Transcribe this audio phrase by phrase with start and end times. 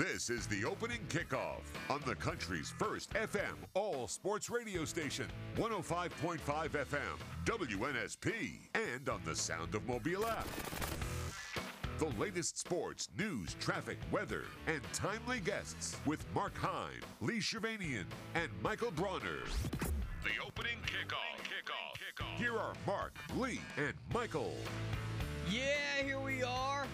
[0.00, 5.26] This is the opening kickoff on the country's first FM all sports radio station,
[5.58, 10.48] 105.5 FM, WNSP, and on the Sound of Mobile app.
[11.98, 18.48] The latest sports, news, traffic, weather, and timely guests with Mark Heim, Lee Shervanian, and
[18.62, 19.44] Michael Bronner.
[20.24, 21.36] The opening kickoff.
[21.44, 22.24] Kickoff.
[22.24, 22.38] Kickoff.
[22.38, 24.54] Here are Mark, Lee, and Michael.
[25.50, 26.86] Yeah, here we are.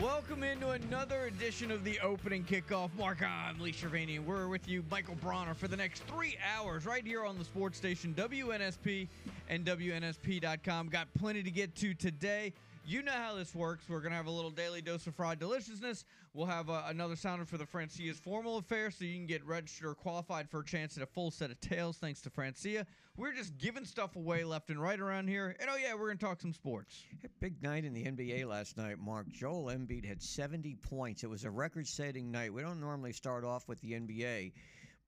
[0.00, 2.88] Welcome into another edition of the opening kickoff.
[2.96, 4.24] Mark, I'm Lee Shervanian.
[4.24, 7.76] We're with you, Michael Bronner, for the next three hours right here on the sports
[7.76, 9.06] station, WNSP
[9.50, 10.88] and WNSP.com.
[10.88, 12.54] Got plenty to get to today.
[12.84, 13.84] You know how this works.
[13.88, 16.04] We're going to have a little daily dose of fried deliciousness.
[16.34, 19.86] We'll have uh, another sounder for the Francia's formal affair so you can get registered
[19.90, 22.84] or qualified for a chance at a full set of tails thanks to Francia.
[23.16, 25.54] We're just giving stuff away left and right around here.
[25.60, 27.04] And oh, yeah, we're going to talk some sports.
[27.40, 29.28] Big night in the NBA last night, Mark.
[29.30, 31.22] Joel Embiid had 70 points.
[31.22, 32.52] It was a record setting night.
[32.52, 34.52] We don't normally start off with the NBA.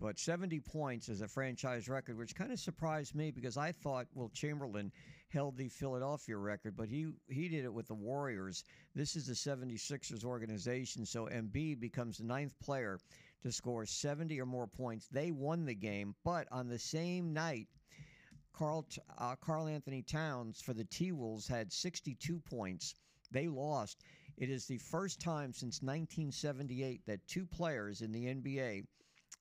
[0.00, 4.06] But 70 points is a franchise record, which kind of surprised me because I thought
[4.14, 4.92] Wilt Chamberlain
[5.34, 8.64] held the Philadelphia record, but he he did it with the Warriors.
[8.94, 13.00] This is the 76ers organization, so Embiid becomes the ninth player
[13.42, 15.08] to score 70 or more points.
[15.08, 17.68] They won the game, but on the same night,
[18.54, 18.86] Karl
[19.18, 22.94] uh, Karl Anthony Towns for the T Wolves had 62 points.
[23.32, 24.04] They lost.
[24.36, 28.86] It is the first time since 1978 that two players in the NBA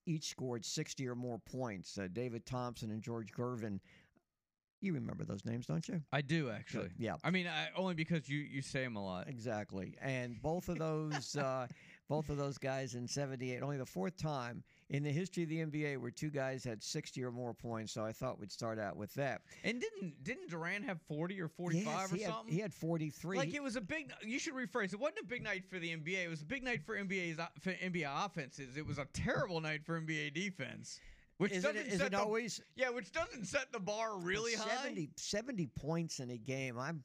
[0.05, 1.97] each scored 60 or more points.
[1.97, 3.79] Uh, David Thompson and George Gervin.
[4.83, 6.01] You remember those names, don't you?
[6.11, 6.89] I do actually.
[6.97, 7.15] Yeah.
[7.23, 9.29] I mean, I, only because you you say them a lot.
[9.29, 9.95] Exactly.
[10.01, 11.67] And both of those, uh,
[12.09, 15.65] both of those guys in '78, only the fourth time in the history of the
[15.65, 17.93] NBA where two guys had 60 or more points.
[17.93, 19.43] So I thought we'd start out with that.
[19.63, 22.45] And didn't didn't Durant have 40 or 45 yes, or he something?
[22.47, 23.37] Had, he had 43.
[23.37, 24.11] Like it was a big.
[24.21, 24.91] You should rephrase.
[24.91, 26.25] It wasn't a big night for the NBA.
[26.25, 28.75] It was a big night for NBA's for NBA offenses.
[28.75, 30.99] It was a terrible night for NBA defense.
[31.43, 34.17] Which is doesn't it, is set it the, always yeah, which doesn't set the bar
[34.17, 35.07] really 70, high.
[35.15, 36.77] 70 points in a game.
[36.79, 37.03] I'm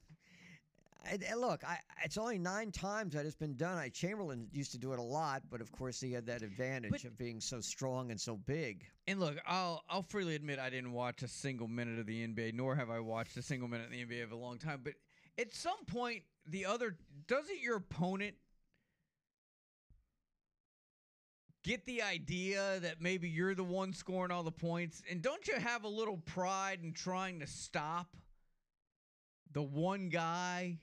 [1.05, 3.77] I, look, I, it's only nine times that it's been done.
[3.77, 6.91] I Chamberlain used to do it a lot, but of course he had that advantage
[6.91, 8.85] But- of being so strong and so big.
[9.07, 12.53] And look, I'll I'll freely admit I didn't watch a single minute of the NBA,
[12.53, 14.81] nor have I watched a single minute of the NBA of a long time.
[14.83, 14.93] But
[15.37, 18.35] at some point, the other doesn't your opponent
[21.63, 25.55] get the idea that maybe you're the one scoring all the points, and don't you
[25.55, 28.15] have a little pride in trying to stop
[29.51, 30.77] the one guy?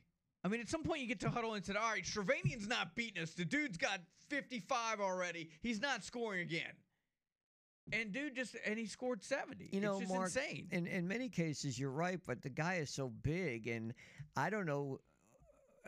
[0.45, 2.95] I mean, at some point you get to huddle and say, "All right, Shervanian's not
[2.95, 3.33] beating us.
[3.33, 5.51] The dude's got 55 already.
[5.63, 6.73] He's not scoring again."
[7.93, 9.71] And dude just and he scored 70.
[9.73, 10.69] You know, it's just Mark, insane.
[10.73, 13.95] In in many cases, you're right, but the guy is so big, and
[14.37, 15.01] I don't know,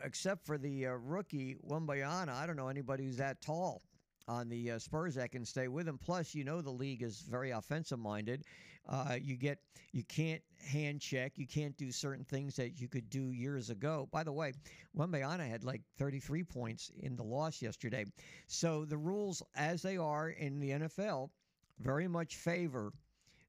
[0.03, 3.81] except for the uh, rookie Wembanyama, I don't know anybody who's that tall
[4.29, 5.97] on the uh, Spurs that can stay with him.
[5.97, 8.43] Plus, you know the league is very offensive minded.
[8.87, 9.59] Uh, you get
[9.91, 11.33] you can't hand check.
[11.35, 14.07] You can't do certain things that you could do years ago.
[14.11, 14.53] By the way,
[14.95, 18.05] Wembanyama had like 33 points in the loss yesterday.
[18.47, 21.29] So the rules, as they are in the NFL,
[21.79, 22.93] very much favor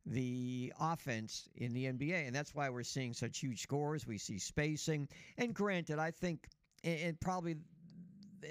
[0.06, 4.06] the offense in the NBA, and that's why we're seeing such huge scores.
[4.06, 6.48] We see spacing, and granted, I think
[6.82, 7.56] and probably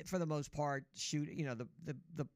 [0.05, 1.29] for the most part, shoot.
[1.29, 2.27] You know, the the the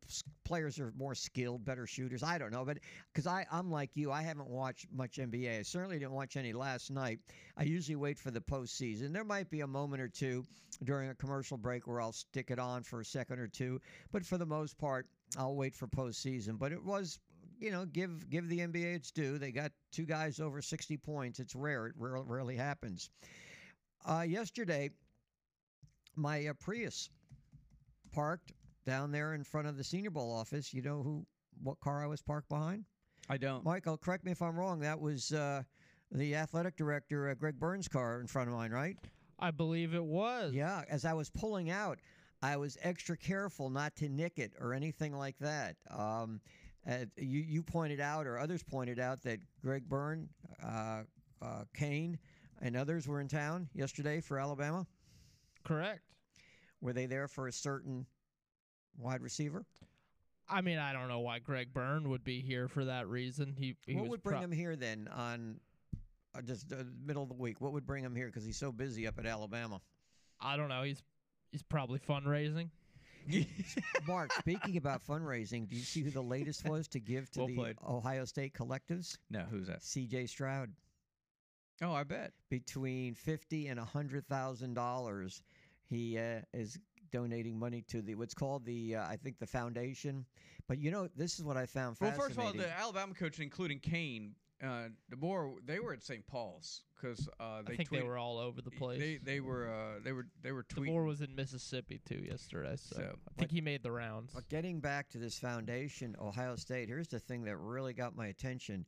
[0.44, 2.24] players are more skilled, better shooters.
[2.24, 2.80] I don't know, but
[3.12, 5.60] because I I'm like you, I haven't watched much NBA.
[5.60, 7.20] I certainly didn't watch any last night.
[7.58, 9.14] I usually wait for the postseason.
[9.14, 10.46] There might be a moment or two
[10.84, 13.80] during a commercial break where I'll stick it on for a second or two,
[14.12, 16.58] but for the most part, I'll wait for postseason.
[16.58, 17.20] But it was.
[17.60, 19.38] You know, give give the NBA its due.
[19.38, 21.40] They got two guys over 60 points.
[21.40, 21.88] It's rare.
[21.88, 23.10] It rarely, rarely happens.
[24.06, 24.90] Uh, yesterday,
[26.16, 27.10] my uh, Prius
[28.14, 28.54] parked
[28.86, 30.74] down there in front of the Senior Bowl office.
[30.74, 31.26] You know who,
[31.62, 32.86] what car I was parked behind?
[33.30, 33.64] I don't.
[33.64, 34.80] Michael, correct me if I'm wrong.
[34.80, 35.64] That was uh,
[36.12, 38.98] the athletic director, uh, Greg Byrne's car in front of mine, right?
[39.40, 40.54] I believe it was.
[40.54, 40.84] Yeah.
[40.90, 42.00] As I was pulling out,
[42.42, 45.78] I was extra careful not to nick it or anything like that.
[45.90, 46.42] Um,
[46.90, 50.28] uh, you, you pointed out, or others pointed out, that Greg Byrne,
[50.62, 51.04] uh,
[51.42, 52.20] uh, Kane,
[52.62, 54.86] and others were in town yesterday for Alabama.
[55.64, 56.02] Correct.
[56.84, 58.06] Were they there for a certain
[58.98, 59.66] wide receiver?
[60.50, 63.56] I mean, I don't know why Greg Byrne would be here for that reason.
[63.58, 65.62] He, he what was would bring pro- him here then on
[66.36, 67.62] uh, just the middle of the week?
[67.62, 69.80] What would bring him here because he's so busy up at Alabama?
[70.42, 70.84] I don't know.
[70.84, 71.02] He's
[71.54, 72.70] he's probably fundraising.
[74.06, 77.48] Mark, speaking about fundraising, do you see who the latest was to give to Well
[77.48, 77.78] the played.
[77.88, 79.18] Ohio State collectives?
[79.30, 79.82] No, who's that?
[79.82, 80.26] C.J.
[80.26, 80.74] Stroud.
[81.82, 82.34] Oh, I bet.
[82.50, 85.42] Between fifty and a hundred thousand dollars,
[85.94, 86.78] he uh, is
[87.12, 90.26] donating money to the what's called the uh, I think the foundation.
[90.68, 92.36] But you know, this is what I found Well, fascinating.
[92.36, 96.26] first of all, the Alabama coach, including Kane, uh, DeBoer, they were at St.
[96.26, 99.00] Paul's because uh, they I think tweeted, they were all over the place.
[99.00, 100.90] They they were uh, they were they were tweeting.
[100.90, 104.32] DeBoer was in Mississippi too yesterday, so, So, I think he made the rounds.
[104.34, 108.28] But getting back to this foundation, Ohio State, here's the thing that really got my
[108.28, 108.86] attention.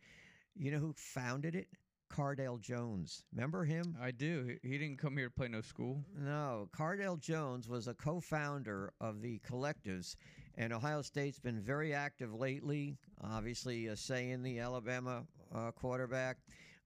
[0.56, 1.68] You know who founded it?
[2.10, 3.24] Cardale Jones.
[3.34, 3.96] Remember him?
[4.02, 4.58] I do.
[4.62, 6.04] He, didn't come here to play no school.
[6.18, 10.16] No, Cardale Jones was a co founder of the collectives,
[10.56, 12.98] and Ohio State's been very active lately.
[13.22, 15.24] Obviously, uh, saying the Alabama
[15.54, 16.38] uh, quarterback,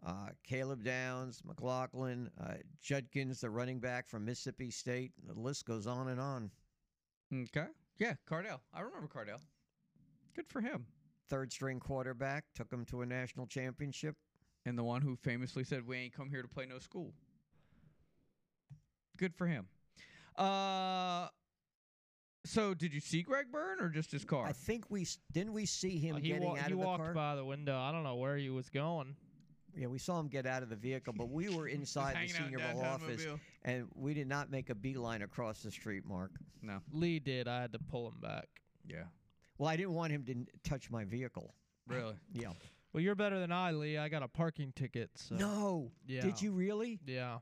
[0.05, 5.11] uh, Caleb Downs, McLaughlin, uh, Judkins, the running back from Mississippi State.
[5.27, 6.51] The list goes on and on.
[7.33, 7.67] Okay.
[7.97, 8.61] Yeah, Cardale.
[8.73, 9.41] I remember Cardale.
[10.35, 10.85] Good for him.
[11.27, 14.15] Third string quarterback took him to a national championship.
[14.69, 17.11] And the one who famously said, "We ain't come here to play no school."
[19.17, 19.67] Good for him.
[20.35, 21.27] Uh,
[22.45, 24.45] so did you see Greg Byrne or just his car?
[24.45, 26.69] I think we s- didn't we see him Uh, he getting wa- out he of
[26.69, 27.13] the walked car.
[27.15, 27.77] by the window.
[27.79, 29.15] I don't know where he was going.
[29.75, 32.35] Yeah, we saw him get out of the vehicle, but we were inside the hanging
[32.35, 33.39] out in Senior Bowl office, Mobile.
[33.63, 36.31] and we did not make a beeline across the street, Mark.
[36.61, 36.79] No.
[36.91, 37.47] Lee did.
[37.47, 38.47] I had to pull him back.
[38.85, 39.05] Yeah.
[39.57, 41.55] Well, I didn't want him to touch my vehicle.
[41.87, 42.15] Really?
[42.33, 42.53] Yeah.
[42.93, 43.97] Well, you're better than I, Lee.
[43.97, 45.11] I got a parking ticket.
[45.15, 45.91] So No.
[46.07, 46.21] Yeah.
[46.21, 47.39] Did you really, Yeah.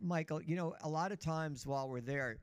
[0.00, 0.42] Michael?
[0.42, 2.38] You know, a lot of times while we're there,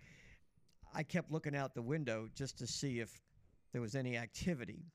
[0.94, 3.12] I kept looking out the window just to see if
[3.74, 4.86] there was any activity.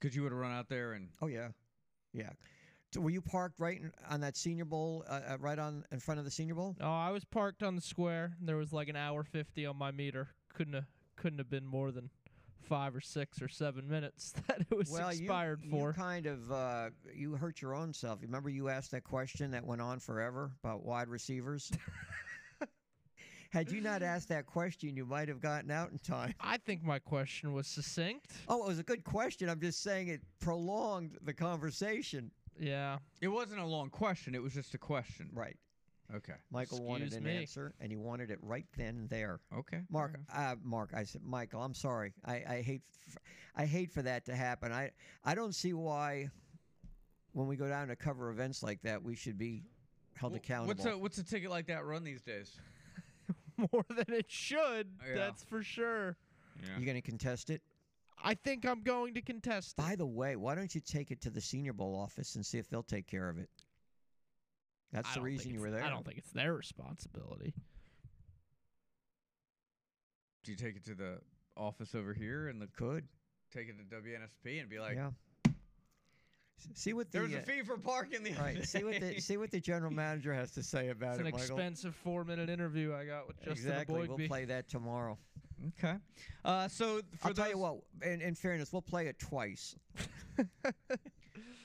[0.00, 1.48] Because you would have run out there and Oh yeah,
[2.12, 2.30] yeah.
[2.92, 6.00] So were you parked right in, on that Senior Bowl, uh, uh, right on in
[6.00, 6.74] front of the Senior Bowl?
[6.80, 8.32] No, I was parked on the square.
[8.40, 10.28] There was like an hour fifty on my meter.
[10.54, 12.10] Couldn't have couldn't have been more than
[12.62, 15.88] five or six or seven minutes that it was well, expired you, for.
[15.88, 18.20] you kind of uh, you hurt your own self.
[18.22, 21.70] Remember, you asked that question that went on forever about wide receivers.
[23.50, 26.34] Had you not asked that question, you might have gotten out in time.
[26.38, 28.32] I think my question was succinct.
[28.46, 29.48] Oh, it was a good question.
[29.48, 32.30] I'm just saying it prolonged the conversation.
[32.60, 32.98] Yeah.
[33.22, 34.34] it wasn't a long question.
[34.34, 35.30] It was just a question.
[35.32, 35.56] Right.
[36.14, 36.34] Okay.
[36.50, 37.36] Michael wanted an me.
[37.36, 39.40] answer, and he wanted it right then and there.
[39.54, 39.80] Okay.
[39.90, 42.14] Mark, uh, Mark, I said, Michael, I'm sorry.
[42.24, 43.18] I, I hate, f-
[43.54, 44.72] I hate for that to happen.
[44.72, 44.90] I,
[45.24, 46.30] I don't see why,
[47.32, 49.64] when we go down to cover events like that, we should be
[50.14, 50.68] held Wh- accountable.
[50.68, 52.56] What's a what's a ticket like that run these days?
[53.72, 54.88] More than it should.
[55.06, 55.14] Yeah.
[55.14, 56.16] That's for sure.
[56.62, 56.78] Yeah.
[56.78, 57.60] you going to contest it?
[58.22, 59.82] I think I'm going to contest it.
[59.82, 62.58] By the way, why don't you take it to the Senior Bowl office and see
[62.58, 63.48] if they'll take care of it?
[64.92, 65.82] That's I the reason you were there.
[65.84, 67.54] I don't think it's their responsibility.
[70.44, 71.18] Do you take it to the
[71.56, 73.04] office over here and the could.
[73.52, 75.10] take it to WNSP and be like, yeah.
[75.46, 78.64] S- See what the "There was a uh, fee for parking the other right.
[78.66, 81.38] See what the see what the general manager has to say about It's an Michael.
[81.40, 84.00] expensive four minute interview I got with Justin exactly.
[84.08, 84.18] Eboigbe.
[84.18, 85.18] We'll play that tomorrow.
[85.78, 85.96] Okay.
[86.44, 88.08] Uh, so for I'll tell you those- what.
[88.08, 89.74] In, in fairness, we'll play it twice.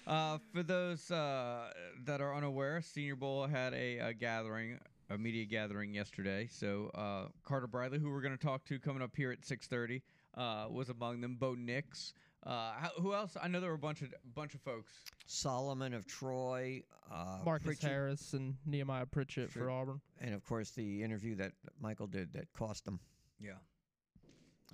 [0.06, 1.70] Uh, for those uh,
[2.06, 4.80] that are unaware, Senior Bowl had a, a gathering,
[5.10, 6.48] a media gathering yesterday.
[6.52, 10.02] So uh, Carter Bradley, who we're going to talk to coming up here at 6:30,
[10.36, 11.36] uh, was among them.
[11.40, 12.14] Bo Nix.
[12.46, 13.38] Uh, how, who else?
[13.42, 14.92] I know there were a bunch of bunch of folks.
[15.26, 20.02] Solomon of Troy, uh, Marcus Pritchett, Harris and Nehemiah Pritchett for Auburn.
[20.20, 23.00] and of course the interview that Michael did that cost him.
[23.40, 23.54] Yeah.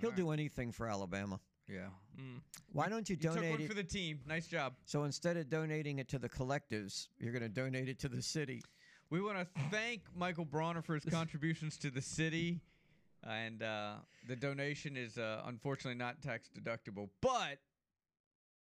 [0.00, 1.38] He'll do anything for Alabama.
[1.70, 1.88] Yeah.
[2.20, 2.40] Mm.
[2.72, 3.68] Why don't you You took donate one it?
[3.68, 4.20] for the team.
[4.26, 4.74] Nice job.
[4.84, 8.22] so instead of donating it to the collectives, you're going to donate it to the
[8.22, 8.62] city.
[9.10, 12.60] We want to thank Michael Bronner for his contributions to the city,
[13.24, 13.94] and uh,
[14.28, 17.58] the donation is uh, unfortunately not tax deductible, but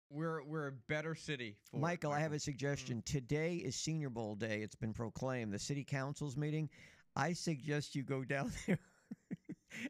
[0.10, 1.56] we're we're a better city.
[1.74, 3.02] Michael, I have a suggestion.
[3.06, 4.60] Today is Senior Bowl day.
[4.62, 5.54] It's been proclaimed.
[5.54, 6.70] The city council's meeting.
[7.16, 8.78] I suggest you go down there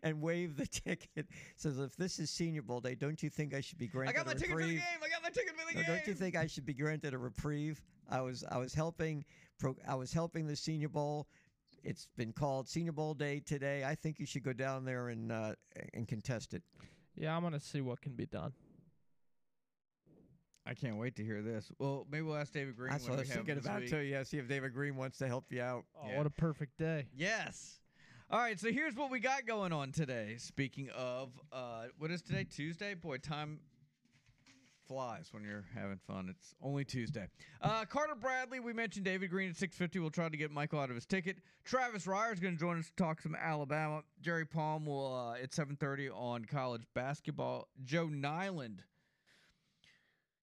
[0.04, 1.28] and waive the ticket.
[1.56, 4.12] Says if this is Senior Bowl day, don't you think I should be granted?
[4.16, 4.82] I got my a ticket for the game.
[5.04, 5.96] I got my ticket for the No, game.
[5.96, 7.82] don't you think I should be granted a reprieve?
[8.10, 9.26] I was I was helping
[9.60, 11.28] pro, I was helping the Senior Bowl.
[11.84, 13.84] It's been called Senior Bowl Day today.
[13.84, 15.54] I think you should go down there and uh,
[15.94, 16.64] and contest it.
[17.16, 18.54] Yeah, I'm gonna see what can be done.
[20.68, 21.72] I can't wait to hear this.
[21.78, 22.92] Well, maybe we'll ask David Green.
[22.92, 23.90] That's what I we was have thinking about week.
[23.92, 23.98] too.
[24.00, 25.84] Yeah, see if David Green wants to help you out.
[25.96, 26.18] Oh, Yeah.
[26.18, 27.06] what a perfect day.
[27.16, 27.80] Yes.
[28.32, 30.38] All right, so here's what we got going on today.
[30.40, 32.44] Speaking of, uh, what is today?
[32.44, 32.96] Tuesday?
[32.96, 33.60] Boy, time
[34.88, 36.28] flies when you're having fun.
[36.32, 37.28] It's only Tuesday.
[37.62, 40.00] Uh, Carter Bradley, we mentioned David Green at 650.
[40.00, 41.38] We'll try to get Michael out of his ticket.
[41.66, 44.02] Travis Reier is going to join us to talk some Alabama.
[44.22, 47.68] Jerry Palm will uh, at 7:30 on college basketball.
[47.84, 48.80] Joe Niland,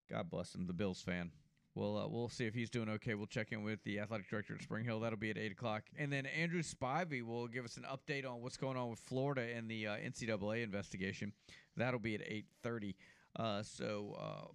[0.09, 1.33] God bless him, the Bills fan,
[1.75, 3.15] We'll uh, we'll see if he's doing okay.
[3.15, 5.01] We'll check in with the athletic director at Spring Hill.
[5.01, 8.43] That'll be at eight o'clock, and then Andrew Spivey will give us an update on
[8.43, 11.33] what's going on with Florida and the uh, NCAA investigation.
[11.77, 12.95] That'll be at eight thirty.
[13.35, 14.47] Uh, so uh,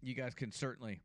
[0.00, 1.00] you guys can certainly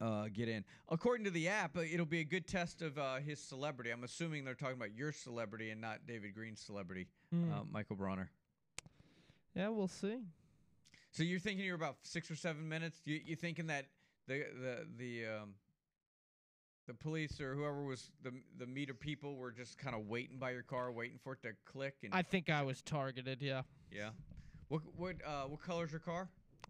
[0.00, 0.64] uh, get in.
[0.88, 3.90] According to the app, uh, it'll be a good test of uh, his celebrity.
[3.90, 8.30] I'm assuming they're talking about your celebrity and not David Green's celebrity, uh, Michael Bronner.
[9.54, 10.18] Yeah, we'll see.
[11.10, 13.00] So you're thinking you're about six or seven minutes.
[13.04, 13.86] You you thinking that
[14.28, 15.54] the the the um
[16.86, 20.52] the police or whoever was the the meter people were just kind of waiting by
[20.52, 23.42] your car, waiting for it to click and I think I was targeted.
[23.42, 24.10] Yeah, yeah.
[24.68, 26.28] What what uh what color's your car?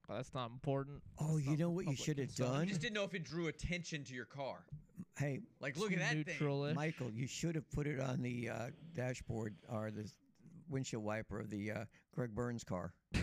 [0.09, 1.03] Well, that's not important.
[1.19, 2.47] Oh, That's you know what you should have concern.
[2.55, 2.69] I done?
[2.69, 4.65] just didn't know if it drew attention to your car.
[5.19, 6.25] Hey, Like look at that thing.
[6.27, 6.75] Neutral-ish.
[6.75, 10.11] Michael, you should have put it on the uh, dashboard or the
[10.71, 11.85] windshield wiper of the uh,
[12.15, 12.95] Greg Byrne's car.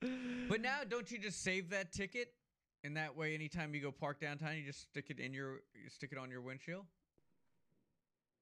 [0.00, 2.32] But now don't you just save that ticket?
[2.82, 5.90] And that way anytime you go park downtown, you just stick it in your you
[5.90, 6.86] stick it on your windshield?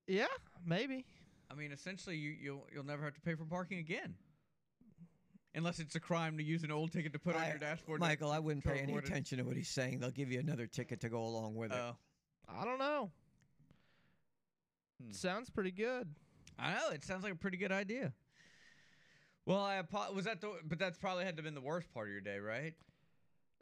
[0.06, 0.26] Yeah,
[0.64, 1.04] maybe.
[1.50, 4.14] I mean, essentially, you you'll you'll never have to pay for parking again,
[5.54, 8.00] unless it's a crime to use an old ticket to put on your dashboard.
[8.00, 9.04] Michael, I wouldn't pay any it.
[9.04, 9.98] attention to what he's saying.
[9.98, 11.78] They'll give you another ticket to go along with it.
[11.78, 11.96] Oh,
[12.48, 13.10] I don't know.
[15.02, 15.12] Hmm.
[15.12, 16.08] Sounds pretty good.
[16.58, 18.12] I know it sounds like a pretty good idea.
[19.48, 21.90] Well, I apo- was that the but that's probably had to have been the worst
[21.94, 22.74] part of your day, right?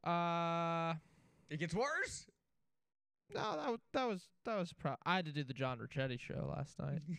[0.05, 0.95] Uh,
[1.49, 2.27] It gets worse.
[3.33, 4.73] no, that was that was that was.
[4.73, 7.03] Pro- I had to do the John Ricchetti show last night.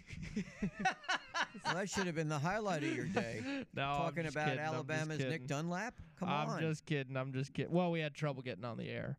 [1.65, 3.41] Well, that should have been the highlight of your day.
[3.73, 5.47] no, I'm Talking just about kidding, I'm just Alabama's Nick kidding.
[5.47, 5.95] Dunlap.
[6.19, 6.47] Come on.
[6.47, 6.59] I'm on.
[6.61, 7.17] just kidding.
[7.17, 7.71] I'm just kidding.
[7.71, 9.17] Well, we had trouble getting on the air,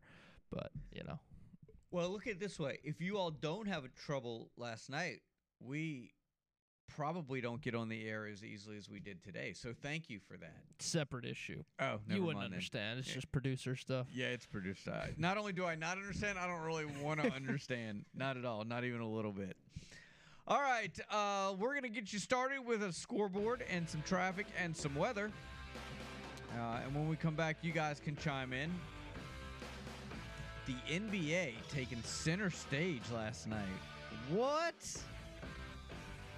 [0.51, 1.19] but you know.
[1.91, 5.19] Well, look at it this way: if you all don't have a trouble last night,
[5.59, 6.11] we
[7.03, 9.53] probably don't get on the air as easily as we did today.
[9.53, 10.53] So thank you for that.
[10.79, 11.63] Separate issue.
[11.79, 12.99] Oh, you wouldn't understand.
[12.99, 13.13] It's Yeah.
[13.13, 14.07] just producer stuff.
[14.13, 17.31] Yeah, it's producer Uh, not only do I not understand, I don't really want to
[17.33, 18.03] understand.
[18.13, 18.65] Not at all.
[18.65, 19.55] Not even a little bit.
[20.45, 24.75] All right, uh, we're gonna get you started with a scoreboard and some traffic and
[24.75, 25.31] some weather.
[26.57, 28.69] Uh, and when we come back, you guys can chime in.
[30.65, 33.67] The NBA taking center stage last night.
[34.29, 34.75] What?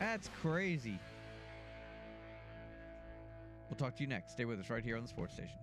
[0.01, 0.97] That's crazy.
[3.69, 4.31] We'll talk to you next.
[4.31, 5.59] Stay with us right here on the Sports Station.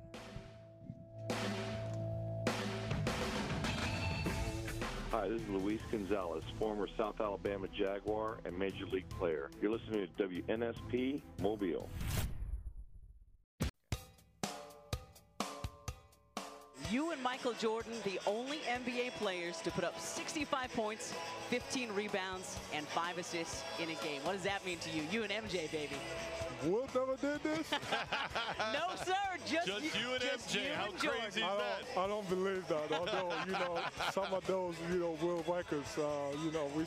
[5.10, 9.50] Hi, this is Luis Gonzalez, former South Alabama Jaguar and Major League player.
[9.60, 11.90] You're listening to WNSP Mobile.
[16.90, 21.12] You and Michael Jordan, the only NBA players to put up 65 points,
[21.50, 24.22] 15 rebounds, and 5 assists in a game.
[24.24, 25.02] What does that mean to you?
[25.12, 25.96] You and MJ, baby.
[26.64, 27.70] Wolf never did this?
[28.72, 29.14] No, sir.
[29.46, 30.54] Just, Just you and just MJ.
[30.64, 31.28] you How and crazy Jordan.
[31.28, 31.94] is I that?
[31.94, 32.92] don't, I don't believe that.
[32.98, 33.80] Although, you know,
[34.12, 36.02] some of those, you know, Will records, uh,
[36.44, 36.84] you know, we,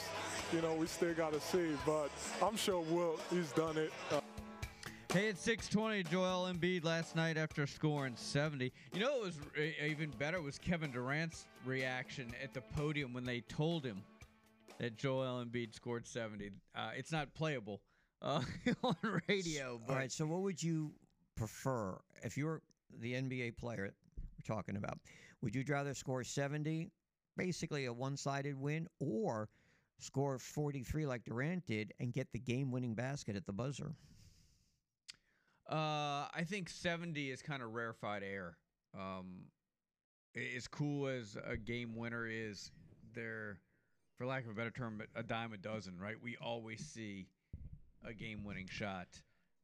[0.54, 1.70] you know, we still got to see.
[1.86, 2.10] But
[2.44, 3.92] I'm sure Will, he's done it.
[4.12, 4.20] Uh,
[5.14, 6.04] Hey, it's 620.
[6.04, 8.72] Joel Embiid last night after scoring 70.
[8.94, 9.40] You know what was
[9.86, 14.04] even better was Kevin Durant's reaction at the podium when they told him
[14.80, 16.52] that Joel Embiid scored 70.
[16.74, 17.82] Uh, it's not playable
[18.22, 18.42] uh,
[18.86, 18.96] on
[19.28, 20.12] radio, but All right.
[20.14, 20.94] So, what would you
[21.36, 22.62] prefer if you were
[23.02, 24.98] the NBA player we're talking about?
[25.42, 26.90] Would you rather score 70,
[27.36, 29.50] basically a one-sided win, or
[30.00, 33.94] score 43 like Durant did and get the game-winning basket at the buzzer?
[35.72, 38.58] Uh, I think 70 is kind of rarefied air.
[38.94, 39.46] Um,
[40.56, 42.72] as cool as a game winner is,
[43.14, 43.58] they're,
[44.18, 46.16] for lack of a better term, a dime a dozen, right?
[46.22, 47.28] We always see
[48.06, 49.08] a game winning shot.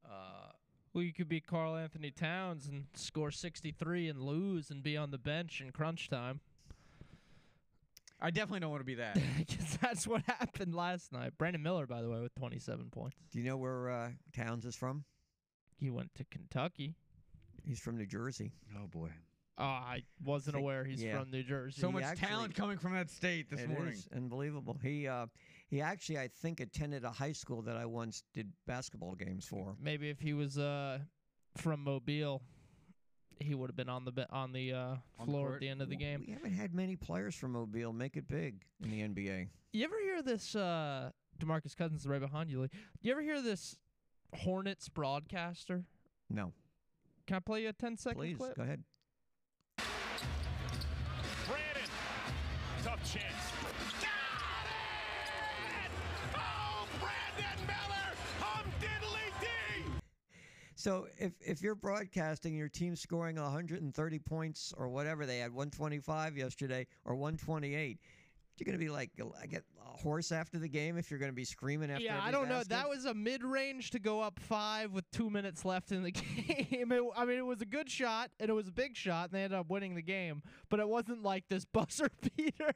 [0.05, 0.51] Uh,
[0.93, 5.11] Well, you could be Karl Anthony Towns and score 63 and lose and be on
[5.11, 6.39] the bench in crunch time.
[8.19, 9.17] I definitely don't want to be that.
[9.37, 11.37] Because that's what happened last night.
[11.37, 13.17] Brandon Miller, by the way, with 27 points.
[13.31, 15.03] Do you know where uh, Towns is from?
[15.77, 16.95] He went to Kentucky.
[17.63, 18.51] He's from New Jersey.
[18.77, 19.09] oh boy,
[19.59, 21.19] Oh, I wasn't Think- aware he's yeah.
[21.19, 21.81] from New Jersey.
[21.81, 23.93] so He much actually- talent coming from that state this It morning.
[23.93, 24.77] is unbelievable.
[24.81, 25.25] He uh,
[25.67, 29.75] he actually, I think, attended a high school that I once did basketball games for.
[29.81, 30.99] Maybe if he was uh,
[31.57, 32.41] from Mobile,
[33.39, 35.53] he would have been on the be- on the uh, On the floor court?
[35.55, 36.23] at the end of the game.
[36.27, 39.49] We haven't had many players from Mobile make it big in the NBA.
[39.73, 40.55] You ever hear this?
[40.55, 42.61] Uh, Demarcus Cousins is right behind you.
[42.61, 42.69] Lee.
[43.01, 43.75] You ever hear this
[44.33, 45.83] Hornets broadcaster?
[46.29, 46.51] No,
[47.25, 48.55] Can I play you a 10 second please clip?
[48.55, 48.83] go ahead.
[51.47, 51.89] Brandon,
[52.83, 53.51] tough chance.
[54.01, 54.67] Got
[55.85, 55.91] it!
[56.35, 58.15] Oh, Brandon Miller!
[58.41, 59.91] Hum diddly dee!
[60.75, 66.37] So if if you're broadcasting your team scoring 130 points or whatever they had 125
[66.37, 67.97] yesterday or 128,
[68.59, 69.11] you're going to be like
[69.41, 72.03] I get a horse after the game if you're going to be screaming after.
[72.03, 72.61] yeah, I don't know.
[72.67, 76.91] That was a mid-range to go up five with two minutes left in the game.
[76.91, 79.33] It- I mean, it was a good shot and it was a big shot, and
[79.37, 80.41] they ended up winning the game.
[80.69, 82.71] But it wasn't like this buzzer beater.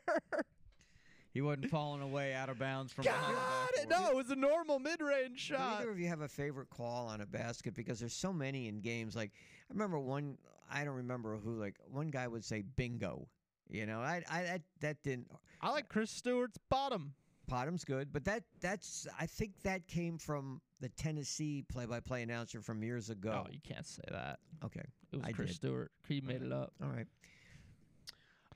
[1.33, 3.89] He wasn't falling away out of bounds from behind the God, backboard.
[3.89, 5.79] no, it was a normal mid-range Do shot.
[5.81, 7.73] either of you have a favorite call on a basket?
[7.73, 9.15] Because there's so many in games.
[9.15, 9.31] Like
[9.69, 10.37] I remember one.
[10.69, 11.53] I don't remember who.
[11.55, 13.27] Like one guy would say bingo.
[13.71, 15.27] You know, I, I that that didn't.
[15.61, 17.13] I like Chris Stewart's bottom.
[17.47, 22.83] Bottom's good, but that that's I think that came from the Tennessee play-by-play announcer from
[22.83, 23.43] years ago.
[23.45, 24.39] Oh, you can't say that.
[24.63, 25.55] okay, It was I Chris did.
[25.55, 25.91] Stewart.
[26.07, 26.71] He made it up.
[26.81, 27.07] all right.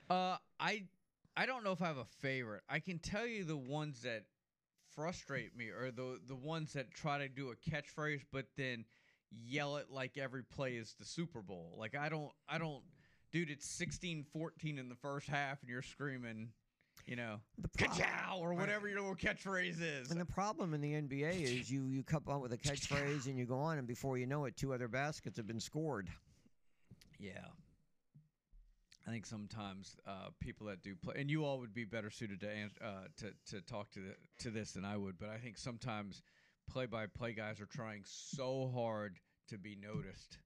[0.09, 0.83] Uh, I
[1.35, 2.61] I don't know if I have a favorite.
[2.69, 4.23] I can tell you the ones that
[4.95, 8.85] frustrate me, or the the ones that try to do a catchphrase, but then
[9.31, 11.75] yell it like every play is the Super Bowl.
[11.77, 12.81] Like I don't I don't,
[13.35, 13.51] dude.
[13.51, 16.47] It's 16-14 in the first half, and you're screaming,
[17.05, 20.09] you know, The "Ka-chow" or whatever your little catchphrase is.
[20.09, 23.37] And the problem in the NBA is you you come up with a catchphrase and
[23.37, 26.09] you go on, and before you know it, two other baskets have been scored.
[27.19, 27.47] Yeah.
[29.05, 32.39] I think sometimes uh, people that do play, and you all would be better suited
[32.39, 32.47] to
[32.81, 35.19] uh, to to talk to the, to this than I would.
[35.19, 36.23] But I think sometimes
[36.71, 40.37] play-by-play guys are trying so hard to be noticed.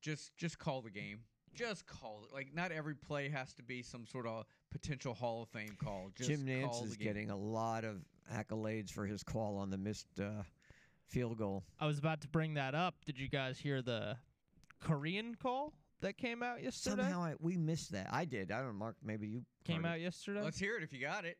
[0.00, 1.20] Just just call the game
[1.54, 2.34] just call it.
[2.34, 6.10] Like not every play has to be some sort of potential Hall of Fame call.
[6.16, 7.96] Just Jim Nantz is getting a lot of
[8.32, 10.42] accolades for his call on the missed uh,
[11.08, 11.64] field goal.
[11.78, 12.94] I was about to bring that up.
[13.04, 14.16] Did you guys hear the
[14.80, 17.02] Korean call that came out yesterday?
[17.02, 18.08] Somehow I, we missed that.
[18.12, 18.50] I did.
[18.50, 18.96] I don't know, Mark.
[19.02, 20.42] Maybe you came out yesterday.
[20.42, 21.36] Let's hear it if you got it.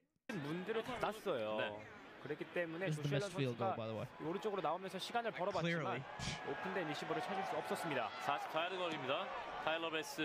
[2.22, 3.76] 그랬기 때문에 조시엘라 선수가
[4.22, 6.04] 오른쪽으로 나오면서 시간을 벌어봤지만
[6.50, 8.10] 오픈된 리시버를 찾을 수 없었습니다.
[8.26, 8.78] 44야드
[9.63, 10.21] 타일러 베스.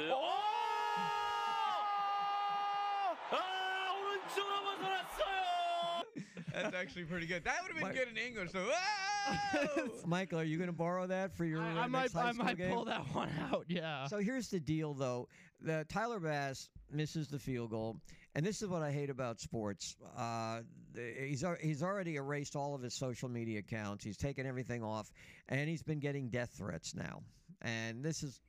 [3.30, 6.04] 아 오른쪽으로 벗어났어요.
[6.52, 7.44] That's actually pretty good.
[7.44, 8.50] That would have been Mike- good in English.
[8.52, 10.00] So, whoa!
[10.06, 12.28] Michael, are you going to borrow that for your I, uh, I might, next high
[12.28, 12.72] I school might game?
[12.74, 13.66] pull that one out.
[13.68, 14.06] Yeah.
[14.08, 15.28] So here's the deal, though.
[15.60, 17.98] The Tyler Bass misses the field goal,
[18.34, 19.96] and this is what I hate about sports.
[20.16, 24.02] Uh, the- he's al- he's already erased all of his social media accounts.
[24.04, 25.12] He's taken everything off,
[25.48, 27.22] and he's been getting death threats now.
[27.62, 28.40] And this is,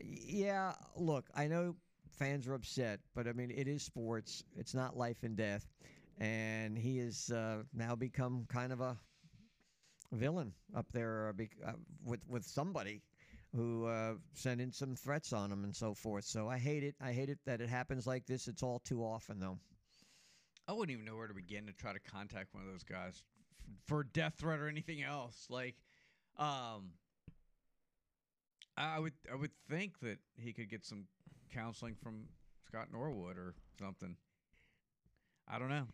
[0.00, 0.72] yeah.
[0.96, 1.76] Look, I know
[2.10, 4.44] fans are upset, but I mean it is sports.
[4.56, 5.66] It's not life and death,
[6.18, 8.96] and he has uh, now become kind of a
[10.12, 11.72] villain up there uh, uh,
[12.04, 13.02] with with somebody
[13.54, 16.24] who uh, sent in some threats on him and so forth.
[16.24, 16.94] So I hate it.
[17.00, 18.48] I hate it that it happens like this.
[18.48, 19.58] It's all too often, though.
[20.66, 23.22] I wouldn't even know where to begin to try to contact one of those guys
[23.86, 25.46] for a death threat or anything else.
[25.50, 25.74] Like,
[26.38, 26.92] um,
[28.76, 31.04] I would I would think that he could get some
[31.52, 32.24] counseling from
[32.66, 34.16] Scott Norwood or something.
[35.48, 35.86] I don't know.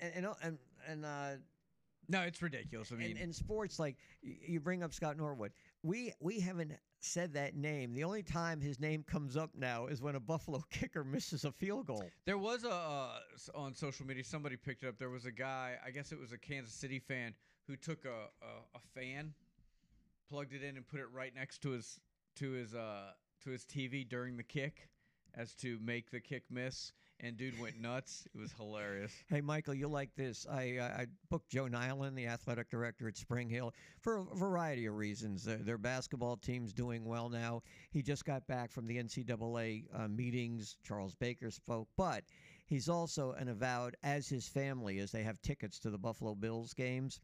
[0.00, 1.30] And and and, and uh,
[2.08, 2.92] No, it's ridiculous.
[2.92, 5.52] I mean, in, sports, like you bring up Scott Norwood,
[5.82, 7.92] we we haven't said that name.
[7.94, 11.52] The only time his name comes up now is when a Buffalo kicker misses a
[11.52, 12.04] field goal.
[12.24, 13.18] There was a uh,
[13.54, 14.24] on social media.
[14.24, 14.98] Somebody picked it up.
[14.98, 15.74] There was a guy.
[15.84, 17.34] I guess it was a Kansas City fan
[17.66, 18.08] who took a,
[18.44, 19.34] a, a fan,
[20.32, 22.00] plugged it in, and put it right next to his
[22.36, 23.10] to his uh
[23.44, 24.88] to his TV during the kick,
[25.34, 26.92] as to make the kick miss.
[27.20, 28.26] And dude went nuts.
[28.34, 29.12] It was hilarious.
[29.28, 30.44] Hey, Michael, you'll like this.
[30.50, 34.86] I, uh, I booked Joe Niland, the athletic director at Spring Hill, for a variety
[34.86, 35.44] of reasons.
[35.44, 37.62] Their, their basketball team's doing well now.
[37.92, 40.78] He just got back from the NCAA uh, meetings.
[40.82, 42.24] Charles Baker spoke, but
[42.66, 45.12] he's also an avowed, as his family is.
[45.12, 47.20] They have tickets to the Buffalo Bills games.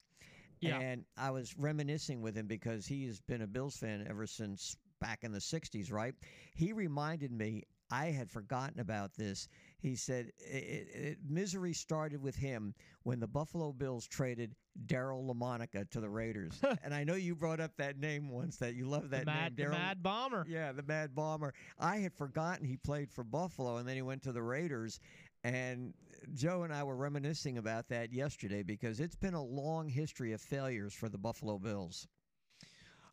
[0.60, 0.78] Yeah.
[0.78, 4.76] And I was reminiscing with him because he has been a Bills fan ever since
[5.00, 6.14] back in the 60s, right?
[6.54, 9.48] He reminded me, I had forgotten about this.
[9.78, 14.54] He said it, it, misery started with him when the Buffalo Bills traded
[14.86, 16.60] Daryle Lamonica to the Raiders.
[16.84, 19.56] and I know you brought up that name once, that you love that the mad,
[19.56, 19.78] name, the Daryl.
[19.78, 20.46] mad bomber.
[20.48, 21.54] Yeah, the Mad Bomber.
[21.78, 25.00] I had forgotten he played for Buffalo and then he went to the Raiders.
[25.44, 25.94] And
[26.34, 30.40] Joe and I were reminiscing about that yesterday because it's been a long history of
[30.40, 32.06] failures for the Buffalo Bills.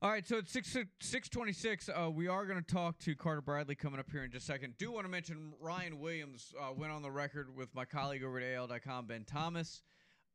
[0.01, 1.89] All right, so it's six six twenty six.
[1.89, 4.51] Uh, we are going to talk to Carter Bradley coming up here in just a
[4.51, 4.77] second.
[4.77, 8.39] Do want to mention Ryan Williams uh, went on the record with my colleague over
[8.39, 9.81] at AL.com, Ben Thomas.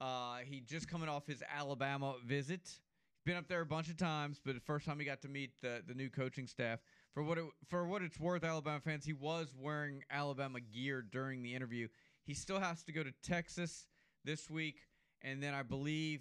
[0.01, 2.63] Uh, he just coming off his Alabama visit.
[2.65, 2.81] He's
[3.27, 5.51] been up there a bunch of times, but the first time he got to meet
[5.61, 6.81] the, the new coaching staff.
[7.13, 11.43] For what it, for what it's worth, Alabama fans, he was wearing Alabama gear during
[11.43, 11.89] the interview.
[12.31, 13.89] He still has to go to Texas
[14.25, 14.83] this week,
[15.21, 16.21] and then I believe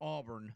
[0.00, 0.52] Auburn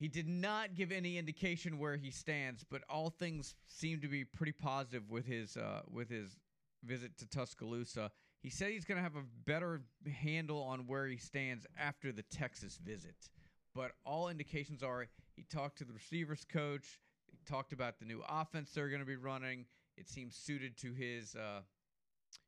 [0.00, 4.24] He did not give any indication where he stands, but all things seem to be
[4.24, 6.36] pretty positive with his uh, with his
[6.82, 8.10] visit to Tuscaloosa.
[8.42, 9.82] He said he's going to have a better
[10.20, 13.30] handle on where he stands after the Texas visit.
[13.72, 16.98] But all indications are he talked to the receivers coach,
[17.30, 19.66] he talked about the new offense they're going to be running.
[19.96, 21.60] It seems suited to his uh,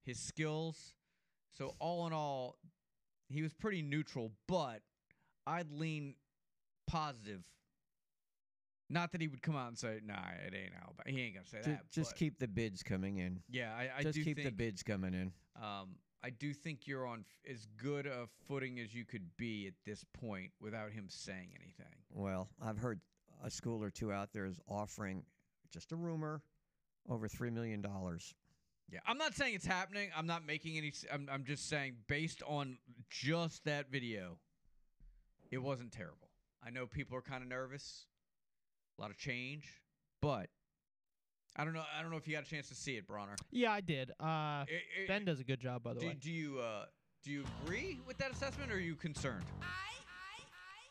[0.05, 0.95] his skills.
[1.57, 2.57] So all in all,
[3.29, 4.81] he was pretty neutral, but
[5.47, 6.15] I'd lean
[6.87, 7.43] positive.
[8.89, 11.47] Not that he would come out and say, "Nah, it ain't Alabama." He ain't gonna
[11.47, 11.91] say Ju- that.
[11.91, 13.41] just keep the bids coming in.
[13.49, 15.33] Yeah, I, I just do keep the bids coming in.
[15.63, 19.69] Um, I do think you're on f- as good a footing as you could be
[19.69, 21.95] at this point without him saying anything.
[22.13, 23.01] Well, I've heard
[23.43, 25.25] a school or two out there is offering
[25.71, 26.43] just a rumor
[27.09, 28.35] over three million dollars.
[28.93, 30.11] Yeah, I'm not saying it's happening.
[30.17, 30.93] I'm not making any.
[31.13, 34.39] I'm, I'm just saying based on just that video,
[35.51, 36.29] it wasn't terrible.
[36.65, 38.07] I know people are kind of nervous,
[38.99, 39.81] a lot of change,
[40.21, 40.49] but
[41.57, 41.85] I don't know.
[41.97, 43.37] I don't know if you got a chance to see it, Bronner.
[43.51, 44.11] Yeah, I did.
[44.21, 46.17] Uh, I- I- ben does a good job, by the do, way.
[46.21, 46.85] do you uh,
[47.23, 49.45] do you agree with that assessment, or are you concerned?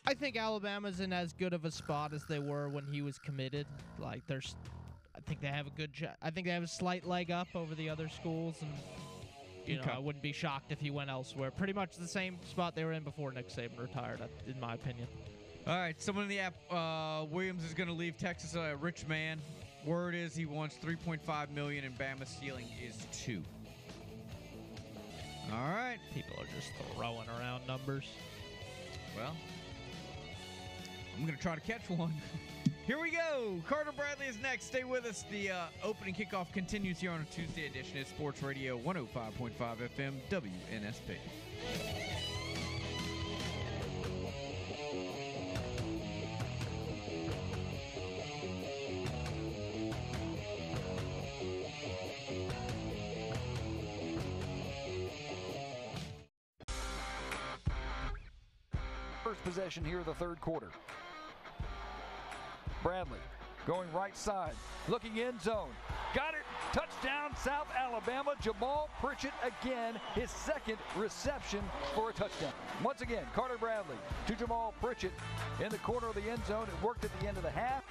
[0.05, 3.19] I think Alabama's in as good of a spot as they were when he was
[3.19, 3.67] committed.
[3.99, 4.55] Like, there's,
[5.19, 5.91] I think they have a good.
[6.21, 8.71] I think they have a slight leg up over the other schools, and
[9.65, 9.87] you Okay.
[9.87, 11.51] know, I wouldn't be shocked if he went elsewhere.
[11.51, 14.75] Pretty much the same spot they were in before Nick Saban retired, uh, in my
[14.75, 15.07] opinion.
[15.67, 19.05] All right, someone in the app, uh, Williams is going to leave Texas a rich
[19.07, 19.39] man.
[19.85, 23.43] Word is he wants 3.5 million, and Bama's ceiling is two.
[25.51, 25.97] All right.
[26.13, 28.05] People are just throwing around numbers.
[29.17, 29.35] Well,
[31.17, 32.13] I'm going to try to catch one.
[32.89, 33.61] Here we go.
[33.67, 34.65] Carter Bradley is next.
[34.65, 35.23] Stay with us.
[35.29, 39.51] The uh, opening kickoff continues here on a Tuesday edition of Sports Radio 105.5
[39.95, 41.17] FM WNSP.
[59.23, 60.69] First possession here the third quarter.
[62.83, 63.19] Bradley
[63.65, 64.53] going right side,
[64.87, 65.69] looking end zone.
[66.15, 66.41] Got it.
[66.73, 68.33] Touchdown, South Alabama.
[68.41, 71.61] Jamal Pritchett again, his second reception
[71.93, 72.51] for a touchdown.
[72.83, 73.95] Once again, Carter Bradley
[74.27, 75.11] to Jamal Pritchett
[75.63, 76.67] in the corner of the end zone.
[76.67, 77.83] It worked at the end of the half.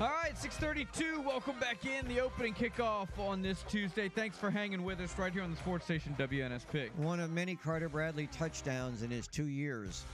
[0.00, 1.20] All right, 632.
[1.20, 4.08] Welcome back in the opening kickoff on this Tuesday.
[4.08, 6.94] Thanks for hanging with us right here on the sports station WNS WNSP.
[6.96, 10.04] One of many Carter Bradley touchdowns in his two years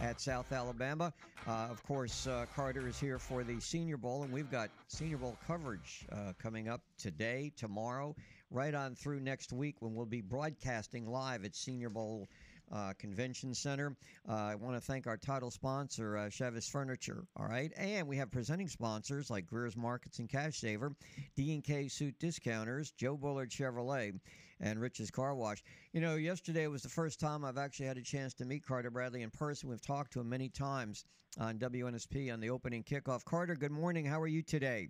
[0.00, 1.12] at South Alabama.
[1.46, 5.18] Uh, of course, uh, Carter is here for the Senior Bowl, and we've got Senior
[5.18, 8.14] Bowl coverage uh, coming up today, tomorrow,
[8.50, 12.26] right on through next week when we'll be broadcasting live at Senior Bowl.
[12.72, 13.96] Uh, Convention Center.
[14.28, 16.30] Uh, I want to thank our title sponsor, uh,
[16.70, 17.24] Furniture.
[17.36, 20.92] All right, and we have presenting sponsors like Greer's Markets and Cash Saver,
[21.36, 24.18] D&K Suit Discounters, Joe Bullard Chevrolet,
[24.60, 25.62] and Rich's Car Wash.
[25.92, 28.90] You know, yesterday was the first time I've actually had a chance to meet Carter
[28.90, 29.68] Bradley in person.
[29.68, 31.04] We've talked to him many times
[31.38, 33.24] on WNSP on the opening kickoff.
[33.24, 34.06] Carter, good morning.
[34.06, 34.88] How are you today?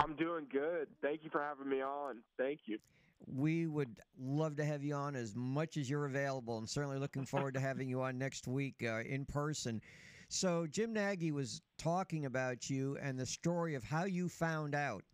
[0.00, 0.88] I'm doing good.
[1.00, 2.18] Thank you for having me on.
[2.36, 2.78] Thank you.
[3.26, 7.24] We would love to have you on as much as you're available, and certainly looking
[7.26, 9.80] forward to having you on next week uh, in person.
[10.28, 15.04] So, Jim Nagy was talking about you and the story of how you found out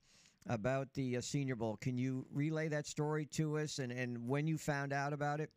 [0.47, 1.77] about the uh, Senior Bowl.
[1.77, 5.51] Can you relay that story to us and, and when you found out about it?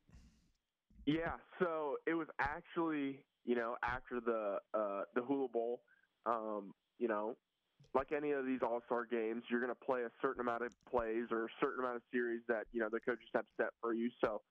[1.05, 5.81] Yeah, so it was actually, you know, after the uh, the Hula Bowl.
[6.25, 7.35] Um, you know,
[7.93, 10.71] like any of these All Star games, you're going to play a certain amount of
[10.89, 13.93] plays or a certain amount of series that you know the coaches have set for
[13.93, 14.10] you.
[14.23, 14.41] So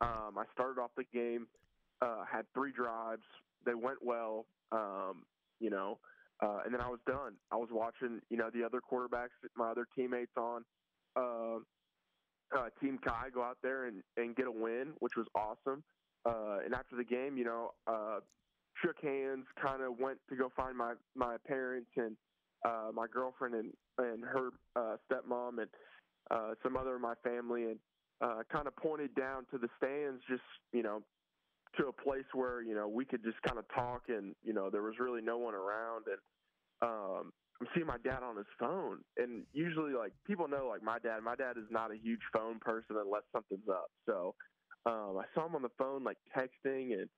[0.00, 1.46] um, I started off the game,
[2.02, 3.24] uh, had three drives.
[3.66, 4.46] They went well.
[4.72, 5.24] Um,
[5.60, 5.98] you know,
[6.42, 7.34] uh, and then I was done.
[7.52, 10.64] I was watching, you know, the other quarterbacks, my other teammates on
[11.16, 11.58] uh,
[12.56, 15.82] uh, Team Kai go out there and, and get a win, which was awesome.
[16.26, 18.18] Uh, and after the game, you know, uh,
[18.82, 22.16] shook hands, kind of went to go find my my parents and
[22.64, 25.68] uh, my girlfriend and and her uh, stepmom and
[26.30, 27.78] uh, some other of my family, and
[28.20, 31.02] uh, kind of pointed down to the stands, just you know,
[31.78, 34.70] to a place where you know we could just kind of talk, and you know
[34.70, 36.18] there was really no one around, and
[36.82, 40.98] um, I'm seeing my dad on his phone, and usually like people know like my
[40.98, 44.34] dad, my dad is not a huge phone person unless something's up, so.
[44.86, 47.08] Um, I saw him on the phone, like texting, and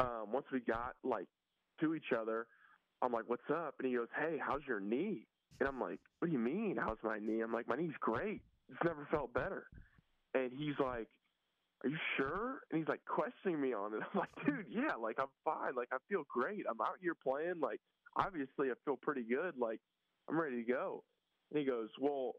[0.00, 1.28] um, once we got like
[1.80, 2.48] to each other,
[3.02, 5.26] I'm like, "What's up?" And he goes, "Hey, how's your knee?"
[5.60, 6.76] And I'm like, "What do you mean?
[6.78, 8.42] How's my knee?" I'm like, "My knee's great.
[8.68, 9.66] It's never felt better."
[10.34, 11.08] And he's like,
[11.84, 12.60] are you sure?
[12.70, 14.00] And he's like questioning me on it.
[14.12, 15.74] I'm like, dude, yeah, like I'm fine.
[15.76, 16.64] Like I feel great.
[16.68, 17.60] I'm out here playing.
[17.60, 17.80] Like
[18.16, 19.54] obviously I feel pretty good.
[19.58, 19.80] Like
[20.28, 21.04] I'm ready to go.
[21.50, 22.32] And he goes, well,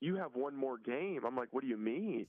[0.00, 1.20] you have one more game.
[1.26, 2.26] I'm like, what do you mean?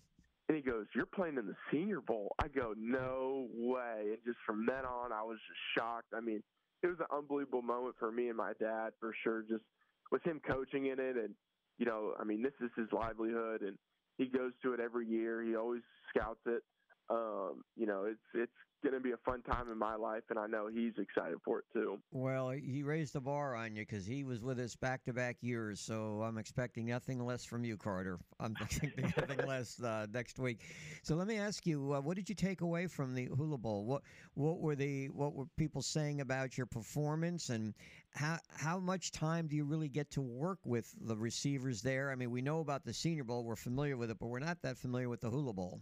[0.47, 2.35] And he goes, you're playing in the Senior Bowl.
[2.41, 4.09] I go, no way.
[4.09, 6.13] And just from then on, I was just shocked.
[6.15, 6.43] I mean,
[6.83, 9.41] it was an unbelievable moment for me and my dad for sure.
[9.41, 9.63] Just
[10.11, 11.33] with him coaching in it, and
[11.77, 13.77] you know, I mean, this is his livelihood, and
[14.17, 15.41] he goes to it every year.
[15.43, 16.61] He always scouts it.
[17.09, 18.51] Um, you know, it's it's
[18.83, 21.59] going to be a fun time in my life, and I know he's excited for
[21.59, 21.97] it too.
[22.11, 25.37] Well, he raised the bar on you because he was with us back to back
[25.41, 28.19] years, so I'm expecting nothing less from you, Carter.
[28.39, 30.59] I'm expecting nothing less uh, next week.
[31.01, 33.85] So let me ask you, uh, what did you take away from the Hula Bowl?
[33.85, 34.01] What
[34.33, 37.73] what were the what were people saying about your performance, and
[38.11, 42.11] how how much time do you really get to work with the receivers there?
[42.11, 44.61] I mean, we know about the Senior Bowl, we're familiar with it, but we're not
[44.61, 45.81] that familiar with the Hula Bowl.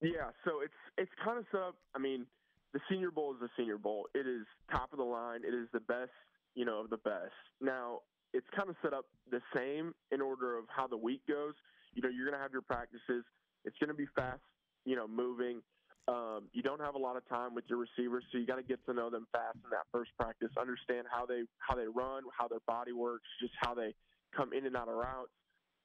[0.00, 1.76] Yeah, so it's it's kind of set up.
[1.94, 2.26] I mean,
[2.72, 4.06] the Senior Bowl is the Senior Bowl.
[4.14, 5.40] It is top of the line.
[5.44, 6.14] It is the best,
[6.54, 7.34] you know, of the best.
[7.60, 8.00] Now,
[8.32, 11.54] it's kind of set up the same in order of how the week goes.
[11.94, 13.24] You know, you're going to have your practices.
[13.64, 14.42] It's going to be fast,
[14.84, 15.62] you know, moving.
[16.06, 18.62] Um, you don't have a lot of time with your receivers, so you got to
[18.62, 20.48] get to know them fast in that first practice.
[20.58, 23.94] Understand how they how they run, how their body works, just how they
[24.34, 25.34] come in and out of routes.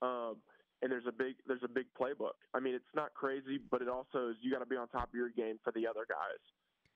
[0.02, 0.36] Um,
[0.84, 2.36] and there's a big there's a big playbook.
[2.54, 5.08] I mean, it's not crazy, but it also is you got to be on top
[5.08, 6.44] of your game for the other guys.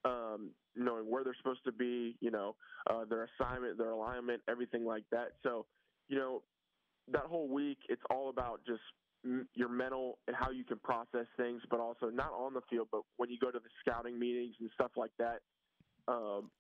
[0.06, 2.56] Um, knowing where they're supposed to be, you know,
[2.90, 5.32] uh, their assignment, their alignment, everything like that.
[5.42, 5.66] So,
[6.08, 6.44] you know,
[7.12, 8.82] that whole week, it's all about just
[9.56, 13.02] your mental and how you can process things, but also not on the field, but
[13.18, 15.40] when you go to the scouting meetings and stuff like that.
[16.08, 16.52] Um,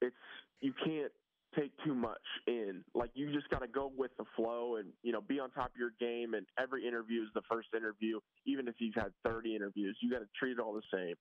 [0.00, 0.14] it's
[0.60, 1.12] you can't
[1.58, 2.84] take too much in.
[2.94, 5.66] Like you just got to go with the flow and you know be on top
[5.66, 6.34] of your game.
[6.34, 9.96] And every interview is the first interview, even if you've had 30 interviews.
[10.02, 11.14] You got to treat it all the same.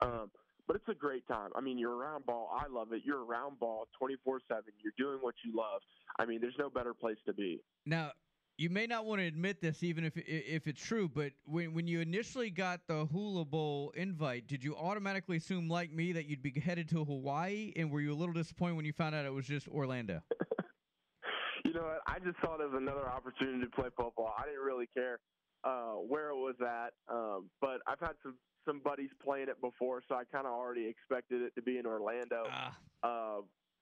[0.00, 0.30] Um,
[0.66, 1.50] but it's a great time.
[1.54, 2.50] I mean, you're around ball.
[2.52, 3.02] I love it.
[3.04, 4.64] You're around ball 24 7.
[4.82, 5.80] You're doing what you love.
[6.18, 7.60] I mean, there's no better place to be.
[7.84, 8.12] Now,
[8.58, 11.86] you may not want to admit this, even if if it's true, but when when
[11.86, 16.42] you initially got the Hula Bowl invite, did you automatically assume, like me, that you'd
[16.42, 17.72] be headed to Hawaii?
[17.76, 20.22] And were you a little disappointed when you found out it was just Orlando?
[21.64, 22.00] you know what?
[22.06, 24.34] I just saw it as another opportunity to play football.
[24.38, 25.20] I didn't really care
[25.64, 30.02] uh, where it was at, um, but I've had some some buddies playing it before,
[30.08, 32.44] so I kind of already expected it to be in Orlando.
[32.50, 32.76] Ah.
[33.02, 33.40] Uh,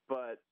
[0.08, 0.42] but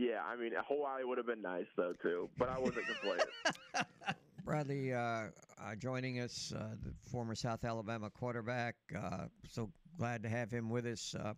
[0.00, 3.26] yeah, I mean Hawaii would have been nice though too, but I wasn't complaining.
[4.46, 8.76] Bradley uh, uh, joining us, uh, the former South Alabama quarterback.
[8.96, 11.14] Uh, so glad to have him with us.
[11.14, 11.34] Uh,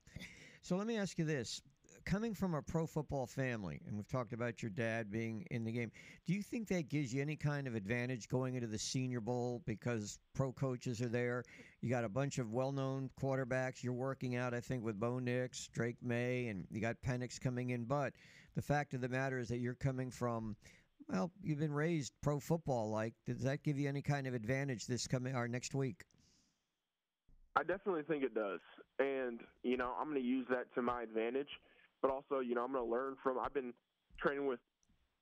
[0.62, 1.61] so let me ask you this.
[2.05, 5.70] Coming from a pro football family, and we've talked about your dad being in the
[5.70, 5.90] game,
[6.27, 9.62] do you think that gives you any kind of advantage going into the Senior Bowl
[9.66, 11.44] because pro coaches are there?
[11.81, 13.83] You got a bunch of well known quarterbacks.
[13.85, 17.70] You're working out, I think, with Bo Nix, Drake Maye, and you got Penix coming
[17.70, 17.85] in.
[17.85, 18.14] But
[18.54, 20.56] the fact of the matter is that you're coming from
[21.08, 23.14] well, you've been raised pro football like.
[23.26, 26.04] Does that give you any kind of advantage this coming or next week?
[27.56, 28.60] I definitely think it does.
[28.98, 31.48] And, you know, I'm going to use that to my advantage.
[32.00, 33.38] But also, you know, I'm going to learn from.
[33.38, 33.72] I've been
[34.20, 34.58] training with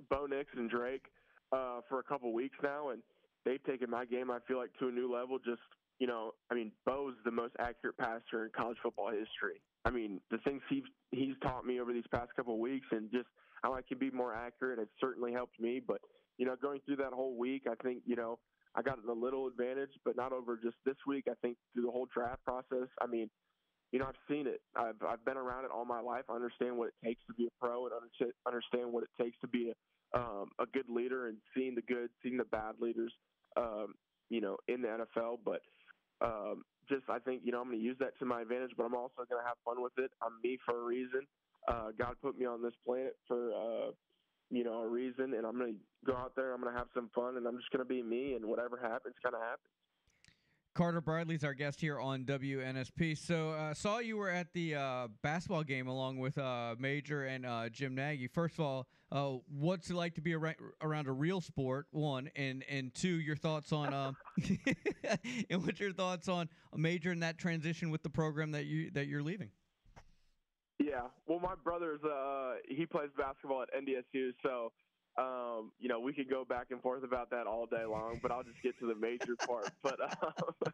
[0.09, 1.05] Bo Nix and Drake
[1.53, 3.03] uh, for a couple weeks now, and
[3.45, 5.39] they've taken my game, I feel like, to a new level.
[5.39, 5.61] Just,
[5.99, 9.61] you know, I mean, Bo's the most accurate passer in college football history.
[9.85, 13.11] I mean, the things he's, he's taught me over these past couple of weeks and
[13.11, 13.29] just
[13.63, 15.81] how I can be more accurate, It certainly helped me.
[15.87, 16.01] But,
[16.39, 18.39] you know, going through that whole week, I think, you know,
[18.75, 21.25] I got a little advantage, but not over just this week.
[21.29, 23.29] I think through the whole draft process, I mean,
[23.93, 24.61] you know, I've seen it.
[24.77, 26.25] I've I've been around it all my life.
[26.29, 29.37] I understand what it takes to be a pro, and under- understand what it takes
[29.41, 33.13] to be a um, a good leader, and seeing the good, seeing the bad leaders,
[33.57, 33.95] um,
[34.29, 35.39] you know, in the NFL.
[35.45, 35.61] But
[36.21, 38.85] um, just I think you know I'm going to use that to my advantage, but
[38.85, 40.11] I'm also going to have fun with it.
[40.23, 41.27] I'm me for a reason.
[41.69, 43.91] Uh, God put me on this planet for uh,
[44.51, 46.53] you know a reason, and I'm going to go out there.
[46.53, 48.77] I'm going to have some fun, and I'm just going to be me, and whatever
[48.77, 49.73] happens, kind of happens.
[50.75, 53.19] Carter Bradley's our guest here on WNSP.
[53.19, 57.45] So, uh, saw you were at the uh, basketball game along with uh, Major and
[57.45, 58.29] uh, Jim Nagy.
[58.29, 61.87] First of all, uh, what's it like to be around, around a real sport?
[61.91, 64.17] One and and two, your thoughts on um,
[65.51, 69.07] and what's your thoughts on Major in that transition with the program that you that
[69.09, 69.51] you're leaving?
[70.79, 74.73] Yeah, well, my brother's uh, he plays basketball at NDSU, so
[75.19, 78.31] um, you know, we could go back and forth about that all day long, but
[78.31, 79.71] I'll just get to the major part.
[79.83, 80.73] But um,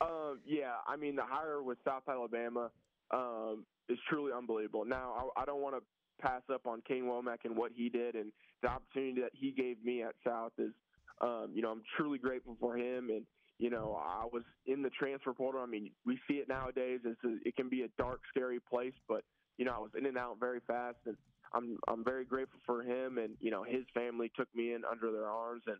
[0.00, 2.70] um, yeah, I mean, the hire with South Alabama
[3.10, 4.84] um, is truly unbelievable.
[4.84, 5.82] Now, I, I don't want to
[6.22, 9.82] pass up on Kane Wommack and what he did, and the opportunity that he gave
[9.84, 10.72] me at South is,
[11.20, 13.10] um, you know, I'm truly grateful for him.
[13.10, 13.24] And
[13.58, 15.60] you know, I was in the transfer portal.
[15.60, 17.00] I mean, we see it nowadays.
[17.04, 19.24] It's a, it can be a dark, scary place, but
[19.56, 21.16] you know, I was in and out very fast, and
[21.52, 25.10] I'm I'm very grateful for him, and you know, his family took me in under
[25.12, 25.76] their arms, and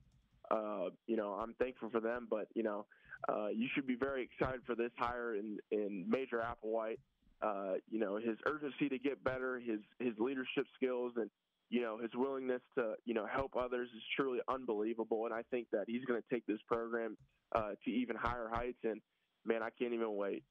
[0.50, 2.26] uh, you know, I'm thankful for them.
[2.30, 2.86] But you know,
[3.28, 6.98] uh, you should be very excited for this hire in in Major Applewhite.
[7.40, 11.30] Uh, you know, his urgency to get better, his his leadership skills, and
[11.70, 15.26] you know his willingness to you know help others is truly unbelievable.
[15.26, 17.16] And I think that he's going to take this program
[17.54, 18.78] uh, to even higher heights.
[18.84, 19.00] And
[19.44, 20.42] man, I can't even wait.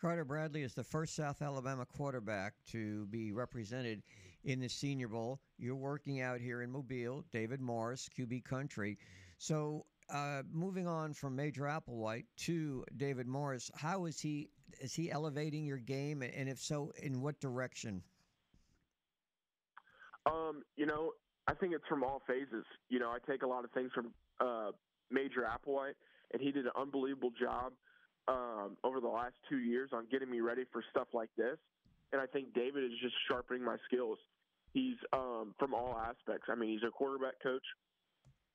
[0.00, 4.02] Carter Bradley is the first South Alabama quarterback to be represented
[4.46, 5.40] in the Senior Bowl.
[5.58, 8.96] You're working out here in Mobile, David Morris, QB country.
[9.38, 14.48] So, uh, moving on from Major Applewhite to David Morris, how is he
[14.80, 18.02] is he elevating your game, and if so, in what direction?
[20.26, 21.12] Um, you know,
[21.46, 22.64] I think it's from all phases.
[22.88, 24.72] You know, I take a lot of things from uh,
[25.10, 25.94] Major Applewhite,
[26.32, 27.72] and he did an unbelievable job
[28.28, 31.58] um, over the last two years on getting me ready for stuff like this.
[32.12, 34.18] And I think David is just sharpening my skills.
[34.76, 36.48] He's um, from all aspects.
[36.50, 37.64] I mean, he's a quarterback coach,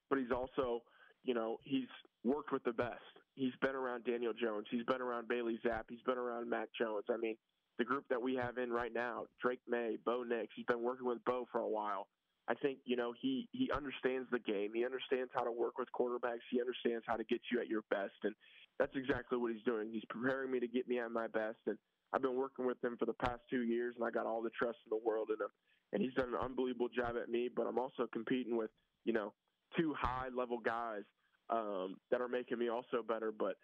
[0.07, 0.83] but he's also,
[1.23, 1.89] you know, he's
[2.23, 3.01] worked with the best.
[3.33, 4.67] He's been around Daniel Jones.
[4.69, 5.89] He's been around Bailey Zappe.
[5.89, 7.05] He's been around Mac Jones.
[7.09, 7.37] I mean,
[7.79, 10.53] the group that we have in right now, Drake Maye, Bo Nix.
[10.55, 12.05] He's been working with Bo for a while.
[12.47, 14.73] I think you know he he understands the game.
[14.75, 16.45] He understands how to work with quarterbacks.
[16.51, 18.35] He understands how to get you at your best, and
[18.77, 19.89] that's exactly what he's doing.
[19.91, 21.79] He's preparing me to get me at my best, and
[22.13, 24.51] I've been working with him for the past two years, and I got all the
[24.51, 25.49] trust in the world in him.
[25.93, 27.49] And he's done an unbelievable job at me.
[27.53, 28.71] But I'm also competing with
[29.05, 29.33] you know
[29.77, 31.03] two high level guys
[31.49, 33.31] um, that are making me also better.
[33.31, 33.55] But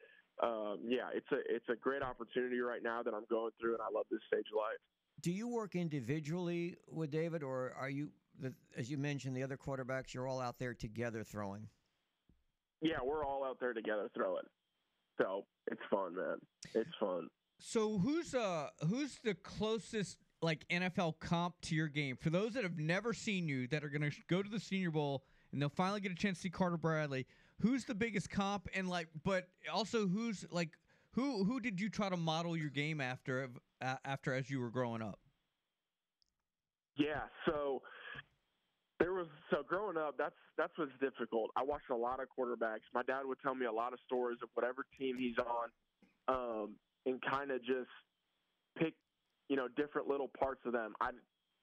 [0.46, 3.82] um, yeah, it's a it's a great opportunity right now that I'm going through, and
[3.82, 4.80] I love this stage of life.
[5.22, 8.10] Do you work individually with David, or are you,
[8.40, 10.14] the, as you mentioned, the other quarterbacks?
[10.14, 11.68] You're all out there together throwing.
[12.82, 14.44] Yeah, we're all out there together throwing.
[15.20, 16.38] So it's fun, man.
[16.76, 17.28] It's fun.
[17.60, 22.64] So who's uh who's the closest like NFL comp to your game for those that
[22.64, 25.70] have never seen you that are going to go to the Senior Bowl and they'll
[25.70, 27.26] finally get a chance to see Carter Bradley?
[27.62, 30.70] Who's the biggest comp and like, but also who's like
[31.18, 33.50] who who did you try to model your game after
[33.82, 35.20] uh, after as you were growing up?
[36.96, 37.82] Yeah, so
[39.00, 40.16] there was so growing up.
[40.18, 41.50] That's that's what's difficult.
[41.56, 42.86] I watched a lot of quarterbacks.
[42.94, 45.70] My dad would tell me a lot of stories of whatever team he's on,
[46.28, 47.90] um, and kind of just
[48.78, 48.94] pick,
[49.50, 50.94] you know, different little parts of them.
[51.02, 51.12] I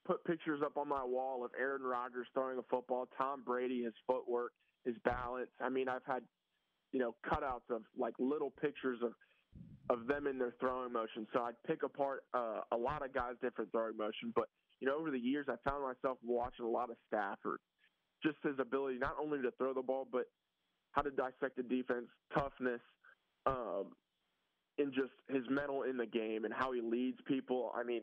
[0.07, 3.95] put pictures up on my wall of Aaron Rodgers throwing a football, Tom Brady, his
[4.07, 4.53] footwork,
[4.85, 5.51] his balance.
[5.61, 6.23] I mean, I've had,
[6.93, 9.13] you know, cutouts of like little pictures of
[9.91, 11.27] of them in their throwing motion.
[11.33, 14.33] So I'd pick apart uh, a lot of guys' different throwing motion.
[14.35, 14.49] But
[14.81, 17.59] you know, over the years, I found myself watching a lot of Stafford,
[18.23, 20.25] just his ability not only to throw the ball, but
[20.93, 22.81] how to dissect the defense, toughness,
[23.47, 23.93] um,
[24.79, 27.73] and just his mental in the game and how he leads people.
[27.75, 28.03] I mean,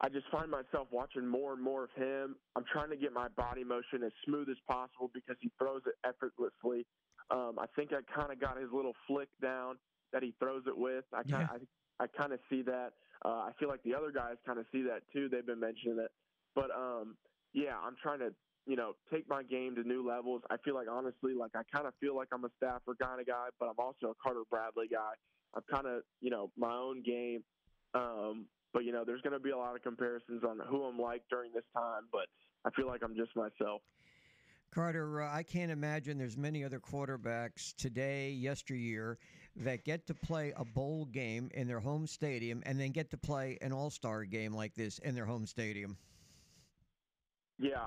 [0.00, 2.36] I just find myself watching more and more of him.
[2.54, 5.94] I'm trying to get my body motion as smooth as possible because he throws it
[6.06, 6.86] effortlessly.
[7.30, 9.78] Um, I think I kind of got his little flick down
[10.12, 11.04] that he throws it with.
[11.12, 11.58] I kind Yeah.
[12.00, 12.92] I, I kind of see that.
[13.24, 15.28] Uh, I feel like the other guys kind of see that too.
[15.28, 16.10] They've been mentioning it,
[16.54, 17.16] but um,
[17.52, 18.34] yeah, I'm trying to
[18.66, 20.42] you know take my game to new levels.
[20.50, 23.26] I feel like honestly, like I kind of feel like I'm a Stafford kind of
[23.26, 25.14] guy, but I'm also a Carter Bradley guy.
[25.56, 27.42] I'm kind of you know my own game.
[27.94, 30.98] Um, but you know, there's going to be a lot of comparisons on who I'm
[30.98, 32.02] like during this time.
[32.12, 32.26] But
[32.64, 33.80] I feel like I'm just myself.
[34.70, 39.18] Carter, uh, I can't imagine there's many other quarterbacks today, yesteryear,
[39.56, 43.16] that get to play a bowl game in their home stadium and then get to
[43.16, 45.96] play an all-star game like this in their home stadium.
[47.58, 47.86] Yeah.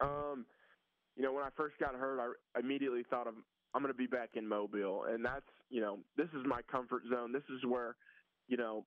[0.00, 0.46] Um,
[1.16, 2.20] you know, when I first got hurt,
[2.54, 3.34] I immediately thought of
[3.74, 7.02] I'm going to be back in Mobile, and that's you know, this is my comfort
[7.10, 7.32] zone.
[7.32, 7.96] This is where,
[8.46, 8.84] you know,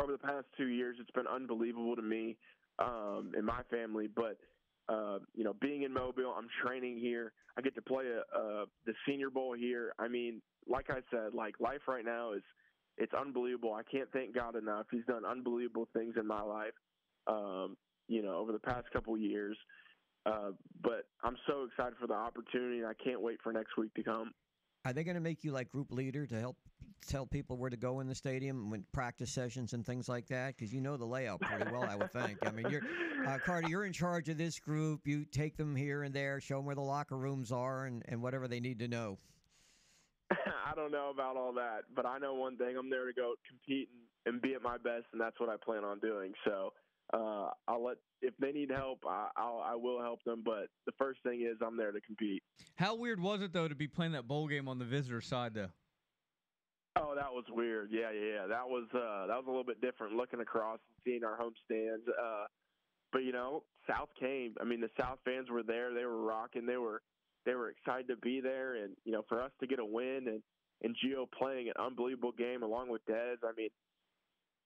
[0.00, 2.36] over the past two years, it's been unbelievable to me
[2.78, 4.08] um, and my family.
[4.14, 4.38] But
[4.88, 7.32] uh, you know, being in Mobile, I'm training here.
[7.58, 9.92] I get to play a, a, the Senior Bowl here.
[9.98, 12.42] I mean, like I said, like life right now is
[12.96, 13.74] it's unbelievable.
[13.74, 14.86] I can't thank God enough.
[14.90, 16.74] He's done unbelievable things in my life.
[17.26, 19.56] Um, you know, over the past couple years.
[20.28, 20.50] Uh,
[20.82, 24.02] but I'm so excited for the opportunity, and I can't wait for next week to
[24.02, 24.32] come.
[24.84, 26.56] Are they going to make you like group leader to help
[27.06, 30.56] tell people where to go in the stadium when practice sessions and things like that?
[30.56, 32.38] Because you know the layout pretty well, I would think.
[32.42, 32.82] I mean, you're
[33.26, 33.68] uh, Carter.
[33.68, 35.06] You're in charge of this group.
[35.06, 38.22] You take them here and there, show them where the locker rooms are, and, and
[38.22, 39.18] whatever they need to know.
[40.30, 43.34] I don't know about all that, but I know one thing: I'm there to go
[43.48, 43.88] compete
[44.26, 46.32] and, and be at my best, and that's what I plan on doing.
[46.44, 46.72] So,
[47.12, 50.42] uh, I'll let if they need help, I, I'll I will help them.
[50.44, 52.42] But the first thing is I'm there to compete.
[52.76, 55.54] How weird was it though to be playing that bowl game on the visitor side
[55.54, 55.70] though?
[56.96, 57.90] Oh, that was weird.
[57.92, 58.46] Yeah, yeah, yeah.
[58.48, 60.14] That was uh, that was a little bit different.
[60.14, 62.06] Looking across and seeing our home stands.
[62.08, 62.44] Uh,
[63.12, 64.54] but you know, South came.
[64.60, 65.94] I mean, the South fans were there.
[65.94, 66.66] They were rocking.
[66.66, 67.00] They were
[67.46, 70.24] they were excited to be there, and you know, for us to get a win
[70.26, 70.42] and
[70.82, 73.36] and Gio playing an unbelievable game along with Dez.
[73.42, 73.70] I mean,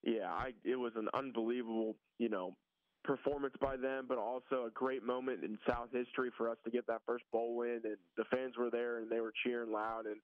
[0.02, 2.56] yeah, I it was an unbelievable you know
[3.04, 6.86] performance by them, but also a great moment in South history for us to get
[6.86, 10.16] that first bowl win, and the fans were there and they were cheering loud and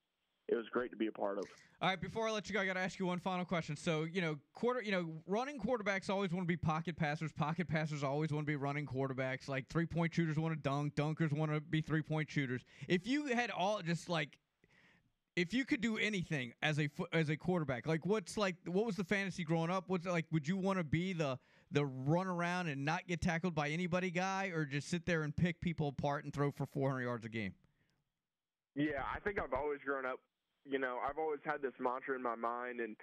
[0.48, 1.44] it was great to be a part of.
[1.80, 3.76] All right, before I let you go, I got to ask you one final question.
[3.76, 7.30] So, you know, quarter, you know, running quarterbacks always want to be pocket passers.
[7.32, 9.46] Pocket passers always want to be running quarterbacks.
[9.46, 10.94] Like three point shooters want to dunk.
[10.94, 12.62] Dunkers want to be three point shooters.
[12.88, 14.38] If you had all just like,
[15.38, 18.96] if you could do anything as a as a quarterback, like what's like, what was
[18.96, 19.84] the fantasy growing up?
[19.86, 21.38] What's like, would you want to be the
[21.70, 25.36] the run around and not get tackled by anybody guy, or just sit there and
[25.36, 27.54] pick people apart and throw for 400 yards a game?
[28.74, 30.20] Yeah, I think I've always grown up
[30.68, 32.94] you know, I've always had this mantra in my mind, and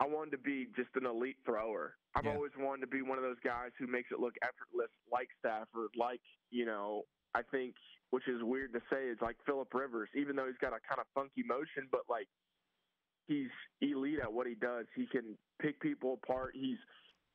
[0.00, 1.94] I wanted to be just an elite thrower.
[2.16, 2.34] I've Yeah.
[2.34, 5.90] always wanted to be one of those guys who makes it look effortless, like Stafford,
[5.96, 7.04] like you know.
[7.34, 7.76] I think,
[8.12, 11.00] which is weird to say, is like Philip Rivers, even though he's got a kind
[11.00, 12.28] of funky motion, but like
[13.26, 13.48] he's
[13.80, 14.84] elite at what he does.
[14.94, 16.52] He can pick people apart.
[16.54, 16.76] He's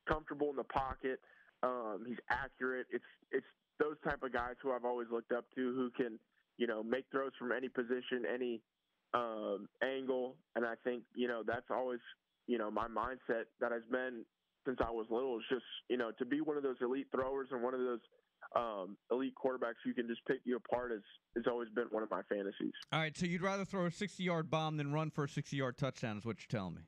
[0.08, 1.20] comfortable in the pocket.
[1.64, 2.86] Um, he's accurate.
[2.92, 3.46] It's it's
[3.80, 6.20] those type of guys who I've always looked up to who can
[6.60, 8.62] you know make throws from any position, any
[9.16, 12.02] um, angle, and I think you know that's always
[12.46, 14.26] you know my mindset that has been
[14.64, 17.48] since I was little is just you know to be one of those elite throwers
[17.50, 18.02] and one of those
[18.56, 21.02] um, elite quarterbacks who can just pick you apart has
[21.36, 22.74] has always been one of my fantasies.
[22.92, 25.56] All right, so you'd rather throw a 60 yard bomb than run for a 60
[25.56, 26.82] yard touchdown, is what you're telling me.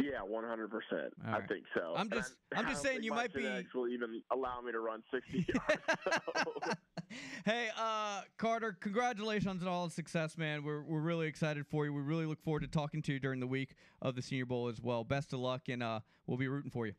[0.00, 1.12] Yeah, one hundred percent.
[1.26, 1.92] I think so.
[1.96, 5.44] I'm just- I'm just saying you might be- will even allow me to run sixty
[5.54, 5.82] yards.
[6.04, 6.72] So.
[7.46, 10.62] Hey, uh, Carter, congratulations on all the success, man.
[10.62, 11.92] We're, we're really excited for you.
[11.94, 14.68] We really look forward to talking to you during the week of the Senior Bowl
[14.68, 15.04] as well.
[15.04, 16.92] Best of luck, and uh, we'll be rooting for you.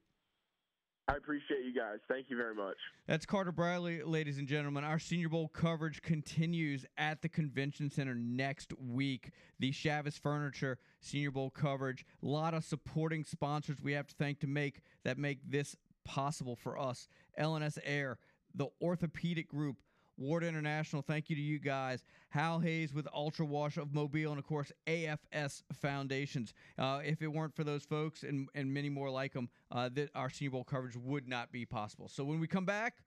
[1.10, 1.98] I appreciate you guys.
[2.08, 2.76] Thank you very much.
[3.08, 4.84] That's Carter Bradley, ladies and gentlemen.
[4.84, 9.32] Our Senior Bowl coverage continues at the Convention Center next week.
[9.58, 12.06] The Chavis Furniture Senior Bowl coverage.
[12.22, 16.56] A lot of supporting sponsors we have to thank to make that make this possible
[16.56, 17.08] for us.
[17.40, 18.20] LNS Air,
[18.54, 19.78] the Orthopedic Group,
[20.20, 21.02] Ward International.
[21.02, 22.04] Thank you to you guys.
[22.30, 26.54] Hal Hayes with Ultra Wash of Mobile, and of course AFS Foundations.
[26.78, 30.10] Uh, if it weren't for those folks and and many more like them, uh, that
[30.16, 32.10] our Senior Bowl coverage would not be possible.
[32.10, 32.98] So when we come back,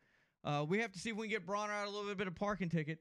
[0.44, 2.34] uh, we have to see if we can get Bronner out a little bit of
[2.34, 2.98] parking ticket.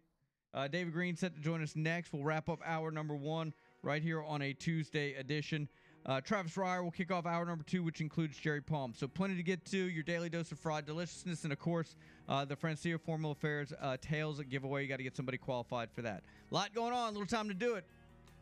[0.53, 2.11] Uh, David Green set to join us next.
[2.11, 3.53] We'll wrap up hour number one
[3.83, 5.69] right here on a Tuesday edition.
[6.05, 8.93] Uh, Travis Reier will kick off hour number two, which includes Jerry Palm.
[8.95, 9.77] So plenty to get to.
[9.77, 11.95] Your daily dose of fried deliciousness, and of course,
[12.27, 14.83] uh, the Francia Formal Affairs uh, at giveaway.
[14.83, 16.23] You got to get somebody qualified for that.
[16.51, 17.13] A lot going on.
[17.13, 17.85] Little time to do it.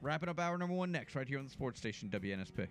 [0.01, 2.67] Wrapping up hour number one next, right here on the sports station WNSP.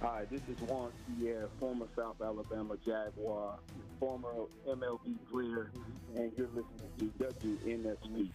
[0.00, 3.58] Hi, this is Juan Pierre, former South Alabama Jaguar,
[4.00, 4.32] former
[4.68, 5.70] MLB player,
[6.16, 8.28] and you're listening to WNSP.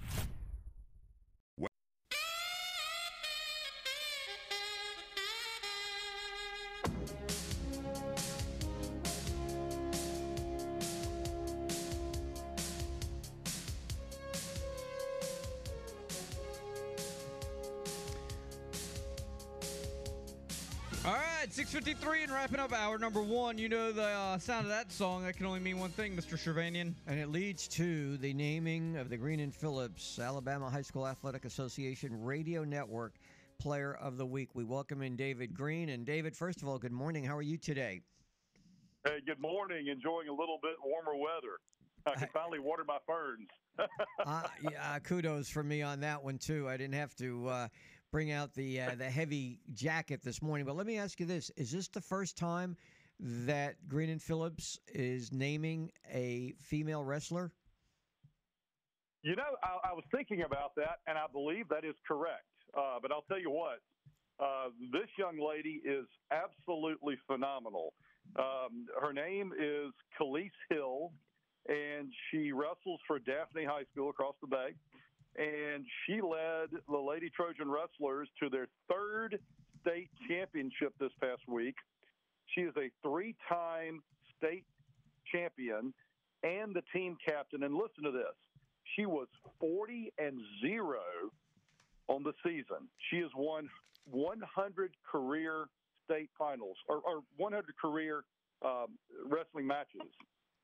[22.08, 23.58] 653 and wrapping up hour number one.
[23.58, 25.26] You know the uh, sound of that song.
[25.26, 26.38] That can only mean one thing, Mr.
[26.38, 26.94] Shervanian.
[27.06, 31.44] And it leads to the naming of the Green and Phillips Alabama High School Athletic
[31.44, 33.16] Association Radio Network
[33.60, 34.48] Player of the Week.
[34.54, 35.90] We welcome in David Green.
[35.90, 37.26] And David, first of all, good morning.
[37.26, 38.00] How are you today?
[39.04, 39.88] Hey, good morning.
[39.88, 41.58] Enjoying a little bit warmer weather.
[42.06, 43.50] I can finally water my ferns.
[44.26, 46.70] uh, yeah, kudos for me on that one too.
[46.70, 47.68] I didn't have to uh,
[48.18, 50.66] bring out the uh, the heavy jacket this morning.
[50.66, 52.76] But let me ask you this: Is this the first time
[53.20, 57.52] that Green and Phillips is naming a female wrestler?
[59.22, 62.50] You know, I, I was thinking about that, and I believe that is correct.
[62.76, 63.82] Uh, but I'll tell you what,
[64.44, 67.94] uh, this young lady is absolutely phenomenal.
[68.40, 71.12] Um, her name is Khalees Hill,
[71.70, 74.74] and she wrestles for Daphne High School across the bay.
[75.38, 79.40] And she led the Lady Trojan Wrestlers to their third
[79.82, 81.76] state championship this past week.
[82.56, 84.02] She is a three time
[84.38, 84.66] state
[85.32, 85.94] champion
[86.44, 87.64] and the team captain.
[87.64, 88.36] And listen to this
[88.96, 89.28] she was
[89.60, 91.00] 40 and 0
[92.08, 92.88] on the season.
[93.10, 93.70] She has won
[94.10, 95.66] 100 career
[96.06, 98.24] state finals or, or 100 career
[98.64, 98.98] um,
[99.30, 100.10] wrestling matches.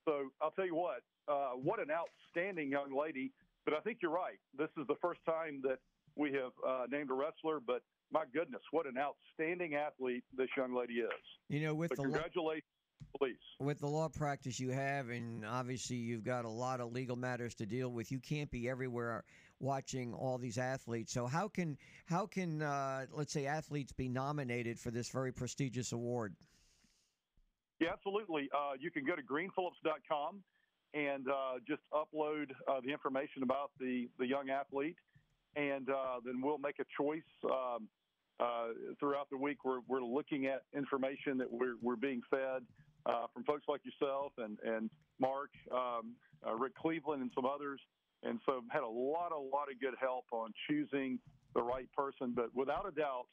[0.06, 3.32] So I'll tell you what, uh, what an outstanding young lady.
[3.66, 4.40] But I think you're right.
[4.58, 5.80] This is the first time that
[6.16, 10.76] we have uh, named a wrestler, but my goodness, what an outstanding athlete this young
[10.76, 11.10] lady is.
[11.50, 12.64] You know, with the congratulations,
[13.18, 13.36] police.
[13.60, 17.56] with the law practice you have, and obviously you've got a lot of legal matters
[17.56, 18.12] to deal with.
[18.12, 19.24] You can't be everywhere
[19.60, 21.12] watching all these athletes.
[21.14, 25.92] So how can how can uh, let's say athletes be nominated for this very prestigious
[25.92, 26.36] award?
[27.80, 28.50] Yeah, absolutely.
[28.56, 30.44] Uh, you can go to greenphillips.com
[30.94, 34.96] and uh, just upload uh, the information about the, the young athlete,
[35.56, 37.22] and uh, then we'll make a choice.
[37.46, 37.88] Um,
[38.40, 38.70] uh,
[39.00, 42.64] throughout the week, we're, we're looking at information that we're, we're being fed
[43.06, 44.90] uh, from folks like yourself and, and
[45.20, 46.14] Mark, um,
[46.46, 47.80] uh, Rick Cleveland, and some others.
[48.24, 51.20] And so, had a lot, a lot of good help on choosing
[51.54, 52.34] the right person.
[52.36, 53.26] But without a doubt,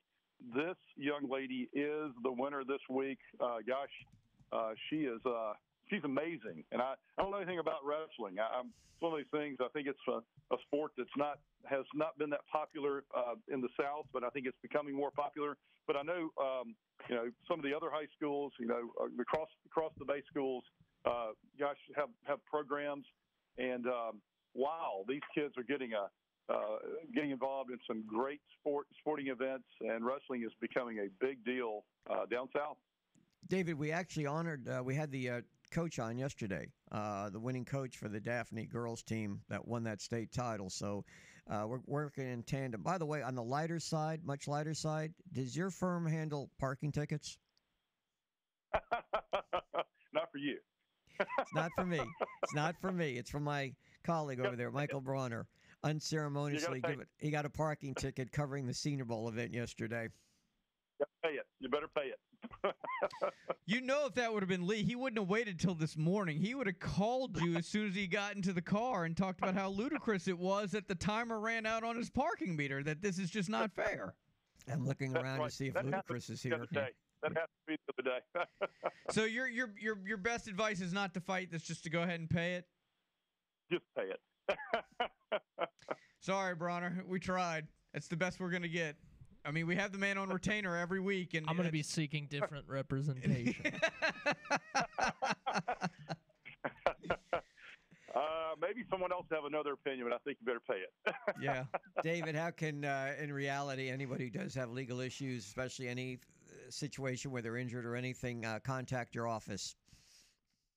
[0.54, 3.18] this young lady is the winner this week.
[3.38, 5.20] Gosh, she is
[5.90, 8.38] she's amazing, and I, I don't know anything about wrestling.
[8.38, 9.56] I, I'm it's one of these things.
[9.60, 10.20] I think it's a,
[10.54, 14.28] a sport that's not has not been that popular uh, in the South, but I
[14.28, 15.56] think it's becoming more popular.
[15.86, 16.74] But I know um,
[17.08, 20.22] you know some of the other high schools, you know, uh, across across the bay
[20.30, 20.64] schools,
[21.06, 23.06] uh, gosh, have have programs,
[23.58, 24.20] and um,
[24.54, 26.08] wow, these kids are getting a
[26.52, 26.78] uh,
[27.14, 31.84] getting involved in some great sport sporting events, and wrestling is becoming a big deal
[32.10, 32.76] uh, down south.
[33.48, 34.68] David, we actually honored.
[34.68, 38.66] Uh, we had the uh, coach on yesterday, uh, the winning coach for the Daphne
[38.66, 40.70] girls team that won that state title.
[40.70, 41.04] So
[41.50, 42.82] uh, we're working in tandem.
[42.82, 46.92] By the way, on the lighter side, much lighter side, does your firm handle parking
[46.92, 47.38] tickets?
[50.12, 50.56] Not for you.
[51.38, 52.00] It's not for me.
[52.42, 53.18] It's not for me.
[53.18, 53.72] It's for my
[54.04, 55.46] colleague over there, Michael Bronner.
[55.84, 57.08] Unceremoniously, give it.
[57.18, 60.08] He got a parking ticket covering the Senior Bowl event yesterday.
[61.60, 61.84] You pay it.
[61.84, 62.08] You better pay
[62.68, 62.74] it.
[63.66, 66.38] You know, if that would have been Lee, he wouldn't have waited till this morning.
[66.38, 69.38] He would have called you as soon as he got into the car and talked
[69.40, 72.82] about how ludicrous it was that the timer ran out on his parking meter.
[72.82, 74.14] That this is just not fair.
[74.72, 75.50] I'm looking That's around right.
[75.50, 76.58] to see if That happened Ludacris is here.
[76.72, 76.88] day.
[77.22, 78.66] That happened to be the other day.
[79.12, 81.50] So your your your your best advice is not to fight.
[81.52, 82.64] That's just to go ahead and pay it.
[83.70, 84.20] Just pay it.
[86.20, 87.04] Sorry, Bronner.
[87.06, 87.68] We tried.
[87.92, 88.96] That's the best we're gonna get.
[89.44, 91.82] I mean, we have the man on retainer every week, and I'm going to be
[91.82, 93.54] seeking different representation.
[98.12, 101.14] Uh, maybe someone else have another opinion, but I think you better pay it.
[101.40, 101.64] yeah.
[102.02, 106.18] David, how can, uh, in reality, anybody who does have legal issues, especially any
[106.48, 109.76] uh, situation where they're injured or anything, uh, contact your office?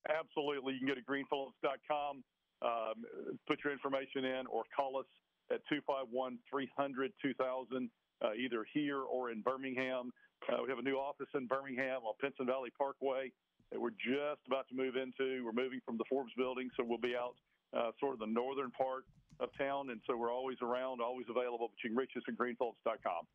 [0.07, 0.73] Absolutely.
[0.73, 2.23] You can go to greenphillips.com,
[2.61, 3.03] um,
[3.47, 5.07] put your information in, or call us
[5.51, 7.89] at 251 300 2000,
[8.23, 10.11] uh, either here or in Birmingham.
[10.49, 13.31] Uh, we have a new office in Birmingham on Pinson Valley Parkway
[13.71, 15.43] that we're just about to move into.
[15.43, 17.35] We're moving from the Forbes building, so we'll be out
[17.75, 19.05] uh, sort of the northern part
[19.39, 21.69] of town, and so we're always around, always available.
[21.69, 23.25] But you can reach us at greenphillips.com.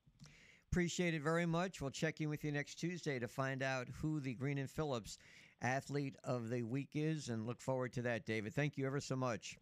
[0.71, 1.81] Appreciate it very much.
[1.81, 5.19] We'll check in with you next Tuesday to find out who the Green and Phillips
[5.63, 8.55] athlete of the week is, and look forward to that, David.
[8.55, 9.59] Thank you ever so much.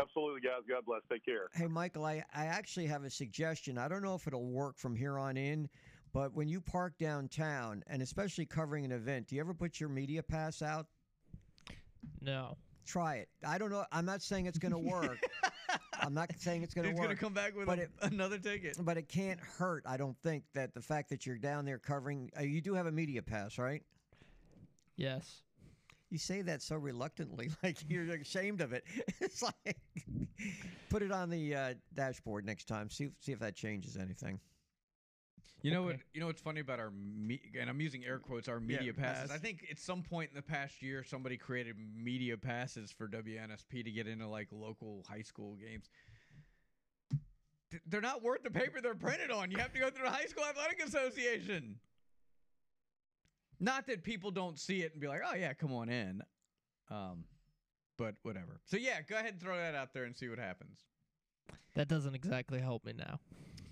[0.00, 0.62] Absolutely, guys.
[0.68, 1.00] God bless.
[1.10, 1.48] Take care.
[1.54, 3.78] Hey, Michael, I, I actually have a suggestion.
[3.78, 5.68] I don't know if it'll work from here on in,
[6.12, 9.88] but when you park downtown, and especially covering an event, do you ever put your
[9.88, 10.86] media pass out?
[12.20, 12.56] No.
[12.86, 13.28] Try it.
[13.46, 13.84] I don't know.
[13.92, 15.18] I'm not saying it's going to work.
[16.00, 16.96] I'm not saying it's going to work.
[16.96, 17.20] He's work.
[17.20, 18.76] gonna come back with but a- it, another ticket.
[18.80, 19.84] But it can't hurt.
[19.86, 22.30] I don't think that the fact that you're down there covering.
[22.36, 23.82] Uh, you do have a media pass, right?
[24.96, 25.42] Yes.
[26.12, 28.84] You say that so reluctantly, like you're ashamed of it.
[29.22, 29.78] It's like
[30.90, 32.90] put it on the uh, dashboard next time.
[32.90, 34.38] See if, see if that changes anything.
[35.62, 35.96] You know what?
[36.12, 38.92] You know what's funny about our me- and I'm using air quotes our Yeah, media
[38.92, 39.30] passes.
[39.30, 39.38] pass.
[39.38, 43.82] I think at some point in the past year, somebody created media passes for WNSP
[43.82, 45.88] to get into like local high school games.
[47.70, 49.50] Th- They're not worth the paper they're printed on.
[49.50, 51.76] You have to go through the High School Athletic Association.
[53.62, 56.20] Not that people don't see it and be like, "Oh yeah, come on in,"
[56.90, 57.24] um,
[57.96, 58.60] but whatever.
[58.64, 60.80] So yeah, go ahead and throw that out there and see what happens.
[61.74, 63.20] That doesn't exactly help me now.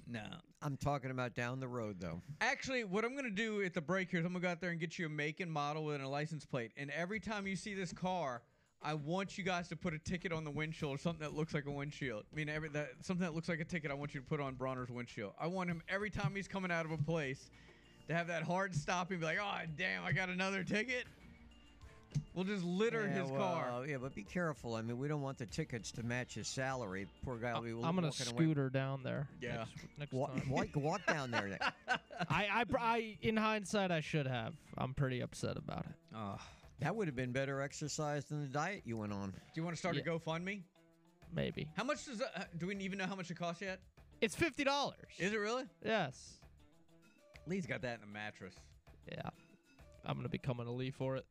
[0.07, 0.23] No.
[0.63, 2.21] I'm talking about down the road, though.
[2.41, 4.71] Actually, what I'm gonna do at the break here is I'm gonna go out there
[4.71, 6.71] and get you a make and model and a license plate.
[6.77, 8.43] And every time you see this car,
[8.83, 11.53] I want you guys to put a ticket on the windshield or something that looks
[11.53, 12.25] like a windshield.
[12.33, 13.91] I mean, every that something that looks like a ticket.
[13.91, 15.33] I want you to put on Bronner's windshield.
[15.39, 17.51] I want him every time he's coming out of a place
[18.11, 21.05] to have that hard stop and be like, "Oh, damn, I got another ticket."
[22.35, 23.85] We'll just litter Yeah, his well, car.
[23.87, 24.75] Yeah, but be careful.
[24.75, 27.07] I mean, we don't want the tickets to match his salary.
[27.25, 28.37] Poor guy will be I'm gonna walking away.
[28.45, 29.29] scooter down there.
[29.41, 29.59] Yeah.
[29.59, 30.49] Next, next Walk, time.
[30.51, 31.57] walk, walk down there.
[32.29, 34.55] I, I, I, in hindsight, I should have.
[34.77, 35.93] I'm pretty upset about it.
[36.15, 36.37] Oh,
[36.81, 39.31] That would have been better exercise than the diet you went on.
[39.31, 40.03] do you want to start Yeah.
[40.03, 40.63] a GoFundMe?
[41.33, 42.31] Maybe How much does that?
[42.35, 43.79] uh, Do we even know how much it costs yet?
[44.21, 44.97] it's fifty dollars.
[45.19, 45.65] Is it really?
[45.85, 46.40] Yes.
[47.47, 48.55] Lee's got that in a mattress.
[49.11, 49.29] Yeah.
[50.05, 51.27] I'm gonna be coming to Lee for it.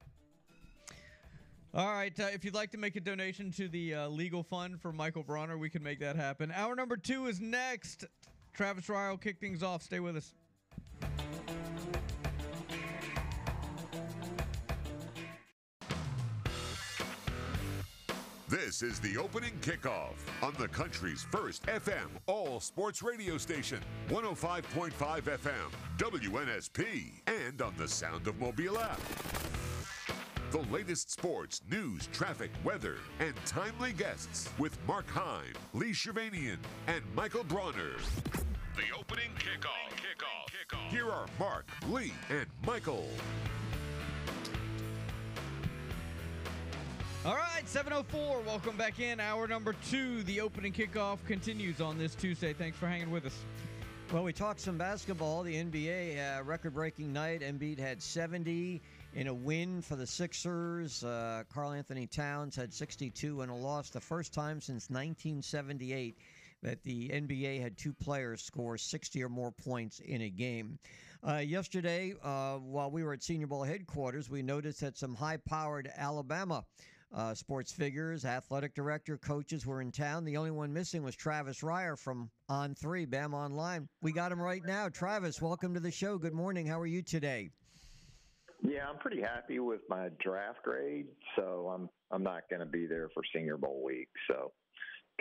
[1.74, 2.18] All right.
[2.20, 5.24] Uh, if you'd like to make a donation to the uh, legal fund for Michael
[5.24, 6.52] Bronner, we can make that happen.
[6.56, 8.06] Hour number two is next.
[8.54, 9.84] Travis Reier kick things off.
[9.84, 10.34] Stay with us.
[18.50, 23.78] This is the opening kickoff on the country's first FM all sports radio station,
[24.10, 25.52] 105.5 FM,
[26.00, 29.00] WNSP, and on the Sound of Mobile app.
[30.50, 37.04] The latest sports, news, traffic, weather, and timely guests with Mark Heim, Lee Shervanian, and
[37.14, 37.98] Michael Bronner.
[38.76, 39.94] The opening kickoff.
[40.90, 43.10] Here are Mark, Lee, and Michael.
[47.30, 48.42] All right, 704.
[48.42, 49.20] Welcome back in.
[49.20, 50.24] Hour number two.
[50.24, 52.54] The opening kickoff continues on this Tuesday.
[52.54, 53.38] Thanks for hanging with us.
[54.12, 55.44] Well, we talked some basketball.
[55.44, 57.42] The NBA uh, record-breaking night.
[57.42, 58.82] Embiid had 70
[59.14, 61.04] in a win for the Sixers.
[61.04, 63.92] Uh, Karl Anthony Towns had 62 in a loss.
[63.92, 66.18] The first time since 1978
[66.64, 70.80] that the NBA had two players score 60 or more points in a game.
[71.24, 75.92] Uh, yesterday, uh, while we were at Senior Bowl headquarters, we noticed that some high-powered
[75.96, 76.66] Alabama
[77.14, 80.26] uh, sports figures, athletic director, coaches were in town.
[80.26, 83.88] The only one missing was Travis Reier from On Three, Bam Online.
[84.02, 84.90] We got him right now.
[84.90, 86.18] Travis, welcome to the show.
[86.18, 86.68] Good morning.
[86.68, 87.50] How are you today?
[88.62, 92.86] Yeah, I'm pretty happy with my draft grade, so I'm I'm not going to be
[92.86, 94.10] there for Senior Bowl week.
[94.30, 94.52] So,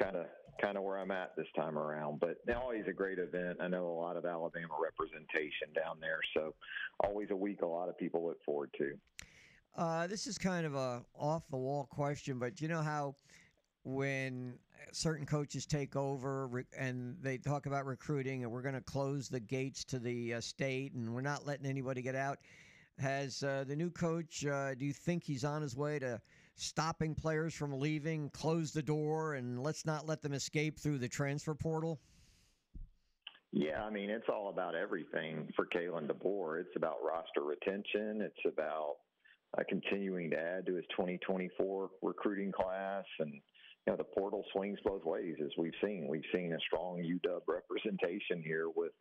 [0.00, 0.26] kind of
[0.60, 2.20] kind of where I'm at this time around.
[2.20, 3.58] But always a great event.
[3.60, 6.54] I know a lot of Alabama representation down there, so
[7.04, 8.92] always a week a lot of people look forward to.
[9.76, 13.14] Uh, this is kind of a off the wall question, but you know how
[13.84, 14.58] when
[14.92, 19.40] certain coaches take over and they talk about recruiting and we're going to close the
[19.40, 22.38] gates to the uh, state and we're not letting anybody get out.
[22.98, 26.20] Has uh, the new coach, uh, do you think he's on his way to
[26.56, 31.08] stopping players from leaving, close the door, and let's not let them escape through the
[31.08, 32.00] transfer portal?
[33.52, 36.60] Yeah, I mean, it's all about everything for Kalen DeBoer.
[36.60, 38.20] It's about roster retention.
[38.20, 38.96] It's about
[39.56, 43.04] uh, continuing to add to his 2024 recruiting class.
[43.20, 46.06] And, you know, the portal swings both ways, as we've seen.
[46.08, 48.92] We've seen a strong UW representation here with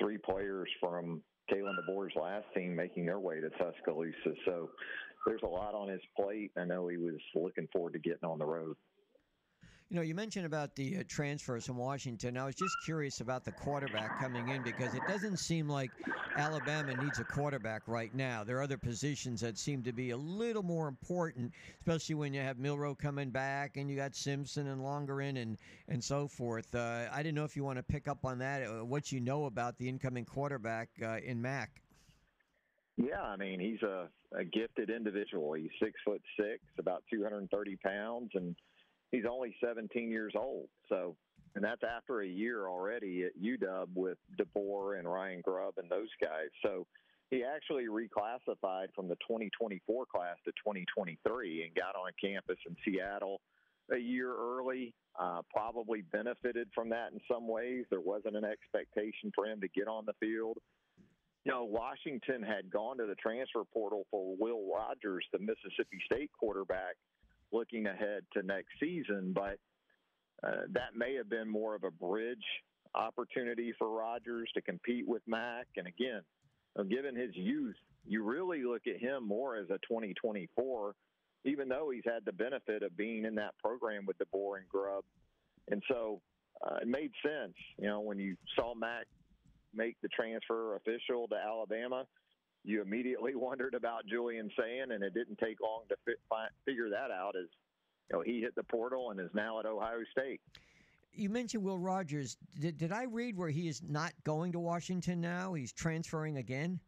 [0.00, 1.22] three players from
[1.52, 4.34] Kalen DeBoer's last team making their way to Tuscaloosa.
[4.44, 4.70] So
[5.26, 6.50] there's a lot on his plate.
[6.56, 8.76] I know he was looking forward to getting on the road.
[9.90, 12.38] You know, you mentioned about the uh, transfers from Washington.
[12.38, 15.92] I was just curious about the quarterback coming in because it doesn't seem like
[16.36, 18.42] Alabama needs a quarterback right now.
[18.44, 22.40] There are other positions that seem to be a little more important, especially when you
[22.40, 25.58] have Milroe coming back and you got Simpson and Lonergan and
[25.88, 26.74] and so forth.
[26.74, 29.20] Uh, I didn't know if you want to pick up on that, uh, what you
[29.20, 31.82] know about the incoming quarterback uh, in Mack.
[32.96, 35.52] Yeah, I mean he's a, a gifted individual.
[35.52, 38.56] He's six foot six, about 230 pounds, and
[39.14, 40.68] he's only 17 years old.
[40.88, 41.16] So,
[41.54, 46.08] and that's after a year already at UW with DeBoer and Ryan Grubb and those
[46.20, 46.48] guys.
[46.62, 46.86] So,
[47.30, 53.40] he actually reclassified from the 2024 class to 2023 and got on campus in Seattle
[53.92, 54.94] a year early.
[55.18, 57.86] Uh, probably benefited from that in some ways.
[57.90, 60.58] There wasn't an expectation for him to get on the field.
[61.44, 66.30] You know, Washington had gone to the transfer portal for Will Rogers, the Mississippi State
[66.38, 66.96] quarterback,
[67.54, 69.58] looking ahead to next season, but
[70.46, 72.44] uh, that may have been more of a bridge
[72.94, 75.66] opportunity for Rogers to compete with Mack.
[75.76, 76.22] And again,
[76.90, 77.76] given his youth,
[78.06, 80.94] you really look at him more as a 2024,
[81.44, 85.04] even though he's had the benefit of being in that program with DeBoer and Grubb.
[85.70, 86.20] And so
[86.62, 89.06] uh, it made sense, you know, when you saw Mack
[89.74, 92.04] make the transfer official to Alabama
[92.64, 96.90] you immediately wondered about Julian Sayin, and it didn't take long to fi- fi- figure
[96.90, 97.34] that out.
[97.36, 97.48] As
[98.10, 100.40] you know, he hit the portal and is now at Ohio State.
[101.12, 102.36] You mentioned Will Rogers.
[102.58, 105.54] Did, did I read where he is not going to Washington now?
[105.54, 106.80] He's transferring again?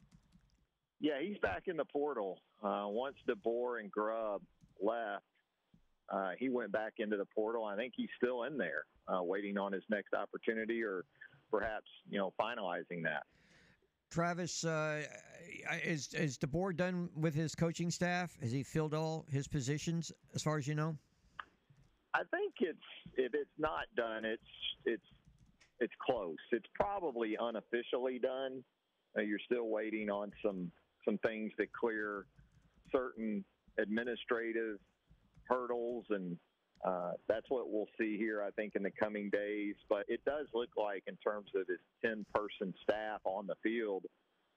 [0.98, 2.40] Yeah, he's back in the portal.
[2.62, 4.42] Uh, once DeBoer and Grubb
[4.82, 5.22] left,
[6.08, 7.64] uh, he went back into the portal.
[7.64, 11.04] I think he's still in there, uh, waiting on his next opportunity, or
[11.50, 13.24] perhaps you know finalizing that.
[14.11, 15.02] Travis, uh,
[15.84, 18.36] is is DeBoer done with his coaching staff?
[18.40, 20.96] Has he filled all his positions, as far as you know?
[22.14, 22.78] I think it's
[23.16, 24.42] if it's not done, it's
[24.84, 25.07] it's
[25.80, 26.36] it's close.
[26.52, 28.62] It's probably unofficially done.
[29.16, 30.70] Uh, you're still waiting on some
[31.04, 32.26] some things to clear
[32.92, 33.44] certain
[33.78, 34.78] administrative
[35.48, 36.36] hurdles, and
[36.84, 39.74] uh, that's what we'll see here, I think, in the coming days.
[39.88, 44.04] But it does look like, in terms of his 10 person staff on the field,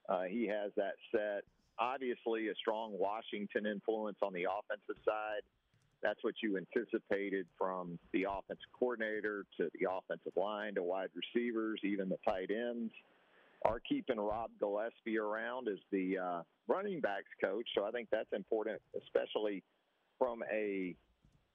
[0.08, 1.44] uh, he has that set.
[1.80, 5.42] Obviously, a strong Washington influence on the offensive side.
[6.02, 11.80] That's what you anticipated from the offensive coordinator to the offensive line to wide receivers,
[11.84, 12.92] even the tight ends.
[13.66, 18.32] Are keeping Rob Gillespie around as the uh, running backs coach, so I think that's
[18.32, 19.64] important, especially
[20.18, 20.96] from a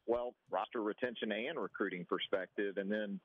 [0.07, 2.77] well roster retention and recruiting perspective.
[2.77, 3.21] And then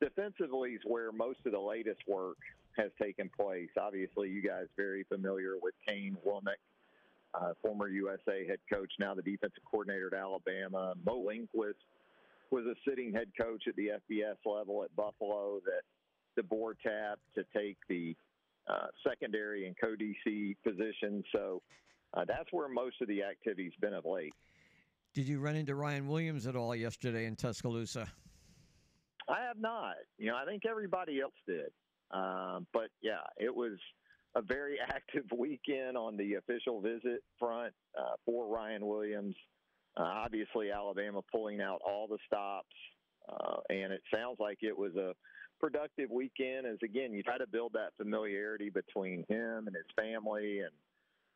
[0.00, 2.38] defensively is where most of the latest work
[2.76, 3.68] has taken place.
[3.80, 6.60] Obviously, you guys very familiar with Kane Wommack,
[7.34, 10.94] uh, former USA head coach, now the defensive coordinator at Alabama.
[11.04, 11.78] Mo Linguist
[12.50, 15.82] was a sitting head coach at the FBS level at Buffalo that
[16.40, 18.16] DeBoer tapped to take the
[18.68, 21.22] uh, secondary and co-DC position.
[21.32, 21.62] So
[22.14, 24.32] uh, that's where most of the activity's been of late.
[25.14, 28.08] Did you run into Ryan Williams at all yesterday in Tuscaloosa?
[29.28, 29.94] I have not.
[30.18, 31.70] You know, I think everybody else did.
[32.10, 33.78] Um, but yeah, it was
[34.34, 39.36] a very active weekend on the official visit front uh, for Ryan Williams.
[39.96, 42.74] Uh, obviously, Alabama pulling out all the stops,
[43.28, 45.12] uh, and it sounds like it was a
[45.60, 46.66] productive weekend.
[46.66, 50.70] As again, you try to build that familiarity between him and his family and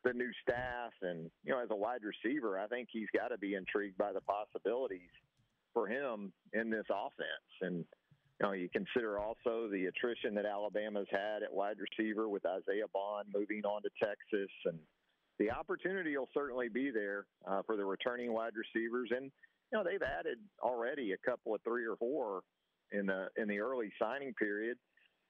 [0.03, 0.91] the new staff.
[1.01, 4.13] And you know, as a wide receiver, I think he's got to be intrigued by
[4.13, 5.11] the possibilities
[5.73, 7.51] for him in this offense.
[7.61, 7.85] And
[8.39, 12.87] you know, you consider also the attrition that Alabama's had at wide receiver with Isaiah
[12.93, 14.79] Bond moving on to Texas, and
[15.39, 19.09] the opportunity will certainly be there uh, for the returning wide receivers.
[19.15, 19.31] And
[19.71, 22.41] you know, they've added already a couple of three or four
[22.91, 24.77] in the in the early signing period.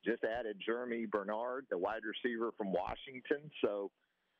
[0.05, 3.51] Just added Germie Bernard, the wide receiver from Washington.
[3.61, 3.91] So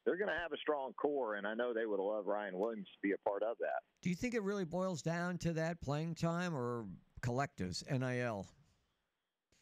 [0.06, 2.88] they're going to have a strong core, and I know they would love Ryan Williams
[2.88, 3.82] to be a part of that.
[4.02, 6.86] Do you think it really boils down to that playing time or
[7.22, 8.46] collectives, NIL?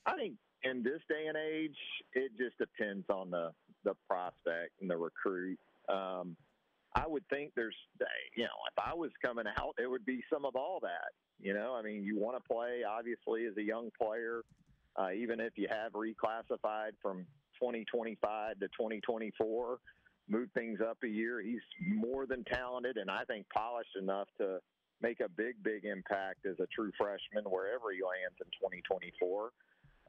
[0.05, 1.77] I think in this day and age,
[2.13, 3.51] it just depends on the
[3.83, 5.59] the prospect and the recruit.
[5.87, 6.35] Um,
[6.93, 7.75] I would think there's,
[8.35, 11.11] you know, if I was coming out, it would be some of all that.
[11.39, 14.41] You know, I mean, you want to play obviously as a young player,
[14.95, 17.27] uh, even if you have reclassified from
[17.59, 19.77] 2025 to 2024,
[20.29, 21.41] move things up a year.
[21.41, 24.59] He's more than talented and I think polished enough to
[25.01, 29.51] make a big, big impact as a true freshman wherever he lands in 2024.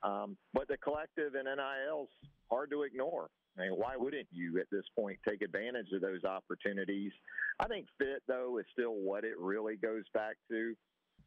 [0.02, 2.08] Um, but the collective and NIL's
[2.50, 3.28] hard to ignore.
[3.58, 7.12] I mean, why wouldn't you at this point take advantage of those opportunities?
[7.58, 10.74] I think fit though is still what it really goes back to.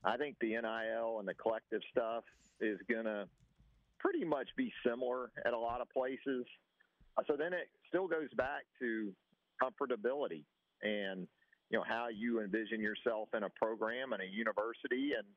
[0.04, 2.24] I think the NIL and the collective stuff
[2.60, 3.28] is to
[4.00, 6.46] pretty much be similar at a lot of places.
[7.18, 9.12] Uh, so then it still goes back to
[9.62, 10.44] comfortability
[10.82, 11.28] and
[11.70, 15.28] you know how you envision yourself in a program and a university and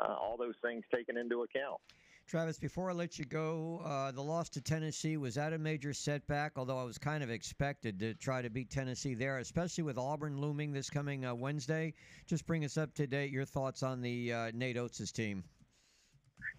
[0.00, 1.80] uh, all those things taken into account.
[2.26, 5.92] Travis, before I let you go, uh, the loss to Tennessee was that a major
[5.92, 6.52] setback?
[6.56, 10.40] Although I was kind of expected to try to beat Tennessee there, especially with Auburn
[10.40, 11.92] looming this coming uh, Wednesday.
[12.26, 13.30] Just bring us up to date.
[13.30, 15.44] Your thoughts on the uh, Nate Oats' team?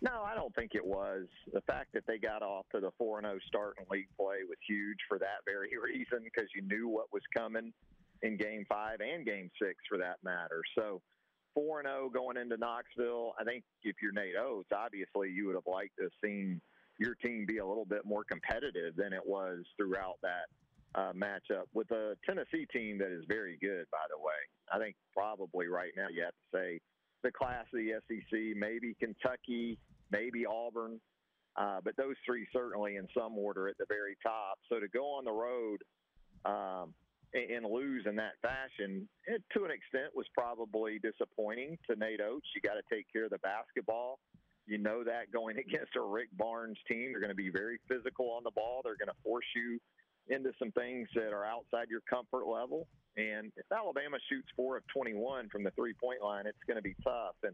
[0.01, 1.25] No, I don't think it was.
[1.53, 4.57] The fact that they got off to the 4 0 start in league play was
[4.67, 7.73] huge for that very reason because you knew what was coming
[8.21, 10.61] in game five and game six for that matter.
[10.77, 11.01] So,
[11.53, 13.33] 4 0 going into Knoxville.
[13.39, 16.61] I think if you're Nate Oats, obviously you would have liked to have seen
[16.99, 20.47] your team be a little bit more competitive than it was throughout that
[20.95, 24.39] uh, matchup with a Tennessee team that is very good, by the way.
[24.71, 26.79] I think probably right now you have to say
[27.25, 29.77] the class of the SEC, maybe Kentucky,
[30.11, 31.01] maybe Auburn,
[31.57, 34.59] uh, but those three certainly in some order at the very top.
[34.69, 35.81] So to go on the road
[36.45, 36.93] um,
[37.33, 42.21] and, and lose in that fashion, it, to an extent, was probably disappointing to Nate
[42.21, 42.47] Oats.
[42.55, 44.19] You got to take care of the basketball.
[44.67, 48.29] You know that going against a Rick Barnes team, they're going to be very physical
[48.31, 48.81] on the ball.
[48.83, 49.79] They're going to force you
[50.27, 52.87] into some things that are outside your comfort level.
[53.17, 56.83] And if Alabama shoots four of 21 from the three point line, it's going to
[56.83, 57.35] be tough.
[57.43, 57.53] And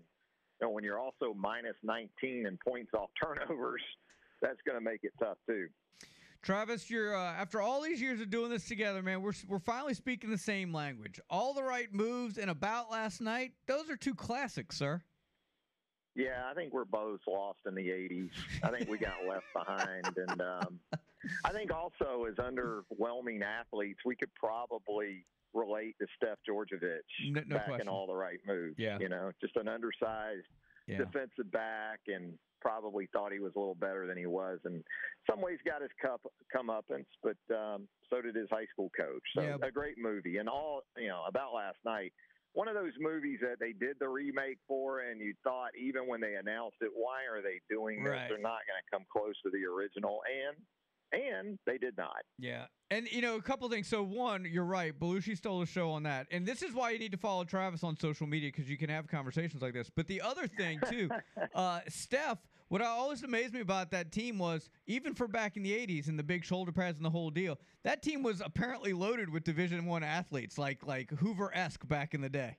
[0.60, 3.82] you know, when you're also minus 19 in points off turnovers,
[4.42, 5.68] that's going to make it tough too.
[6.42, 9.22] Travis, you're uh, after all these years of doing this together, man.
[9.22, 11.20] We're we're finally speaking the same language.
[11.30, 13.52] All the right moves and about last night.
[13.68, 15.04] Those are two classics, sir.
[16.16, 18.32] Yeah, I think we're both lost in the '80s.
[18.64, 20.80] I think we got left behind, and um,
[21.46, 27.56] I think also as underwhelming athletes, we could probably relate to Steph Djordjevic no, no
[27.58, 27.82] back question.
[27.82, 28.76] in all the right moves.
[28.78, 28.98] Yeah.
[29.00, 30.48] you know, just an undersized
[30.88, 30.98] Yeah.
[31.00, 34.84] defensive back and probably thought he was a little better than he was, and
[35.30, 36.22] some ways got his cup
[36.56, 39.24] comeuppance, but um, so did his high school coach.
[39.36, 39.58] So Yeah.
[39.64, 42.14] a great movie, and all you know about last night.
[42.54, 46.20] One of those movies that they did the remake for, and you thought even when
[46.20, 48.12] they announced it, why are they doing this?
[48.12, 48.28] Right.
[48.28, 50.58] They're not going to come close to the original, and
[51.12, 52.22] and they did not.
[52.38, 52.66] Yeah.
[52.90, 53.88] And, you know, a couple things.
[53.88, 54.98] So, one, you're right.
[54.98, 56.28] Belushi stole a show on that.
[56.32, 58.90] And this is why you need to follow Travis on social media because you can
[58.90, 59.90] have conversations like this.
[59.90, 61.10] But the other thing, too,
[61.56, 65.72] uh, Steph, what always amazed me about that team was even for back in the
[65.72, 69.30] 80s and the big shoulder pads and the whole deal, that team was apparently loaded
[69.30, 72.58] with Division One athletes like like Hoover esque back in the day.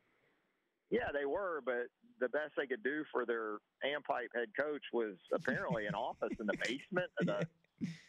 [0.91, 1.87] Yeah, they were, but
[2.21, 6.47] the best they could do for their Ampipe head coach was apparently an office in
[6.47, 7.49] the basement of the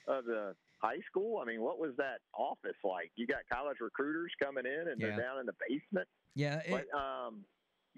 [0.07, 1.39] of the high school.
[1.41, 3.11] I mean, what was that office like?
[3.15, 5.07] You got college recruiters coming in, and Yeah.
[5.07, 6.07] they're down in the basement.
[6.36, 6.61] Yeah.
[6.69, 7.45] But um,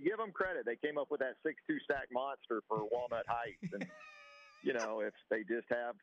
[0.04, 3.86] give them credit; they came up with that six-two stack monster for Walnut Heights, and
[4.64, 5.96] you know, if they just have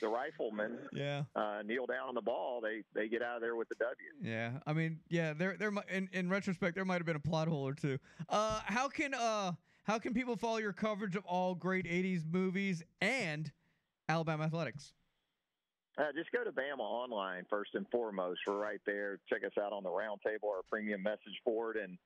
[0.00, 1.24] the riflemen Yeah.
[1.34, 3.96] uh, kneel down on the ball, they they get out of there with the W.
[4.22, 5.72] Yeah, I mean, yeah, there, there.
[5.92, 7.98] In, in retrospect, there might have been a plot hole or two.
[8.28, 9.52] Uh, how can uh,
[9.84, 13.52] how can people follow your coverage of all great '80s movies and
[14.08, 14.92] Alabama athletics?
[15.98, 18.40] Uh, just go to Bama Online first and foremost.
[18.46, 19.18] We're right there.
[19.30, 21.96] Check us out on the roundtable, our premium message board, and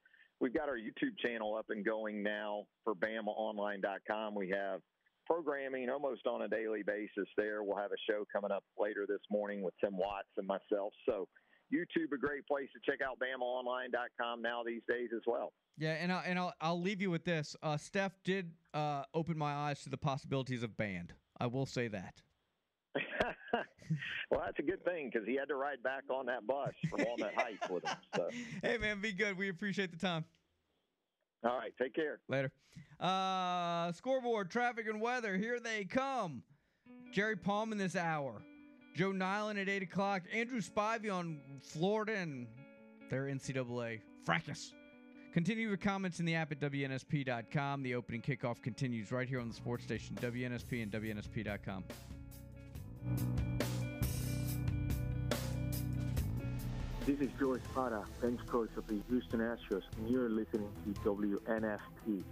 [0.40, 4.34] we've got our YouTube channel up and going now for BamaOnline.com.
[4.34, 4.80] We have
[5.26, 7.64] programming almost on a daily basis there.
[7.64, 10.92] We'll have a show coming up later this morning with Tim Watts and myself.
[11.08, 11.26] So
[11.72, 15.52] YouTube a great place to check out BamaOnline.com now these days as well.
[15.78, 17.56] Yeah, and I, and I'll I'll leave you with this.
[17.62, 21.14] Uh, Steph did uh, open my eyes to the possibilities of band.
[21.40, 22.22] I will say that.
[24.30, 27.04] well, that's a good thing because he had to ride back on that bus from
[27.06, 27.96] Walnut Heights with him.
[28.16, 28.28] So,
[28.62, 29.36] Hey man, be good.
[29.38, 30.24] We appreciate the time.
[31.44, 32.20] all right, take care.
[32.28, 32.52] Later.
[32.98, 35.36] Uh, scoreboard, traffic, and weather.
[35.36, 36.42] Here they come.
[37.12, 38.42] Jerry Palm in this hour.
[38.94, 40.22] Joe Niland at 8 o'clock.
[40.32, 42.46] Andrew Spivey on Florida and
[43.08, 44.74] their NCAA fracas.
[45.32, 47.82] Continue your comments in the app at WNSP.com.
[47.82, 51.84] The opening kickoff continues right here on the sports station, WNSP and WNSP.com.
[57.06, 62.22] This is Joe Espada, bench coach of the Houston Astros, and you're listening to WNSP.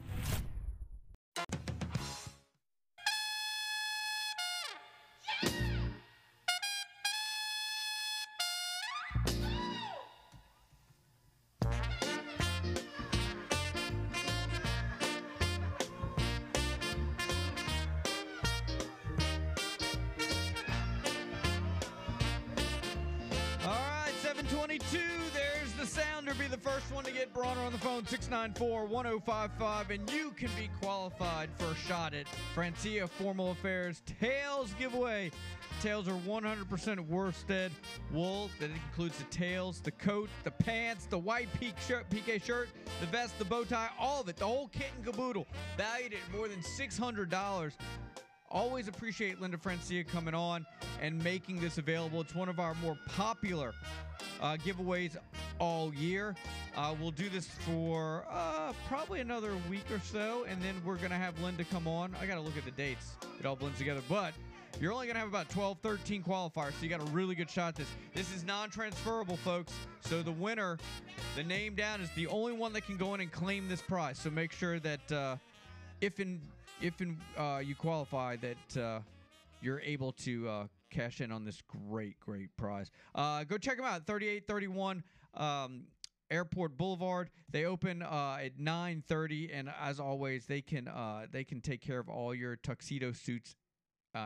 [28.66, 35.30] 1055, and you can be qualified for a shot at Francia Formal Affairs Tails giveaway.
[35.80, 37.70] Tails are 100% worsted
[38.12, 38.50] wool.
[38.58, 42.68] That includes the tails, the coat, the pants, the white peak shirt, PK shirt,
[43.00, 44.36] the vest, the bow tie, all of it.
[44.36, 45.46] The whole kit and caboodle.
[45.76, 47.72] Valued at more than $600.
[48.50, 50.66] Always appreciate Linda Francia coming on
[51.02, 52.20] and making this available.
[52.22, 53.74] It's one of our more popular
[54.40, 55.16] uh, giveaways
[55.58, 56.34] all year.
[56.76, 61.10] Uh, we'll do this for uh, probably another week or so, and then we're going
[61.10, 62.14] to have Linda come on.
[62.20, 64.00] I got to look at the dates, it all blends together.
[64.08, 64.32] But
[64.80, 67.50] you're only going to have about 12, 13 qualifiers, so you got a really good
[67.50, 67.88] shot this.
[68.14, 69.72] This is non transferable, folks.
[70.00, 70.78] So the winner,
[71.36, 74.18] the name down, is the only one that can go in and claim this prize.
[74.18, 75.36] So make sure that uh,
[76.00, 76.40] if in
[76.80, 79.00] if in uh, you qualify that uh,
[79.60, 82.90] you're able to uh, cash in on this great great prize.
[83.14, 85.02] Uh, go check them out 3831
[85.34, 85.84] um,
[86.30, 87.30] airport boulevard.
[87.50, 91.98] They open uh, at 9.30 and as always they can uh, they can take care
[91.98, 93.56] of all your tuxedo suits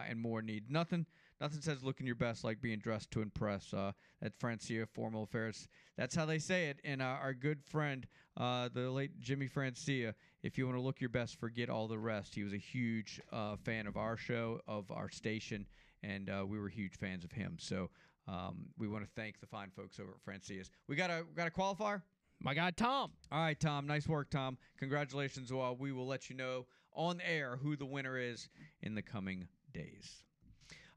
[0.08, 0.70] and more need.
[0.70, 1.04] Nothing
[1.42, 3.92] nothing says looking your best like being dressed to impress uh,
[4.22, 5.68] at francia formal affairs.
[5.98, 6.78] That's how they say it.
[6.84, 11.00] And uh, our good friend uh, the late jimmy francia if you want to look
[11.00, 14.60] your best forget all the rest he was a huge uh, fan of our show
[14.66, 15.66] of our station
[16.02, 17.88] and uh, we were huge fans of him so
[18.28, 21.34] um, we want to thank the fine folks over at francia's we got a we
[21.34, 22.02] got a qualifier
[22.40, 23.12] My guy Tom.
[23.30, 23.86] all right, Tom.
[23.86, 24.58] Nice work, Tom.
[24.78, 25.52] Congratulations.
[25.52, 28.48] Well, we will let you know on air who the winner is
[28.82, 30.24] in the coming days.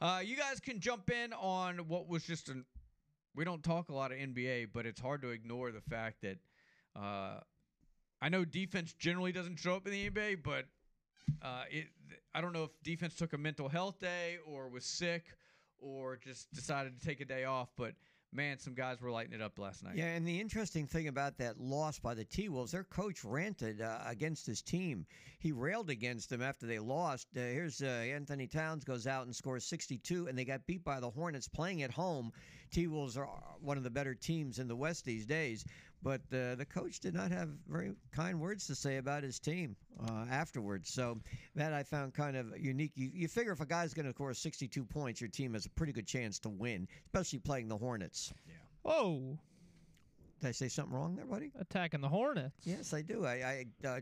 [0.01, 2.65] Uh, you guys can jump in on what was just an.
[3.35, 6.37] We don't talk a lot of NBA, but it's hard to ignore the fact that
[6.95, 7.39] uh,
[8.25, 10.65] I know defense generally doesn't show up in the NBA, but
[11.43, 11.85] uh, it.
[12.33, 15.25] I don't know if defense took a mental health day or was sick
[15.77, 17.93] or just decided to take a day off, but
[18.33, 19.95] man, some guys were lighting it up last night.
[19.95, 23.79] Yeah, and the interesting thing about that loss by the T Wolves, their coach ranted
[23.79, 25.05] uh, against his team.
[25.37, 27.27] He railed against them after they lost.
[27.35, 30.99] Uh, here's uh, Anthony Towns goes out and scores 62, and they got beat by
[30.99, 32.31] the Hornets playing at home.
[32.71, 33.29] T Wolves are
[33.61, 35.63] one of the better teams in the West these days,
[36.05, 39.75] but uh, the coach did not have very kind words to say about his team
[40.07, 40.93] uh, afterwards.
[40.93, 41.17] So
[41.55, 42.91] that I found kind of unique.
[42.93, 45.69] You, you figure if a guy's going to score 62 points, your team has a
[45.71, 48.31] pretty good chance to win, especially playing the Hornets.
[48.47, 48.53] Yeah.
[48.83, 49.39] Whoa.
[50.41, 51.51] Did I say something wrong there, buddy?
[51.59, 52.53] Attacking the Hornets.
[52.65, 53.25] Yes, I do.
[53.25, 53.99] I, I uh,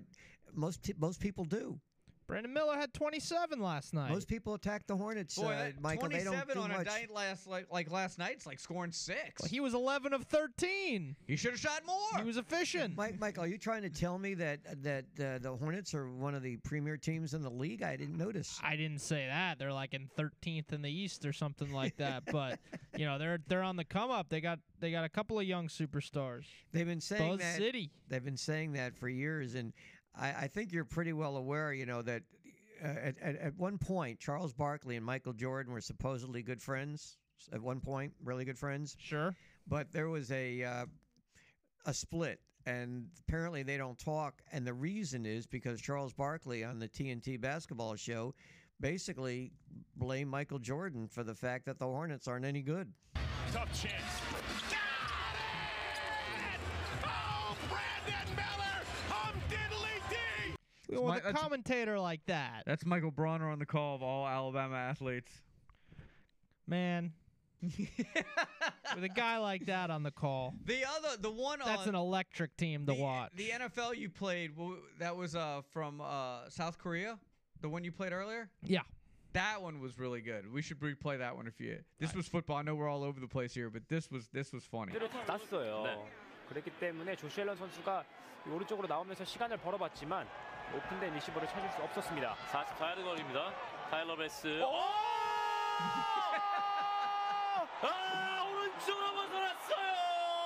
[0.54, 1.80] most t- most people do.
[2.28, 4.12] Brandon Miller had 27 last night.
[4.12, 5.36] Most people attack the Hornets.
[5.36, 6.82] Boy, uh, that Michael, they don't 27 do on much.
[6.82, 9.42] a night last like, like last night, it's like scoring six.
[9.42, 11.16] Well, he was 11 of 13.
[11.28, 12.20] He should have shot more.
[12.20, 12.96] He was efficient.
[12.96, 16.36] Mike, Michael, are you trying to tell me that that uh, the Hornets are one
[16.36, 17.84] of the premier teams in the league?
[17.84, 18.60] I didn't notice.
[18.64, 19.60] I didn't say that.
[19.60, 22.24] They're like in 13th in the East or something like that.
[22.32, 22.60] but
[22.96, 24.30] you know, they're they're on the come up.
[24.30, 26.46] They got they got a couple of young superstars.
[26.72, 27.58] They've been saying Buzz that.
[27.58, 27.92] City.
[28.10, 29.74] They've been saying that for years, and
[30.16, 31.74] I, I think you're pretty well aware.
[31.74, 32.24] You know that
[32.84, 37.18] uh, at, at at one point, Charles Barkley and Michael Jordan were supposedly good friends.
[37.52, 38.96] At one point, really good friends.
[39.00, 39.36] Sure.
[39.68, 40.86] But there was a uh,
[41.86, 44.42] a split, and apparently they don't talk.
[44.52, 48.34] And the reason is because Charles Barkley on the TNT basketball show
[48.80, 49.52] basically
[49.96, 52.92] blamed Michael Jordan for the fact that the Hornets aren't any good.
[53.52, 54.33] Tough chance.
[60.93, 60.97] dee!
[60.97, 64.27] With my- a that's- commentator like that, That's Michael Bronner on the call of all
[64.27, 65.33] Alabama athletes.
[66.67, 67.13] man.
[67.61, 71.95] with a guy like that on the call, The other, the one that's on an
[71.97, 73.33] electric team to the, watch.
[73.35, 77.19] the NFL you played, w- that was uh, from uh, South Korea,
[77.61, 78.49] the one you played earlier.
[78.63, 78.83] Yeah.
[79.33, 80.53] That one was really good.
[80.53, 81.79] We should replay that one if you.
[81.99, 82.57] This was football.
[82.59, 84.93] I know we're all over the place here, but this was this was funny.
[84.93, 85.99] 들을 땄어요.
[86.49, 88.05] 그랬기 때문에 조시 앨런 선수가
[88.47, 90.27] 이 오른쪽으로 나오면서 시간을 벌어봤지만
[90.75, 92.35] 오픈된 리시버를 찾을 수 없었습니다.
[92.53, 93.53] 44야드 거리입니다.
[93.91, 94.61] 타일러 베스.
[97.83, 99.89] 아, 오른쪽으로 벗어났어요.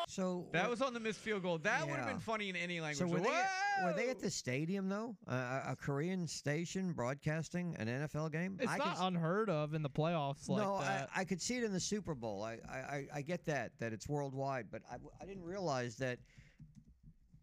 [0.09, 1.59] So That was on the missed field goal.
[1.59, 2.13] That would have Yeah.
[2.13, 2.99] been funny in any language.
[2.99, 5.17] So were Like, they, at, were they at "Whoa!" the stadium though?
[5.27, 8.59] Uh, a- a Korean station broadcasting an NFL game?
[8.61, 11.09] it's I not could, unheard of in the playoffs like no, that.
[11.17, 12.43] I, I could see it in the Super Bowl.
[12.45, 15.97] I, I, I- I get that that it's worldwide, but I, w- I didn't realize
[15.97, 16.19] that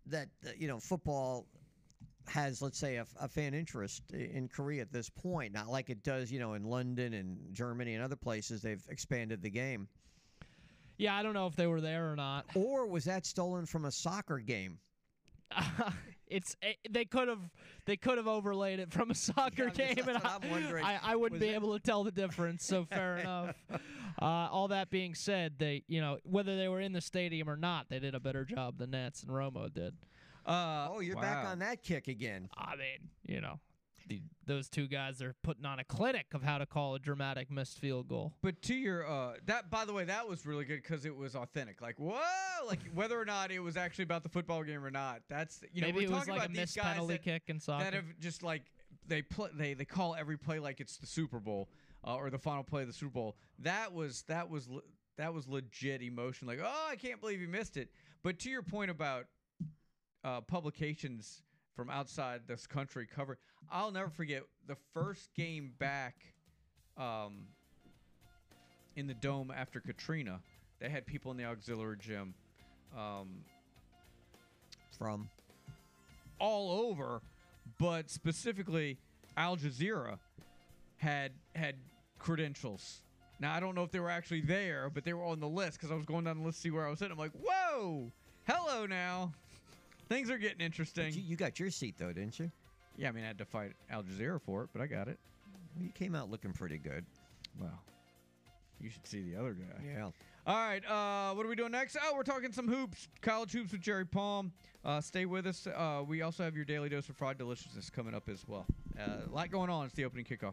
[0.05, 1.47] that uh, you know football
[2.26, 6.32] has let's say a fan interest in Korea at this point, not like it does
[6.32, 8.62] you know in London and Germany and other places.
[8.62, 9.88] They've expanded the game.
[10.96, 12.46] yeah, I don't know if they were there or not.
[12.54, 14.78] Or was that stolen from a soccer game?
[16.26, 17.38] it's eh, they could have
[17.86, 20.84] they could have overlaid it from a soccer I'm game, and I, I'm wondering.
[20.84, 22.64] I, I wouldn't be it- able to tell the difference.
[22.64, 23.54] So fair enough.
[24.20, 27.56] Uh, all that being said, they you know whether they were in the stadium or
[27.56, 29.94] not, they did a better job than Nantz and Romo did.
[30.46, 32.48] Uh, Oh, you're back on that kick again.
[32.56, 33.60] I mean, you know,
[34.08, 37.50] the, those two guys are putting on a clinic of how to call a dramatic
[37.50, 38.34] missed field goal.
[38.42, 41.34] But to your uh, that by the way, that was really good because it was
[41.34, 41.80] authentic.
[41.80, 42.20] Like whoa,
[42.66, 45.22] like whether or not it was actually about the football game or not.
[45.28, 47.42] That's you know Maybe we're talking like a about these missed guys penalty that, kick
[47.46, 47.84] in soccer.
[47.84, 48.62] that have just like
[49.06, 51.70] they play they they call every play like it's the Super Bowl
[52.06, 53.36] uh, or the final play of the Super Bowl.
[53.60, 54.82] That was that was le-
[55.16, 56.46] that was legit emotion.
[56.46, 57.88] Like oh, I can't believe you missed it.
[58.22, 59.26] But to your point about
[60.24, 61.42] uh, publications
[61.76, 63.38] from outside this country cover.
[63.70, 66.14] I'll never forget the first game back
[66.96, 67.46] um,
[68.96, 70.40] in the dome after Katrina.
[70.80, 72.34] They had people in the auxiliary gym
[72.96, 73.44] um,
[74.98, 75.28] From
[76.38, 77.22] all over,
[77.78, 78.98] but specifically
[79.36, 80.18] Al Jazeera
[80.96, 81.76] had had
[82.18, 83.02] credentials.
[83.40, 85.78] Now I don't know if they were actually there, but they were on the list
[85.78, 87.12] because I was going down the list to see where I was sitting.
[87.12, 88.12] I'm like, whoa,
[88.46, 89.32] hello now.
[90.14, 91.12] Things are getting interesting.
[91.12, 92.48] you, you got your seat though, didn't you?
[92.96, 95.18] Yeah, I mean I had to fight Al Jazeera for it, but I got it.
[95.80, 97.04] You came out looking pretty good.
[97.60, 97.82] Well,
[98.80, 99.84] you should see the other guy.
[99.84, 100.10] Yeah.
[100.46, 101.96] All right, uh, what are we doing next?
[102.00, 104.52] Oh, we're talking some hoops, college hoops with Jerry Palm.
[104.84, 105.66] Uh, stay with us.
[105.66, 108.66] Uh, we also have your daily dose of fried deliciousness coming up as well.
[108.96, 109.86] Uh, a lot going on.
[109.86, 110.52] It's the opening kickoff.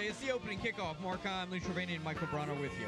[0.00, 1.00] It's the opening kickoff.
[1.00, 2.86] Mark Heim, Lee Trevanian, and Michael Bronner with you.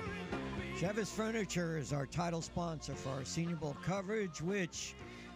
[0.78, 4.94] Chevis Furniture is our title sponsor for our Senior Bowl coverage, which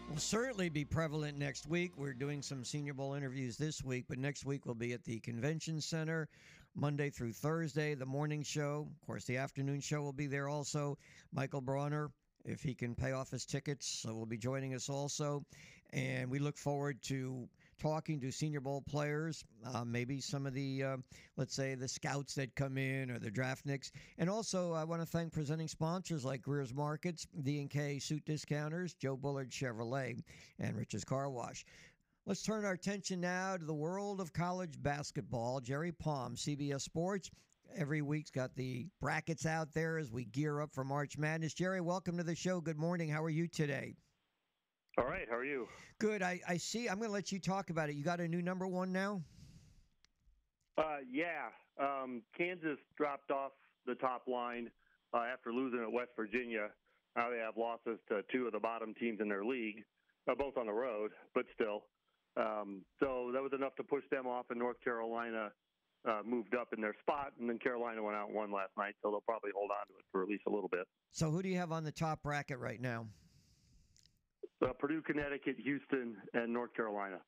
[0.09, 1.93] will certainly be prevalent next week.
[1.97, 5.18] We're doing some Senior Bowl interviews this week, but next week we'll be at the
[5.20, 6.29] Convention Center
[6.77, 8.87] Monday through Thursday, the morning show.
[9.01, 10.97] Of course, the afternoon show will be there also.
[11.33, 12.11] Michael Bronner,
[12.45, 15.45] if he can pay off his tickets, so will be joining us also.
[15.93, 17.49] And we look forward to
[17.79, 20.97] talking to Senior Bowl players, uh, maybe some of the, uh,
[21.37, 23.91] let's say, the scouts that come in or the draftniks.
[24.18, 29.16] And also, I want to thank presenting sponsors like Greer's Markets, D&K Suit Discounters, Joe
[29.16, 30.22] Bullard Chevrolet,
[30.59, 31.64] and Rich's Car Wash.
[32.27, 35.61] Let's turn our attention now to the world of college basketball.
[35.61, 37.31] Jerry Palm, CBS Sports.
[37.77, 41.55] Every week's got the brackets out there as we gear up for March Madness.
[41.55, 42.61] Jerry, welcome to the show.
[42.61, 43.11] Good morning.
[43.11, 43.97] How are you today?
[44.97, 45.27] All right.
[45.29, 45.67] How are you?
[45.99, 46.23] Good.
[46.23, 46.89] I, I see.
[46.89, 47.97] I'm going to let you talk about it.
[47.97, 49.23] You got a new number one now?
[50.79, 51.49] Uh, yeah.
[51.81, 53.53] Um, Kansas dropped off
[53.87, 54.71] the top line
[55.13, 56.69] uh, after losing at West Virginia.
[57.17, 59.83] Now they have losses to two of the bottom teams in their league,
[60.31, 61.85] uh, both on the road, but still.
[62.37, 65.51] Um, so that was enough to push them off, and North Carolina
[66.09, 68.95] uh, moved up in their spot, and then Carolina went out and won last night,
[69.03, 70.87] so they'll probably hold on to it for at least a little bit.
[71.13, 73.07] So who do you have on the top bracket right now?
[74.65, 77.19] Uh, Purdue, Connecticut, Houston, and North Carolina.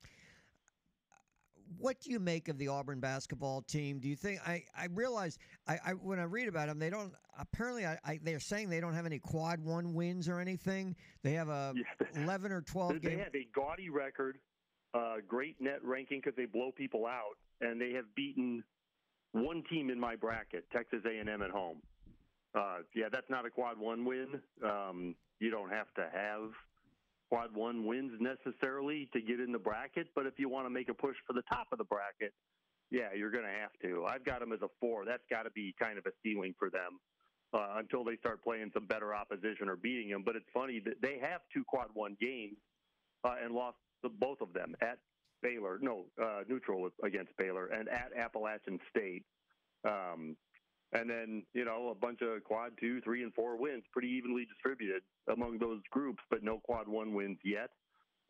[1.78, 3.98] What do you make of the Auburn basketball team?
[3.98, 7.12] Do you think I, I realize I, I when I read about them they don't
[7.38, 10.94] apparently I, I, they're saying they don't have any quad one wins or anything.
[11.24, 12.92] They have a yeah, eleven or twelve.
[12.92, 13.18] They, game.
[13.18, 14.38] they have a gaudy record
[14.96, 18.62] uh, great net ranking because they blow people out, and they have beaten
[19.32, 21.78] one team in my bracket, Texas A&M at home.
[22.54, 24.40] Uh, yeah, that's not a quad one win.
[24.64, 26.50] Um, you don't have to have
[27.28, 30.88] quad one wins necessarily to get in the bracket, but if you want to make
[30.88, 32.32] a push for the top of the bracket,
[32.90, 34.04] yeah, you're going to have to.
[34.04, 35.04] I've got them as a four.
[35.04, 37.00] That's got to be kind of a ceiling for them
[37.52, 40.22] uh, until they start playing some better opposition or beating them.
[40.24, 42.56] But it's funny that they have two quad one games
[43.24, 44.98] uh, and lost the, both of them at
[45.42, 49.24] Baylor, no, uh, neutral against Baylor, and at Appalachian State.
[49.84, 50.36] Um,
[50.92, 54.44] and then, you know, a bunch of quad two, three, and four wins, pretty evenly
[54.46, 57.70] distributed among those groups, but no quad one wins yet.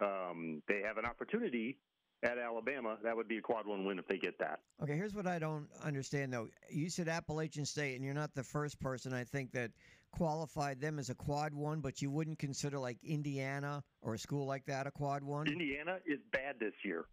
[0.00, 1.78] Um, they have an opportunity
[2.22, 2.96] at Alabama.
[3.02, 4.60] That would be a quad one win if they get that.
[4.82, 6.48] Okay, here's what I don't understand, though.
[6.70, 9.70] You said Appalachian State, and you're not the first person I think that
[10.12, 14.46] qualified them as a quad one, but you wouldn't consider like Indiana or a school
[14.46, 15.46] like that a quad one?
[15.46, 17.04] Indiana is bad this year.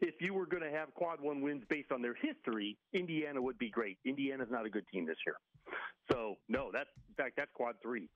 [0.00, 3.58] If you were going to have quad one wins based on their history, Indiana would
[3.58, 3.98] be great.
[4.04, 5.36] Indiana's not a good team this year.
[6.10, 8.08] So, no, that's, in fact, that's quad three.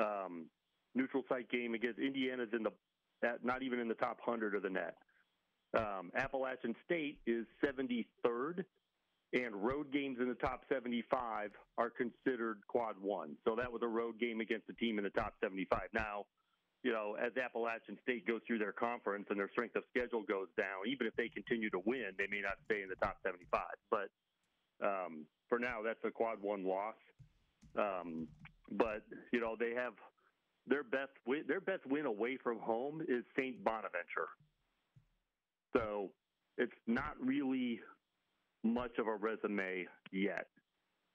[0.00, 0.46] Um,
[0.94, 2.70] neutral site game against Indiana's in the,
[3.42, 4.96] not even in the top 100 of the net.
[5.76, 8.64] Um, Appalachian State is 73rd
[9.32, 13.36] and road games in the top 75 are considered quad one.
[13.46, 15.80] So that was a road game against a team in the top 75.
[15.94, 16.24] Now,
[16.82, 20.48] you know, as Appalachian State goes through their conference and their strength of schedule goes
[20.56, 23.62] down, even if they continue to win, they may not stay in the top 75.
[23.90, 24.10] But
[24.84, 26.96] um, for now, that's a quad one loss.
[27.78, 28.26] Um,
[28.72, 29.02] but
[29.32, 29.92] you know, they have
[30.66, 34.28] their best win, their best win away from home is Saint Bonaventure.
[35.72, 36.10] So
[36.58, 37.80] it's not really
[38.64, 40.46] much of a resume yet.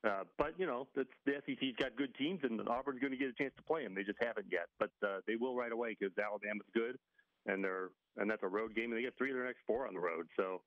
[0.05, 3.33] Uh, but you know, the SEC's got good teams, and Auburn's going to get a
[3.33, 3.95] chance to play them.
[3.95, 6.97] They just haven't yet, but uh, they will right away because Alabama's good,
[7.47, 9.87] and they're and that's a road game, and they get three of their next four
[9.87, 10.27] on the road.
[10.37, 10.61] So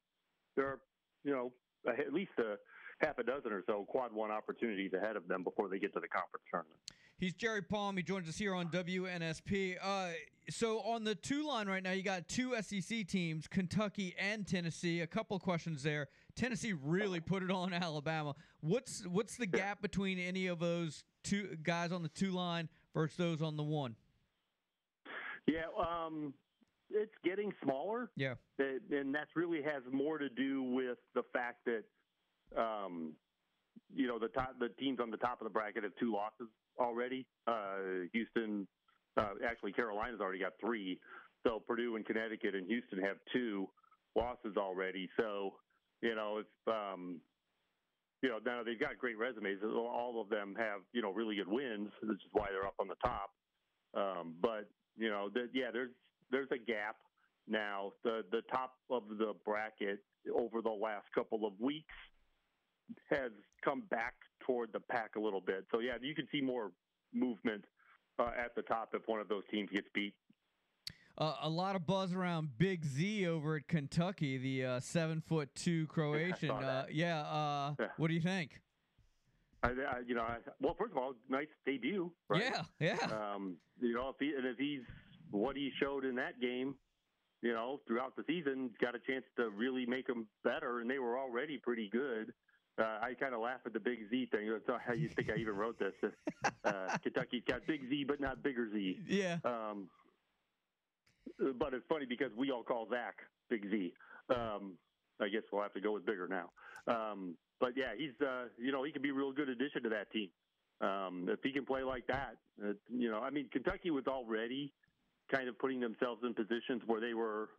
[0.57, 0.78] there are,
[1.24, 1.53] you know,
[1.87, 2.57] at least a
[3.05, 6.01] half a dozen or so quad one opportunities ahead of them before they get to
[6.01, 6.78] the conference tournament.
[7.18, 7.97] He's Jerry Palm.
[7.97, 9.76] He joins us here on WNSP.
[9.83, 10.09] Uh,
[10.49, 15.01] so on the two line right now, you got two SEC teams, Kentucky and Tennessee.
[15.03, 16.09] A couple questions there.
[16.35, 18.35] Tennessee really put it on Alabama.
[18.61, 23.17] What's what's the gap between any of those two guys on the two line versus
[23.17, 23.96] those on the one?
[25.46, 26.34] Yeah, um,
[26.91, 28.11] it's getting smaller.
[28.17, 33.14] Yeah, and that really has more to do with the fact that um,
[33.95, 36.49] you know the top the teams on the top of the bracket have two losses
[36.79, 37.26] already.
[37.46, 38.67] Uh, Houston,
[39.17, 40.99] uh, actually Carolina's already got three.
[41.46, 43.68] So Purdue and Connecticut and Houston have two
[44.14, 45.09] losses already.
[45.18, 45.54] So
[46.03, 47.21] you know if um,
[48.22, 49.59] you know now they've got great resumes.
[49.63, 52.89] All of them have you know really good wins, which is why they're up on
[52.89, 53.31] the top.
[53.95, 55.91] Um, but you know the, yeah, there's
[56.31, 56.97] there's a gap
[57.49, 57.93] now.
[58.05, 60.01] The the top of the bracket
[60.35, 61.95] over the last couple of weeks
[63.09, 63.31] has
[63.64, 64.14] come back
[64.47, 65.64] toward the pack a little bit.
[65.71, 66.72] So yeah, you can see more
[67.13, 67.64] movement
[68.18, 70.14] uh, at the top if one of those teams gets beat.
[71.21, 75.55] Uh, a lot of buzz around Big Z over at Kentucky, the uh, seven foot
[75.55, 76.51] two Croatian.
[76.61, 77.87] Uh, yeah, uh, Yeah.
[77.97, 78.61] What do you think?
[79.63, 79.72] I, I,
[80.07, 82.11] you know, I, well, first of all, nice debut.
[82.29, 82.42] Right?
[82.42, 83.34] Yeah, yeah.
[83.34, 84.80] Um, you know, if he and if he's
[85.30, 86.75] what he showed in that game,
[87.42, 90.99] you know, throughout the season, got a chance to really make them better, and they
[90.99, 92.33] were already pretty good.
[92.79, 94.51] Uh, I kind of laugh at the Big Z thing.
[94.51, 95.95] That's how you think I even wrote this.
[96.64, 98.99] Uh, Kentucky's got Big Z, but not Bigger Z.
[99.07, 99.38] Yeah.
[99.45, 99.88] Um,
[101.59, 103.17] but it's funny because we all call Zach
[103.49, 103.92] Big Z.
[104.29, 104.79] Um,
[105.21, 106.51] I guess we'll have to go with bigger now.
[106.87, 109.91] Um, but yeah, he's uh, you know he could be a real good addition to
[109.91, 110.30] that team
[110.80, 112.37] um, if he can play like that.
[112.63, 114.72] Uh, you know, I mean Kentucky was already
[115.30, 117.51] kind of putting themselves in positions where they were,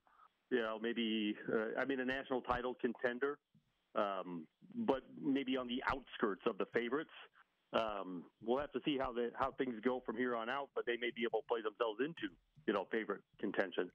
[0.49, 3.37] you know, maybe uh, I mean a national title contender,
[3.95, 7.11] um, but maybe on the outskirts of the favorites.
[7.73, 10.85] Um, we'll have to see how the how things go from here on out, but
[10.85, 12.35] they may be able to play themselves into
[12.67, 13.89] you know favorite contention.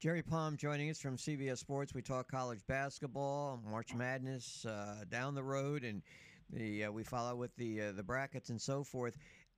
[0.00, 1.92] Jerry Palm joining us from CBS Sports.
[1.92, 6.02] We talk college basketball, March Madness uh, down the road, and
[6.50, 9.16] the uh, we follow with the uh, the brackets and so forth.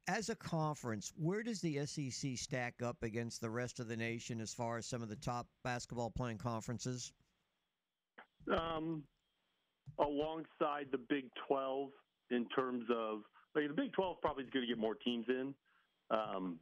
[0.08, 4.40] As a conference, where does the SEC stack up against the rest of the nation
[4.40, 7.12] as far as some of the top basketball playing conferences?
[8.50, 9.02] Um,
[9.98, 11.90] alongside the Big 12
[12.30, 13.20] in terms of
[13.54, 15.54] like, the Big 12 probably is going to get more teams in,
[16.10, 16.58] um,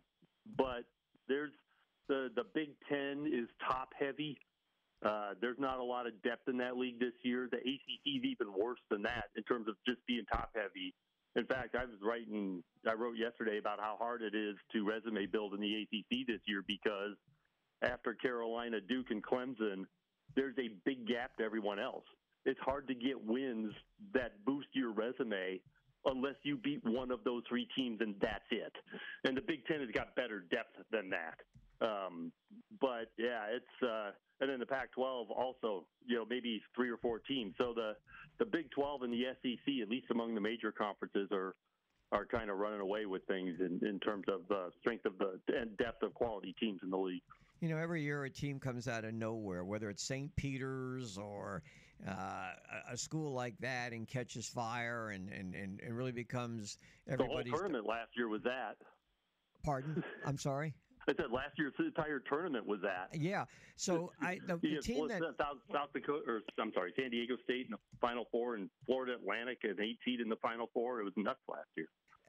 [0.57, 0.85] but
[1.29, 1.53] there's
[2.09, 4.39] the the Big 10 is top heavy.
[5.05, 7.49] Uh, there's not a lot of depth in that league this year.
[7.51, 10.93] The ACC is even worse than that in terms of just being top heavy.
[11.37, 15.29] In fact, I was writing, I wrote yesterday about how hard it is to resume
[15.31, 17.15] build in the ACC this year because
[17.83, 19.87] after Carolina, Duke, and Clemson,
[20.35, 22.05] there's a big gap to everyone else.
[22.45, 23.73] It's hard to get wins
[24.15, 25.61] that boost your resume
[26.09, 28.73] unless you beat one of those three teams, and that's it.
[29.25, 31.39] And the Big Ten has got better depth than that.
[31.81, 32.33] Um,
[32.81, 34.11] but yeah, it's uh,
[34.41, 37.55] and then the Pac-12 also, you know, maybe three or four teams.
[37.59, 37.93] So the
[38.39, 41.55] the Big 12 and the SEC, at least among the major conferences, are
[42.11, 45.39] are kind of running away with things in, in terms of uh, strength of the
[45.55, 47.23] and depth of quality teams in the league.
[47.61, 50.35] You know, every year a team comes out of nowhere, whether it's St.
[50.37, 51.63] Peter's or
[52.07, 56.79] uh, a- a school like that, and catches fire and, and, and, and really becomes
[57.07, 57.53] The whole everybody's.
[57.53, 58.77] tournament last year was that.
[59.65, 60.03] Pardon?
[60.27, 60.75] I'm sorry.
[61.09, 63.09] I said last year's entire tournament was that.
[63.19, 63.47] Yeah.
[63.77, 67.65] So I the, the team that South, South Dakota, or I'm sorry, San Diego State
[67.67, 71.01] in the Final Four, and Florida Atlantic an eight seed in the Final Four.
[71.01, 71.87] It was nuts last year.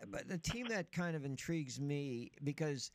[0.07, 2.91] but the team that kind of intrigues me because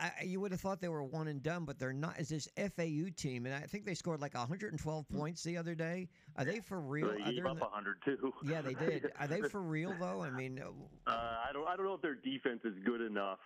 [0.00, 2.18] I, you would have thought they were one and done, but they're not.
[2.18, 6.08] Is this FAU team, and I think they scored like 112 points the other day.
[6.36, 7.08] Are they for real?
[7.10, 7.18] Hmm.
[7.18, 8.32] They Are gave up the- 100 too.
[8.44, 9.12] yeah, they did.
[9.20, 10.22] Are they for real though?
[10.22, 11.10] I mean, uh, Uh,
[11.48, 11.66] I don't.
[11.68, 13.38] I don't know if their defense is good enough.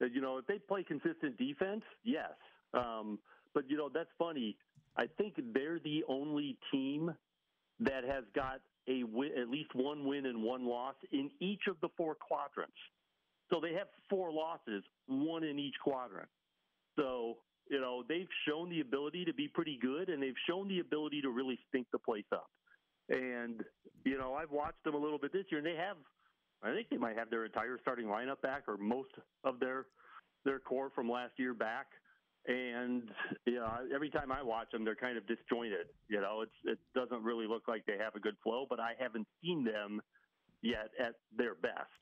[0.00, 2.32] Uh, You know, if they play consistent defense, yes.
[2.72, 3.18] Um,
[3.52, 4.56] but you know, that's funny.
[4.96, 7.14] I think they're the only team
[7.80, 11.76] that has got a win, at least one win and one loss in each of
[11.82, 12.76] the four quadrants.
[13.52, 16.28] So they have four losses, one in each quadrant.
[16.98, 17.38] So
[17.70, 21.22] you know, they've shown the ability to be pretty good, and they've shown the ability
[21.22, 22.50] to really stink the place up.
[23.08, 23.62] And
[24.04, 25.96] you know, I've watched them a little bit this year, and they have
[26.64, 29.10] I think they might have their entire starting lineup back, or most
[29.44, 29.86] of their
[30.44, 31.86] their core from last year back.
[32.46, 33.10] And
[33.46, 35.88] you know, every time I watch them, they're kind of disjointed.
[36.08, 38.66] You know, it's it doesn't really look like they have a good flow.
[38.68, 40.00] But I haven't seen them
[40.62, 42.00] yet at their best.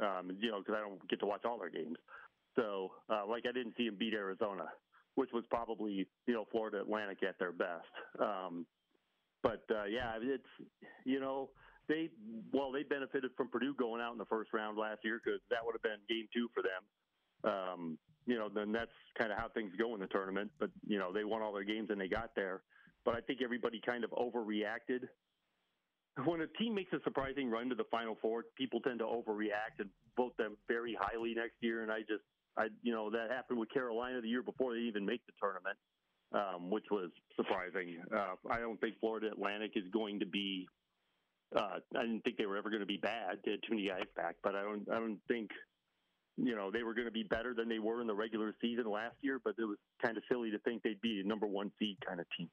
[0.00, 1.96] Um, you know, because I don't get to watch all their games.
[2.56, 4.64] So, uh, like, I didn't see him beat Arizona,
[5.14, 7.88] which was probably you know Florida Atlantic at their best.
[8.20, 8.66] Um,
[9.42, 10.70] but uh, yeah, it's
[11.04, 11.50] you know
[11.88, 12.10] they
[12.52, 15.58] well they benefited from Purdue going out in the first round last year because that
[15.64, 17.52] would have been game two for them.
[17.52, 20.50] Um, you know, then that's kind of how things go in the tournament.
[20.60, 22.62] But you know, they won all their games and they got there.
[23.04, 25.08] But I think everybody kind of overreacted.
[26.24, 29.80] When a team makes a surprising run to the Final Four, people tend to overreact
[29.80, 31.82] and vote them very highly next year.
[31.82, 32.22] And I just,
[32.56, 35.76] I, you know, that happened with Carolina the year before they even make the tournament,
[36.32, 37.96] um, which was surprising.
[38.14, 40.66] Uh, I don't think Florida Atlantic is going to be
[41.54, 43.38] uh, I didn't think they were ever going to be bad.
[43.44, 44.88] They had too many guys back, but I don't.
[44.90, 45.50] I don't think
[46.38, 48.90] you know they were going to be better than they were in the regular season
[48.90, 49.38] last year.
[49.44, 52.20] But it was kind of silly to think they'd be a number one seed kind
[52.20, 52.48] of team.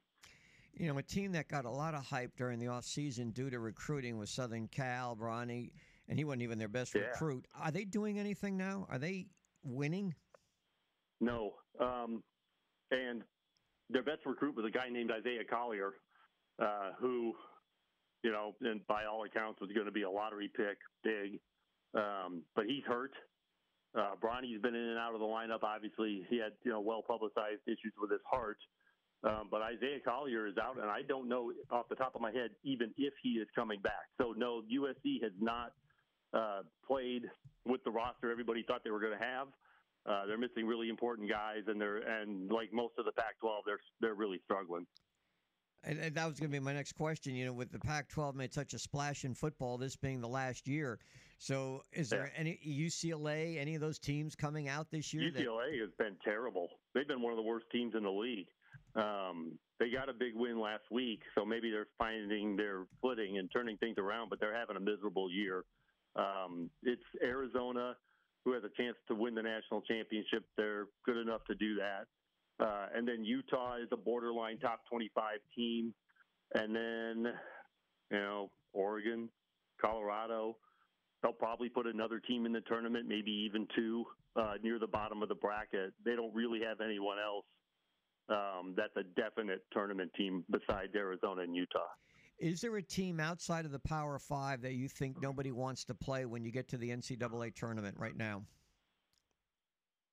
[0.74, 3.58] you know, a team that got a lot of hype during the offseason due to
[3.58, 5.72] recruiting was Southern Cal, Bronny,
[6.08, 7.02] and he wasn't even their best Yeah.
[7.02, 7.46] recruit.
[7.58, 8.86] Are they doing anything now?
[8.90, 9.28] Are they
[9.62, 10.14] winning?
[11.20, 12.22] No, um,
[12.90, 13.22] and
[13.90, 15.92] their best recruit was a guy named Isaiah Collier,
[16.58, 17.34] uh, who,
[18.22, 21.40] you know, and by all accounts was going to be a lottery pick, big,
[21.94, 23.12] um, but he's hurt.
[23.96, 25.62] Uh, Bronny's been in and out of the lineup.
[25.62, 28.58] Obviously, he had you know well publicized issues with his heart.
[29.22, 32.30] Um, but Isaiah Collier is out, and I don't know off the top of my
[32.30, 34.08] head even if he is coming back.
[34.18, 35.72] So no, USC has not
[36.34, 37.22] uh, played
[37.66, 39.48] with the roster everybody thought they were going to have.
[40.06, 43.80] Uh, they're missing really important guys, and they're and like most of the Pac-12, they're
[44.00, 44.86] they're really struggling.
[45.82, 47.34] And, and that was going to be my next question.
[47.34, 50.68] You know, with the Pac-12 made such a splash in football, this being the last
[50.68, 50.98] year.
[51.38, 55.30] So, is there any UCLA, any of those teams coming out this year?
[55.30, 56.68] that- UCLA has been terrible.
[56.94, 58.48] They've been one of the worst teams in the league.
[58.94, 63.48] Um, they got a big win last week, so maybe they're finding their footing and
[63.50, 65.64] turning things around, but they're having a miserable year.
[66.16, 67.94] Um, it's Arizona
[68.44, 70.44] who has a chance to win the national championship.
[70.56, 72.64] They're good enough to do that.
[72.64, 75.94] Uh, and then Utah is a borderline top 25 team.
[76.54, 77.32] And then,
[78.10, 79.28] you know, Oregon,
[79.80, 80.56] Colorado,
[81.22, 84.04] they'll probably put another team in the tournament, maybe even two
[84.36, 85.92] uh, near the bottom of the bracket.
[86.04, 87.44] They don't really have anyone else
[88.30, 91.90] um, that's a definite tournament team besides Arizona and Utah.
[92.40, 95.94] Is there a team outside of the Power Five that you think nobody wants to
[95.94, 98.42] play when you get to the NCAA tournament right now?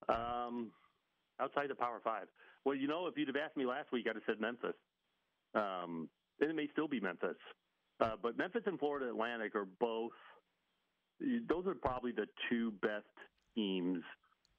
[0.09, 0.71] Um,
[1.39, 2.27] outside the Power Five.
[2.65, 4.75] Well, you know, if you'd have asked me last week, I'd have said Memphis.
[5.55, 6.09] Um,
[6.41, 7.37] and it may still be Memphis.
[8.01, 10.11] Uh, but Memphis and Florida Atlantic are both,
[11.19, 13.05] those are probably the two best
[13.55, 14.03] teams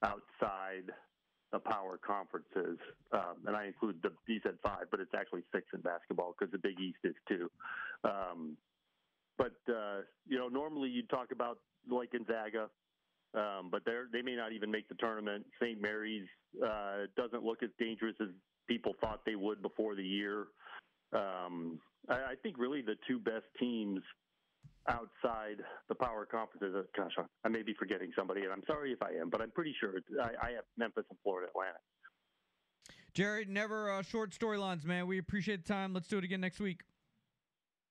[0.02, 0.90] outside
[1.52, 2.78] the power conferences.
[3.12, 6.52] Um, and I include the, you said five, but it's actually six in basketball because
[6.52, 7.50] the Big East is two.
[8.04, 8.56] Um,
[9.36, 11.58] but, uh, you know, normally you'd talk about
[11.88, 12.68] like Gonzaga,
[13.34, 15.46] um, but they're they may not even make the tournament.
[15.60, 15.80] St.
[15.80, 16.26] Mary's
[16.64, 18.28] uh, doesn't look as dangerous as
[18.66, 20.46] people thought they would before the year.
[21.12, 24.00] Um, I, I think really the two best teams
[24.88, 25.56] outside
[25.88, 26.74] the power conferences.
[26.96, 27.12] Gosh,
[27.44, 29.94] I may be forgetting somebody, and I'm sorry if I am, but I'm pretty sure
[30.22, 31.80] I, I have Memphis and Florida Atlantic.
[33.14, 35.06] Jared, never uh, short storylines, man.
[35.06, 35.92] We appreciate the time.
[35.92, 36.82] Let's do it again next week.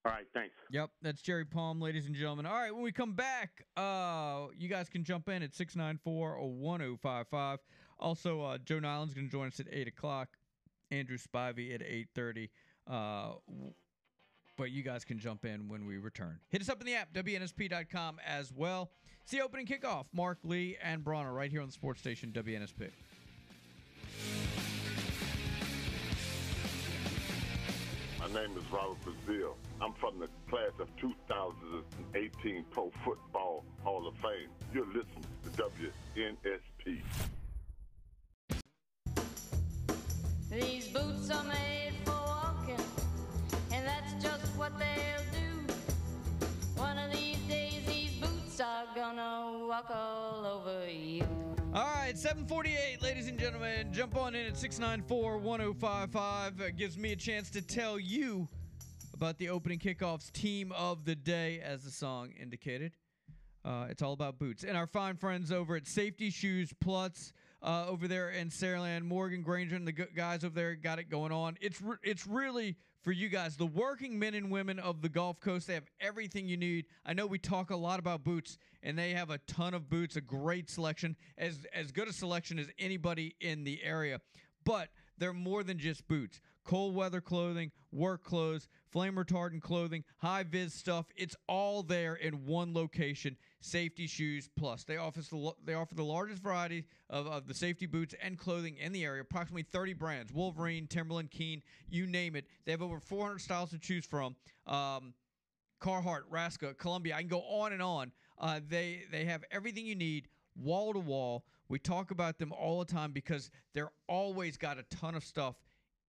[0.06, 0.54] All right, thanks.
[0.72, 2.46] Yep, that's Jerry Palm, ladies and gentlemen.
[2.46, 7.58] All right, when we come back, uh, you guys can jump in at 694-1055.
[8.00, 10.30] Also, uh, Joe Niland's going to join us at 8 o'clock.
[10.92, 12.50] Andrew Spivey at 8.30.
[12.90, 13.34] Uh,
[14.58, 16.40] but you guys can jump in when we return.
[16.50, 18.92] Hit us up in the app, WNSP.com as well.
[19.22, 20.06] It's the opening kickoff.
[20.14, 22.90] Mark Lee and Bronner right here on the sports station, WNSP.
[28.20, 29.54] My name is Robert Brazile.
[29.80, 34.50] I'm from the class of 2018 Pro Football Hall of Fame.
[34.74, 37.02] You're listening to WNSP.
[40.50, 42.97] These boots are made for walking, and
[43.88, 45.66] that's just what they'll do.
[46.76, 51.26] One of these days, these boots are gonna walk all over you.
[51.74, 53.94] All right, 748, ladies and gentlemen.
[53.94, 56.60] Jump on in at 694-1055.
[56.60, 58.50] Uh, gives me a chance to tell you
[59.14, 62.92] about the opening kickoffs team of the day, as the song indicated.
[63.64, 64.64] Uh, it's all about boots.
[64.64, 67.32] And our fine friends over at Safety Shoes Plus
[67.62, 71.32] uh, over there in Saraland, Morgan Granger and the guys over there got it going
[71.32, 71.58] on.
[71.62, 72.76] It's re- it's really
[73.08, 75.68] for you guys, the working men and women of the Gulf Coast.
[75.68, 76.88] They have everything you need.
[77.06, 80.18] I know we talk a lot about boots, and they have a ton of boots,
[80.18, 84.20] a great selection, as as good a selection as anybody in the area.
[84.66, 86.42] But they're more than just boots.
[86.66, 91.06] Cold weather clothing, work clothes, flame retardant clothing, high vis stuff.
[91.16, 93.38] It's all there in one location.
[93.60, 94.84] Safety Shoes Plus.
[94.84, 98.78] They offer the they offer the largest variety of, of the safety boots and clothing
[98.78, 99.22] in the area.
[99.22, 102.46] Approximately 30 brands: Wolverine, Timberland, Keen, you name it.
[102.66, 104.36] They have over 400 styles to choose from.
[104.66, 105.14] Um,
[105.82, 107.16] Carhartt, Raska, Columbia.
[107.16, 108.12] I can go on and on.
[108.40, 111.46] Uh, they they have everything you need, wall to wall.
[111.70, 115.56] We talk about them all the time because they're always got a ton of stuff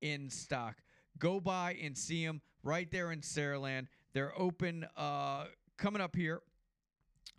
[0.02, 0.78] in stock.
[1.18, 3.88] Go by and see them right there in Saraland.
[4.14, 5.45] They're open uh,
[5.78, 6.41] coming up here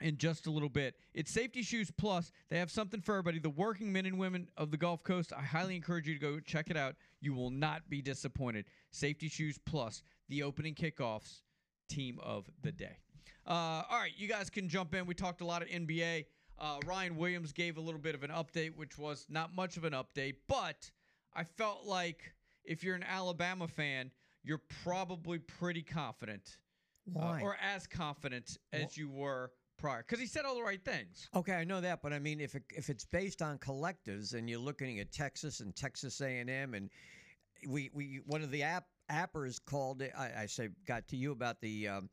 [0.01, 0.95] in just a little bit.
[1.15, 2.31] It's Safety Shoes Plus.
[2.49, 3.39] They have something for everybody.
[3.39, 5.33] The working men and women of the Gulf Coast.
[5.37, 6.95] I highly encourage you to go check it out.
[7.21, 8.67] You will not be disappointed.
[8.91, 11.43] Safety Shoes Plus, the opening kickoffs
[11.89, 12.99] team of the day.
[13.47, 15.07] Uh, all right, you guys can jump in.
[15.07, 16.27] We talked a lot of NBA.
[16.59, 19.85] Uh, Ryan Williams gave a little bit of an update, which was not much of
[19.85, 20.91] an update, but
[21.35, 22.33] I felt like
[22.65, 24.11] if you're an Alabama fan,
[24.43, 26.59] you're probably pretty confident.
[27.09, 27.41] uh, Why?
[27.43, 30.05] or as confident as you were prior.
[30.07, 31.29] Because he said all the right things.
[31.35, 34.49] Okay, I know that, but I mean, if it, if it's based on collectives and
[34.49, 36.91] you're looking at Texas and Texas A&M, and
[37.67, 40.13] we we one of the app appers called it.
[40.17, 42.11] I, I say got to you about the um,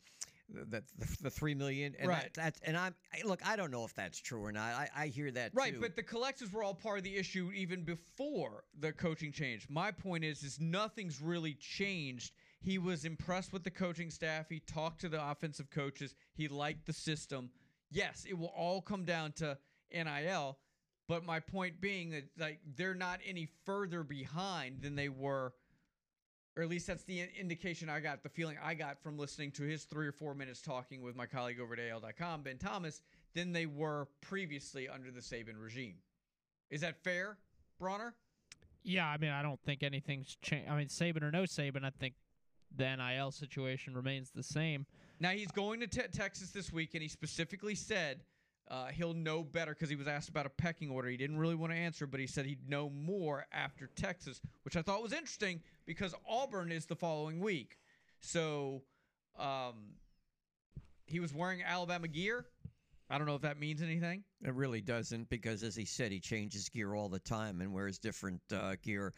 [0.49, 2.33] the, the, the three million, and Right.
[2.35, 3.45] That, and I'm look.
[3.45, 4.73] I don't know if that's true or not.
[4.73, 5.81] I, I hear that Right, too.
[5.81, 9.67] but the collectives were all part of the issue even before the coaching change.
[9.69, 12.33] My point is, is nothing's really changed.
[12.65, 14.49] He was impressed with the coaching staff.
[14.49, 16.15] He talked to the offensive coaches.
[16.33, 17.51] He liked the system.
[17.91, 19.55] Yes, it will all come down to
[19.93, 20.57] NIL,
[21.07, 25.53] but my point being that like they're not any further behind than they were,
[26.57, 29.63] or at least that's the indication I got, the feeling I got from listening to
[29.63, 33.03] his three or four minutes talking with my colleague over at AL.com, Ben Thomas,
[33.35, 35.97] than they were previously under the Saban regime.
[36.71, 37.37] Is that fair,
[37.79, 38.15] Bronner?
[38.83, 40.67] Yeah, I mean, I don't think anything's changed.
[40.67, 42.15] I mean, Saban or no Saban, I think
[42.77, 44.85] the NIL situation remains the same.
[45.19, 48.21] Now he's going to te- Texas this week, and he specifically said
[48.69, 51.07] uh, he'll know better because he was asked about a pecking order.
[51.07, 54.75] He didn't really want to answer, but he said he'd know more after Texas, which
[54.75, 57.77] I thought was interesting because Auburn is the following week.
[58.21, 58.81] So
[59.37, 59.93] um,
[61.05, 62.45] he was wearing Alabama gear.
[63.09, 64.23] I don't know if that means anything.
[64.43, 67.99] It really doesn't because, as he said, he changes gear all the time and wears
[67.99, 69.13] different uh, gear.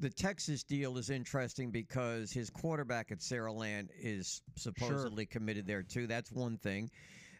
[0.00, 6.06] The Texas deal is interesting because his quarterback at Saraland is supposedly committed there too.
[6.06, 6.90] That's one thing.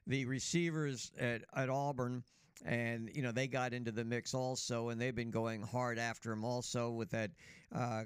[0.07, 2.25] The receivers at, at Auburn,
[2.65, 6.33] and you know they got into the mix also, and they've been going hard after
[6.33, 7.31] him also with that
[7.73, 8.05] uh,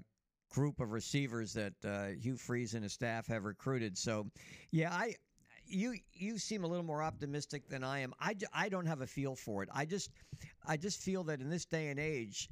[0.50, 3.96] group of receivers that uh, Hugh Freeze and his staff have recruited.
[3.96, 4.30] So,
[4.70, 5.14] yeah, I
[5.66, 8.12] you you seem a little more optimistic than I am.
[8.20, 9.68] I, I don't have a feel for it.
[9.72, 10.10] I just
[10.66, 12.50] I just feel that in this day and age,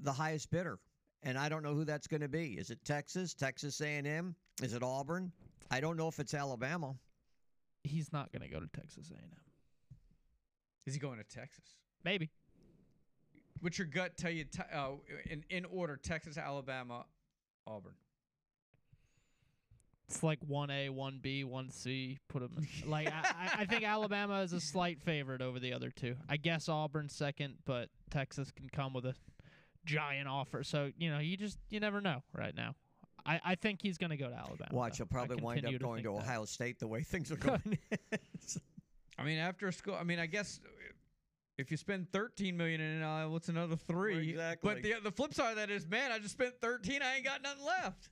[0.00, 0.78] the highest bidder,
[1.22, 2.54] and I don't know who that's going to be.
[2.58, 4.34] Is it Texas, Texas A&M?
[4.62, 5.32] Is it Auburn?
[5.70, 6.94] I don't know if it's Alabama.
[7.84, 9.96] He's not going to go to Texas A&M.
[10.86, 11.64] Is he going to Texas?
[12.04, 12.30] Maybe.
[13.60, 14.44] What's your gut tell you?
[14.44, 14.88] Te- uh,
[15.30, 17.04] in in order: Texas, Alabama,
[17.66, 17.94] Auburn.
[20.08, 22.18] It's like one A, one B, one C.
[22.28, 25.90] Put them like I, I- I think Alabama is a slight favorite over the other
[25.90, 26.16] two.
[26.28, 29.14] I guess Auburn second, but Texas can come with a
[29.84, 30.62] giant offer.
[30.64, 32.74] So you know, you just you never know right now.
[33.24, 34.68] I, I think he's going to go to Alabama.
[34.72, 35.04] Watch, though.
[35.04, 36.24] he'll probably wind up going to think that.
[36.24, 37.78] Ohio State the way things are going.
[39.18, 39.94] I mean, after school.
[39.94, 40.60] I mean, I guess
[41.58, 44.30] if you spend thirteen million in NIL, what's another three?
[44.30, 44.74] Exactly.
[44.74, 47.02] But the the flip side of that is, man, I just spent thirteen.
[47.02, 48.08] I ain't got nothing left.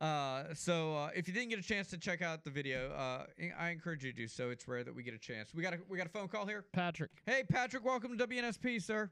[0.00, 3.24] Uh, so uh, if you didn't get a chance to check out the video, uh,
[3.56, 4.50] I encourage you to do so.
[4.50, 5.54] It's rare that we get a chance.
[5.54, 6.64] We got a we got a phone call here.
[6.72, 7.10] Patrick.
[7.24, 7.84] Hey, Patrick.
[7.84, 9.10] Welcome to WNSP, sir.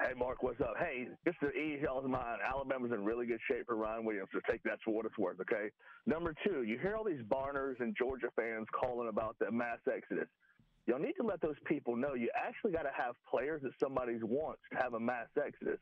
[0.00, 0.74] Hey, Mark, what's up?
[0.78, 4.38] Hey, just to ease y'all's mind, Alabama's in really good shape for Ryan Williams, so
[4.48, 5.70] take that for what it's worth, okay?
[6.06, 10.28] Number two, you hear all these Barners and Georgia fans calling about the mass exodus.
[10.86, 14.14] Y'all need to let those people know you actually got to have players that somebody
[14.22, 15.80] wants to have a mass exodus.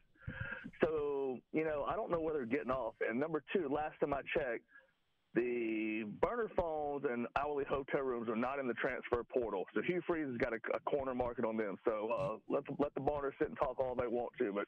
[0.81, 2.95] So, you know, I don't know where they're getting off.
[3.07, 4.65] And number two, last time I checked,
[5.37, 9.65] the burner phones and hourly hotel rooms are not in the transfer portal.
[9.75, 11.77] So Hugh Freeze has got a, a corner market on them.
[11.85, 14.65] So uh, let the, let the Barners sit and talk all they want to, but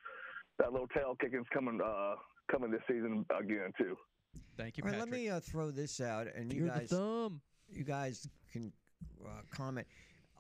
[0.59, 2.15] that little tail kicking's coming uh,
[2.51, 3.97] coming this season again too.
[4.57, 6.89] Thank you, All right, let me uh, throw this out, and you You're the guys,
[6.91, 7.41] thumb.
[7.71, 8.73] you guys can
[9.25, 9.87] uh, comment.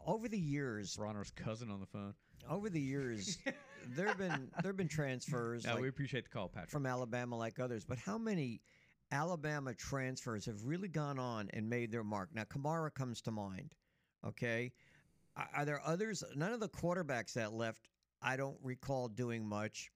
[0.07, 2.15] Over the years, Bronner's cousin on the phone.
[2.49, 3.39] Over the years,
[3.97, 5.65] there've been there've been transfers.
[5.65, 6.71] Yeah, like, we appreciate the call, Patrick.
[6.71, 7.85] from Alabama, like others.
[7.85, 8.61] But how many
[9.10, 12.30] Alabama transfers have really gone on and made their mark?
[12.35, 13.74] Now, Kamara comes to mind.
[14.26, 14.72] Okay,
[15.55, 16.24] are, there others?
[16.35, 17.89] None of the quarterbacks that left,
[18.20, 19.90] I don't recall doing much.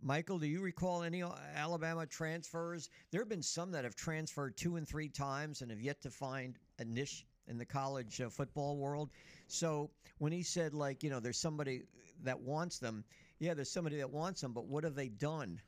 [0.00, 2.88] Michael, do you recall any uh, Alabama transfers?
[3.10, 6.10] There have been some that have transferred two and three times and have yet to
[6.10, 9.10] find a niche in the college uh, football world.
[9.48, 11.82] So when he said, like, you know, there's somebody
[12.22, 13.04] that wants them,
[13.38, 15.60] yeah, there's somebody that wants them, but what have they done?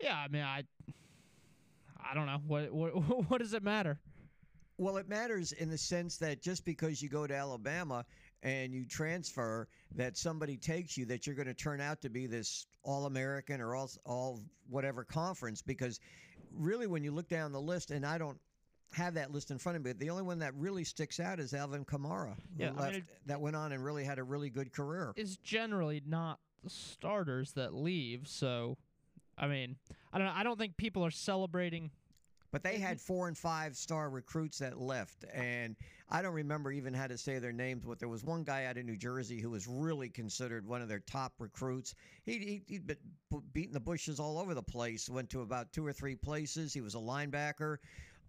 [0.00, 0.64] Yeah, I mean, I,
[1.98, 2.90] I don't know what what
[3.30, 3.98] what does it matter?
[4.80, 8.04] Well, it matters in the sense that just because you go to Alabama
[8.44, 9.66] and you transfer,
[9.96, 13.60] that somebody takes you, that you're going to turn out to be this all American
[13.60, 15.62] or all, all whatever conference.
[15.62, 15.98] Because
[16.56, 18.38] really, when you look down the list, and I don't
[18.92, 21.54] have that list in front of me, the only one that really sticks out is
[21.54, 24.48] Alvin Kamara, who Yeah, I mean, it- that went on and really had a really
[24.48, 25.12] good career.
[25.16, 28.28] It's generally not the starters that leave.
[28.28, 28.78] So,
[29.36, 29.74] I mean,
[30.12, 30.32] I don't know.
[30.34, 31.90] I don't think people are celebrating.
[32.50, 35.76] But they had four and five star recruits that left, and
[36.08, 37.84] I don't remember even how to say their names.
[37.86, 40.88] But there was one guy out of New Jersey who was really considered one of
[40.88, 41.94] their top recruits.
[42.24, 42.96] He he he'd been
[43.52, 45.10] beating the bushes all over the place.
[45.10, 46.72] Went to about two or three places.
[46.72, 47.76] He was a linebacker.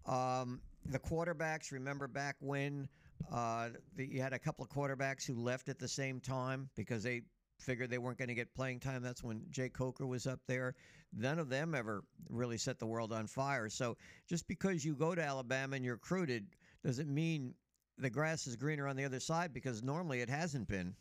[0.04, 2.88] Um, the quarterbacks, remember back when
[3.32, 7.02] uh, the, you had a couple of quarterbacks who left at the same time because
[7.02, 7.22] they
[7.60, 9.02] figured they weren't going to get playing time.
[9.02, 10.74] That's when Jake Coker was up there.
[11.16, 13.68] None of them ever really set the world on fire.
[13.68, 13.96] So
[14.28, 16.46] just because you go to Alabama and you're recruited
[16.84, 17.54] doesn't mean
[17.98, 20.94] the grass is greener on the other side because normally it hasn't been.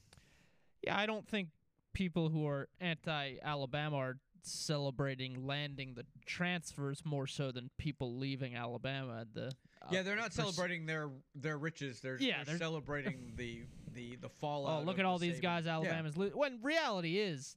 [0.83, 1.49] Yeah, I don't think
[1.93, 9.25] people who are anti-Alabama are celebrating landing the transfers more so than people leaving Alabama.
[9.33, 11.99] The uh, Yeah, they're not pers- celebrating their their riches.
[11.99, 13.63] They're, Yeah, they're, they're- celebrating the
[13.99, 14.81] the the fallout.
[14.81, 15.73] Oh, look at all the these guys Yeah.
[15.75, 17.55] Alabama's lo- when reality is,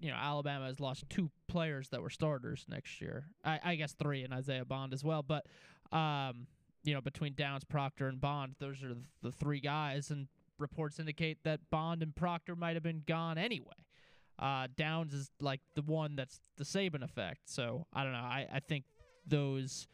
[0.00, 3.26] you know, Alabama has lost two players that were starters next year.
[3.44, 5.22] I, I guess three and Isaiah Bond as well.
[5.22, 5.46] But
[5.96, 6.46] um,
[6.82, 11.38] you know, between Downs, Proctor, and Bond, those are the three guys, and reports indicate
[11.44, 13.74] that Bond and Proctor might have been gone anyway.
[14.38, 17.48] Uh, Downs is like the one that's the Saban effect.
[17.48, 18.18] So I don't know.
[18.18, 18.84] I, I think
[19.26, 19.86] those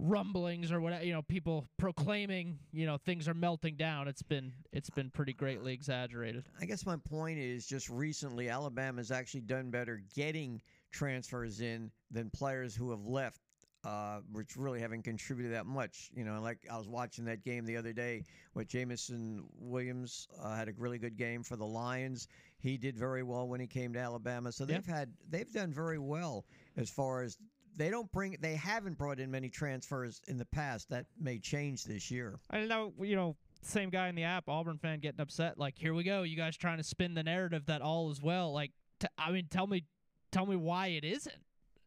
[0.00, 4.52] rumblings or whatever you know people proclaiming you know things are melting down it's been
[4.72, 9.70] it's been pretty greatly exaggerated I guess my point is just recently Alabama's actually done
[9.70, 10.60] better getting
[10.90, 13.40] transfers in than players who have left,
[13.84, 16.10] uh, which really haven't contributed that much.
[16.14, 20.54] You know, like I was watching that game the other day with Jameson Williams uh,
[20.54, 22.28] had a really good game for the Lions.
[22.58, 24.50] He did very well when he came to Alabama.
[24.52, 26.44] So they've had they've done very well
[26.76, 27.38] as far as
[27.76, 30.88] they don't bring they haven't brought in many transfers in the past.
[30.90, 32.38] That may change this year.
[32.50, 35.92] i know you know same guy in the app auburn fan getting upset like here
[35.92, 38.52] we go you guys trying to spin the narrative that all is well.
[38.52, 39.84] Like t- I mean tell me
[40.32, 41.42] tell me why it isn't.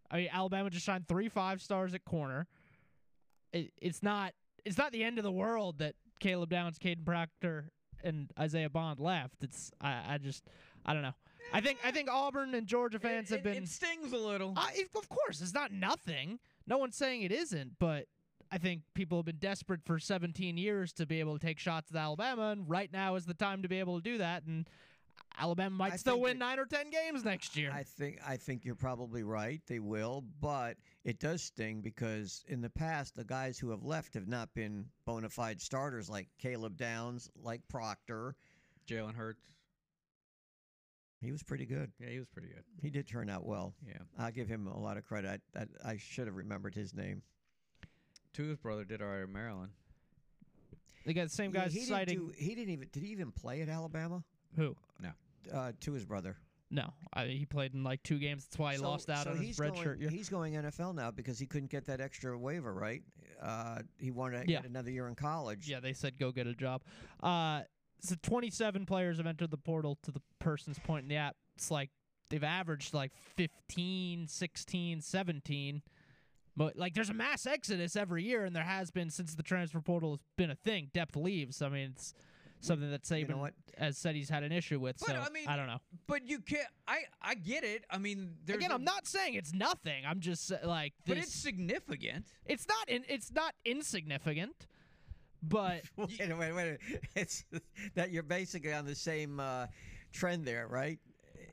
[0.09, 2.47] I mean alabama just signed three five stars at corner.
[3.53, 4.33] It, it's not
[4.65, 7.71] it's not the end of the world that caleb downs kadyn proctor
[8.03, 9.35] and isaiah bond left.
[9.43, 10.43] It's i, I just
[10.85, 11.13] i don't know
[11.53, 13.63] I think I think Auburn and Georgia fans have been.
[13.63, 14.53] It stings a little.
[14.55, 16.39] I, of course, it's not nothing.
[16.67, 18.05] No one's saying it isn't, but
[18.51, 21.91] I think people have been desperate for 17 years to be able to take shots
[21.91, 24.43] at Alabama, and right now is the time to be able to do that.
[24.43, 24.69] And
[25.39, 27.71] Alabama might I still think win nine or ten games next year.
[27.73, 29.61] I think I think you're probably right.
[29.67, 34.13] They will, but it does sting because in the past the guys who have left
[34.13, 38.35] have not been bona fide starters like Caleb Downs, like Proctor.
[38.87, 39.55] Jalen Hurts.
[41.21, 41.91] He was pretty good.
[41.99, 42.63] Yeah, he was pretty good.
[42.81, 43.73] He did turn out well.
[43.87, 43.99] Yeah.
[44.17, 45.41] I'll give him a lot of credit.
[45.55, 47.21] I, I, I should have remembered his name.
[48.33, 49.71] Tua's brother did all right in Maryland.
[51.05, 52.15] They got the same Yeah, guys he citing.
[52.19, 52.87] Didn't do, he didn't even.
[52.91, 54.23] Did he even play at Alabama?
[54.55, 54.75] Who?
[54.99, 55.09] No.
[55.53, 56.37] Uh, to his brother.
[56.73, 58.45] No, I, he played in like two games.
[58.45, 60.09] That's why he So- lost out so on his he's red going, shirt year.
[60.09, 63.01] He's going NFL now because he couldn't get that extra waiver, right?
[63.41, 64.61] Uh, he wanted to Yeah.
[64.61, 65.67] get another year in college.
[65.67, 66.81] Yeah, they said go get a job.
[67.21, 67.63] Uh,
[68.01, 71.35] so 27 players have entered the portal to the person's point in the app.
[71.55, 71.89] It's like
[72.29, 75.81] they've averaged like 15, 16, 17.
[76.57, 79.79] But like there's a mass exodus every year, and there has been since the transfer
[79.79, 80.89] portal has been a thing.
[80.93, 81.61] Depth leaves.
[81.61, 82.13] I mean, it's
[82.59, 84.97] something that Saban has said he's had an issue with.
[84.99, 85.79] But, so I mean, I don't know.
[86.07, 86.67] But you can't.
[86.87, 87.85] I I get it.
[87.89, 90.03] I mean, there's Again, i I'm not saying it's nothing.
[90.05, 92.25] I'm just like, But it's significant.
[92.45, 92.89] It's not.
[92.89, 94.67] In, it's not insignificant.
[95.43, 96.77] But wait, minute, wait.
[97.15, 97.43] It's
[97.95, 99.67] that you're basically on the same uh,
[100.11, 100.99] trend there, right?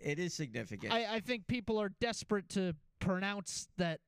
[0.02, 0.92] It is significant.
[0.92, 4.00] I, I think people are desperate to pronounce that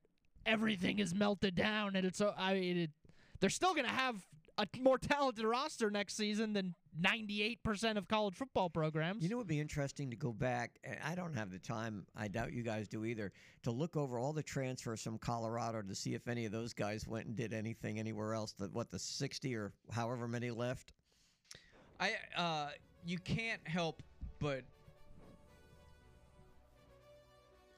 [0.45, 2.17] everything is melted down, and it's.
[2.19, 2.91] so- I mean, it,
[3.39, 4.15] they're still going to have
[4.57, 9.23] a more talented roster next season than 98% of college football programs.
[9.23, 10.71] You know, it would be interesting to go back.
[10.83, 12.05] and I don't have the time.
[12.15, 13.31] I doubt you guys do either.
[13.63, 17.07] To look over all the transfers from Colorado to see if any of those guys
[17.07, 18.53] went and did anything anywhere else.
[18.59, 20.91] That what the sixty or however many left.
[21.99, 22.69] I uh,
[23.05, 24.01] you can't help
[24.39, 24.63] but.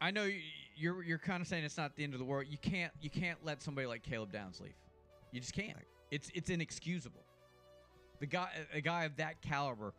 [0.01, 0.41] I know you-
[0.75, 2.47] you're you're kind of saying it's not the end of the world.
[2.49, 4.73] You can't you can't let somebody like Caleb Downs leave.
[5.31, 5.77] You just can't.
[6.09, 7.23] It's it's inexcusable.
[8.23, 9.93] The guy a guy of that caliber,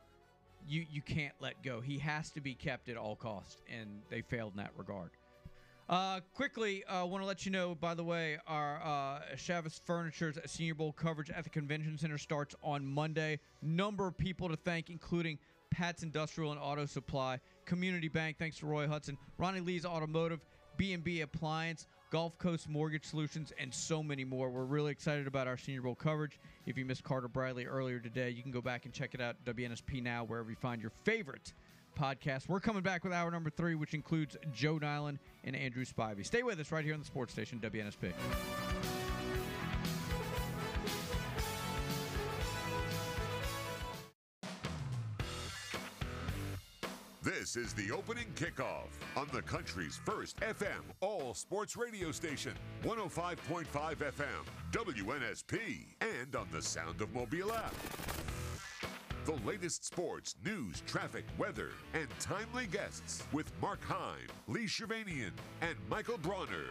[0.67, 1.83] you you can't let go.
[1.83, 5.11] He has to be kept at all costs, and they failed in that regard.
[5.91, 9.79] Uh, quickly, I uh, want to let you know, by the way, our uh, Chavez
[9.87, 13.41] Furniture's Senior Bowl coverage at the Convention Center starts on Monday.
[13.61, 15.39] Number of people to thank, including
[15.69, 20.41] Pat's Industrial and Auto Supply, Community Bank, thanks to Roy Hudson, Ronnie Lee's Automotive,
[20.79, 24.49] B&B Appliance, Gulf Coast Mortgage Solutions, and so many more.
[24.49, 26.39] We're really excited about our Senior Bowl coverage.
[26.65, 29.35] If you missed Carter Bradley earlier today, you can go back and check it out
[29.45, 31.55] WNSP Now, wherever you find your favorite
[31.99, 32.49] podcast.
[32.49, 36.25] We're coming back with hour number three, which includes Joe Niland and Andrew Spivey.
[36.25, 38.13] Stay with us right here on the sports station, WNSP.
[47.45, 48.89] This is the opening kickoff
[49.19, 54.25] on the country's first FM all sports radio station, 105.5 FM,
[54.73, 57.75] WNSP, and on the Sound of Mobile app.
[59.27, 65.77] The latest sports, news, traffic, weather, and timely guests with Mark Heim, Lee Shervanian, and
[65.91, 66.71] Michael Bronner.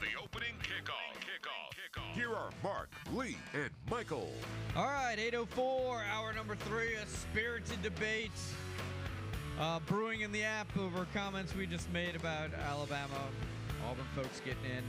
[0.00, 1.14] The opening kickoff.
[1.20, 1.70] Kickoff.
[1.70, 2.14] Kickoff.
[2.14, 4.32] Here are Mark, Lee, and Michael.
[4.74, 8.32] All right, 804, hour number three, a spirited debate
[9.60, 13.28] uh, brewing in the app over comments we just made about Alabama.
[13.88, 14.82] Auburn folks getting in.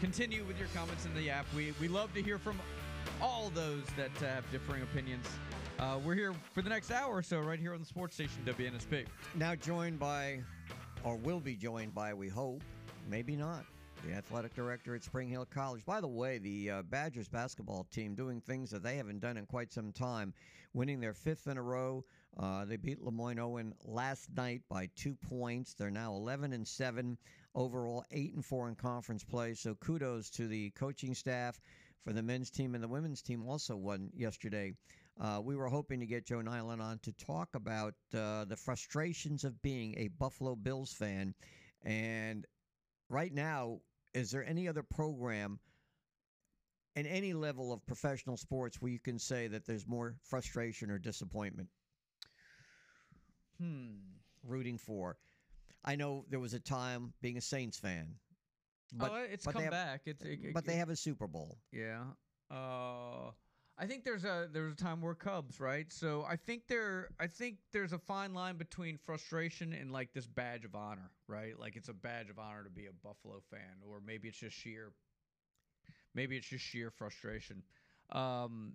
[0.00, 1.46] Continue with your comments in the app.
[1.54, 2.58] We, we love to hear from
[3.20, 5.26] all those that uh, have differing opinions.
[5.78, 8.42] Uh, we're here for the next hour or so, right here on the sports station
[8.44, 9.06] WNSP.
[9.34, 10.40] Now joined by,
[11.04, 12.62] or will be joined by, we hope,
[13.08, 13.64] maybe not,
[14.06, 15.84] the athletic director at Spring Hill College.
[15.84, 19.46] By the way, the uh, Badgers basketball team doing things that they haven't done in
[19.46, 20.32] quite some time,
[20.74, 22.04] winning their fifth in a row.
[22.38, 25.74] Uh, they beat Lemoyne Owen last night by two points.
[25.74, 27.18] They're now 11 and seven
[27.54, 29.54] overall, eight and four in conference play.
[29.54, 31.60] So kudos to the coaching staff
[32.04, 33.46] for the men's team and the women's team.
[33.46, 34.72] Also won yesterday.
[35.20, 39.44] Uh, we were hoping to get Joe Niland on to talk about uh, the frustrations
[39.44, 41.34] of being a Buffalo Bills fan.
[41.82, 42.46] And
[43.08, 43.80] right now,
[44.14, 45.58] is there any other program
[46.96, 50.98] in any level of professional sports where you can say that there's more frustration or
[50.98, 51.68] disappointment?
[53.60, 53.96] Hmm.
[54.46, 55.18] Rooting for.
[55.84, 58.14] I know there was a time being a Saints fan.
[59.00, 60.00] oh, it's but come they have, back.
[60.06, 61.58] It's, it, but they have a Super Bowl.
[61.72, 62.02] Yeah.
[62.50, 63.30] Uh,
[63.78, 65.90] I think there's a there's a time where Cubs, right?
[65.90, 70.26] So I think there I think there's a fine line between frustration and like this
[70.26, 71.58] badge of honor, right?
[71.58, 74.54] Like it's a badge of honor to be a Buffalo fan, or maybe it's just
[74.54, 74.92] sheer
[76.14, 77.62] maybe it's just sheer frustration.
[78.12, 78.74] Um,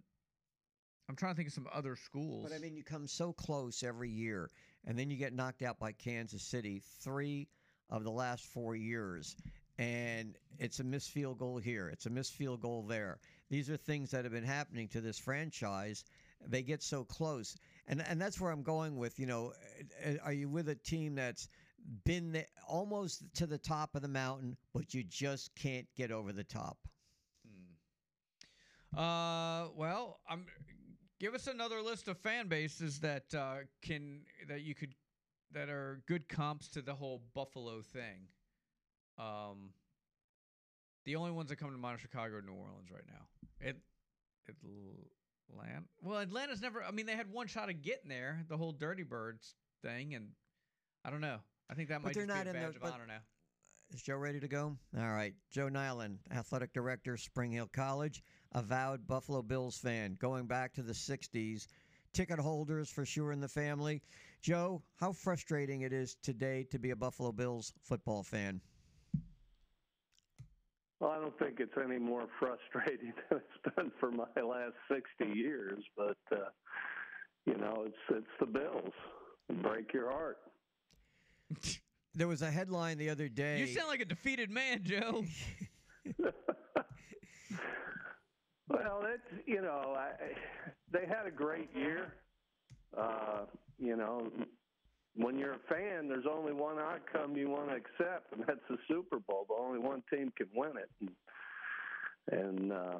[1.07, 2.47] I'm trying to think of some other schools.
[2.49, 4.49] But I mean, you come so close every year,
[4.85, 7.47] and then you get knocked out by Kansas City three
[7.89, 9.35] of the last four years.
[9.77, 13.19] And it's a missed field goal here, it's a missed field goal there.
[13.49, 16.03] These are things that have been happening to this franchise.
[16.47, 17.57] They get so close.
[17.87, 19.53] And, and that's where I'm going with, you know,
[20.23, 21.47] are you with a team that's
[22.03, 26.31] been the, almost to the top of the mountain, but you just can't get over
[26.31, 26.77] the top?
[28.95, 30.45] Uh, well, I'm.
[31.19, 34.93] Give us another list of fan bases that uh, can that you could
[35.53, 38.27] that are good comps to the whole Buffalo thing.
[39.17, 39.69] Um,
[41.05, 43.27] the only ones that come to mind are Chicago and New Orleans right now.
[43.61, 43.77] It,
[45.49, 45.83] Atlanta.
[46.01, 46.83] Well, Atlanta's never.
[46.83, 48.43] I mean, they had one shot of getting there.
[48.49, 50.29] The whole Dirty Birds thing, and
[51.05, 51.37] I don't know.
[51.69, 53.19] I think that But might be not a in the- badge of honor now.
[53.93, 54.75] Is Joe ready to go?
[54.97, 55.33] All right.
[55.51, 58.23] Joe Niland, athletic director, Spring Hill College,
[58.55, 61.67] avowed Buffalo Bills fan, going back to the 60s.
[62.13, 64.01] Ticket holders for sure in the family.
[64.41, 68.61] Joe, how frustrating it is today to be a Buffalo Bills football fan.
[71.01, 75.37] Well, I don't think it's any more frustrating than it's been for my last 60
[75.37, 76.49] years, but uh,
[77.45, 78.93] you know, it's it's the Bills.
[79.61, 80.37] Break your heart.
[82.17, 83.59] There was a headline the other day.
[83.59, 85.25] You sound like a defeated man, Joe.
[88.69, 90.11] Well, it's you know, I,
[90.91, 92.13] they had a great year.
[92.97, 93.45] Uh,
[93.77, 94.31] you know,
[95.15, 98.77] when you're a fan, there's only one outcome you want to accept, and that's the
[98.87, 99.45] Super Bowl.
[99.47, 100.89] But only one team can win it,
[102.31, 102.97] and, and uh,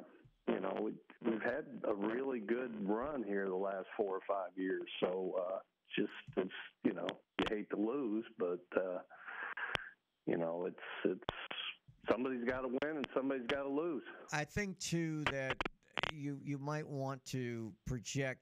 [0.48, 0.92] you know, we,
[1.28, 4.82] we've had a really good run here the last four or five years.
[5.00, 5.58] So uh,
[5.96, 6.50] just it's
[6.84, 8.98] you know, you hate to lose, but uh,
[10.26, 11.20] you know, it's it's
[12.10, 14.02] somebody's got to win and somebody's got to lose.
[14.32, 15.56] I think too that
[16.12, 18.40] you you might want to project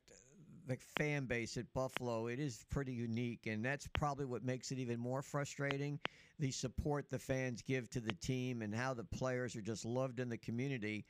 [0.67, 2.29] the fan base at Buffalo.
[2.29, 5.99] It is pretty unique, and that's probably what makes it even more frustrating.
[6.39, 10.21] The support the fans give to the team and how the players are just loved
[10.21, 11.05] in the community,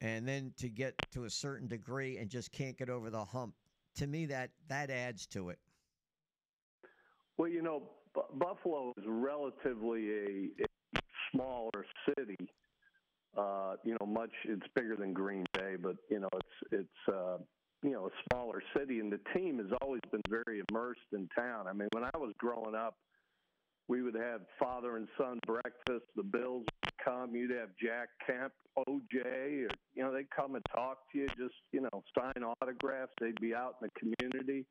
[0.00, 3.54] and then to get to a certain degree and just can't get over the hump.
[3.96, 5.58] To me, that that adds to it.
[7.38, 7.90] Well, you know,
[8.34, 10.66] Buffalo is relatively a
[11.32, 12.36] smaller city.
[13.36, 17.36] Uh, you know, much it's bigger than Green Bay, but you know, it's it's uh,
[17.82, 21.66] you know a smaller city, and the team has always been very immersed in town.
[21.68, 22.96] I mean, when I was growing up,
[23.88, 26.06] we would have father and son breakfast.
[26.16, 27.36] The Bills would come.
[27.36, 28.52] You'd have Jack Kemp,
[28.88, 33.12] OJ, or you know, they'd come and talk to you, just you know, sign autographs.
[33.20, 34.66] They'd be out in the community.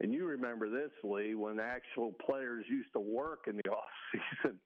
[0.00, 4.58] And you remember this, Lee, when actual players used to work in the off season,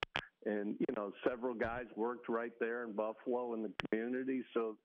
[0.46, 4.76] and you know several guys worked right there in Buffalo in the community, so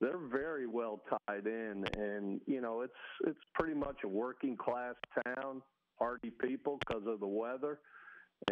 [0.00, 1.84] they're very well tied in.
[1.96, 2.92] And you know it's
[3.26, 4.94] it's pretty much a working class
[5.24, 5.62] town,
[5.98, 7.80] hardy people because of the weather,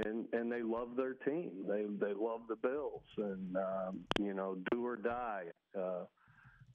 [0.04, 1.50] and and they love their team.
[1.68, 5.44] They they love the Bills, and um, you know do or die.
[5.78, 6.04] Uh,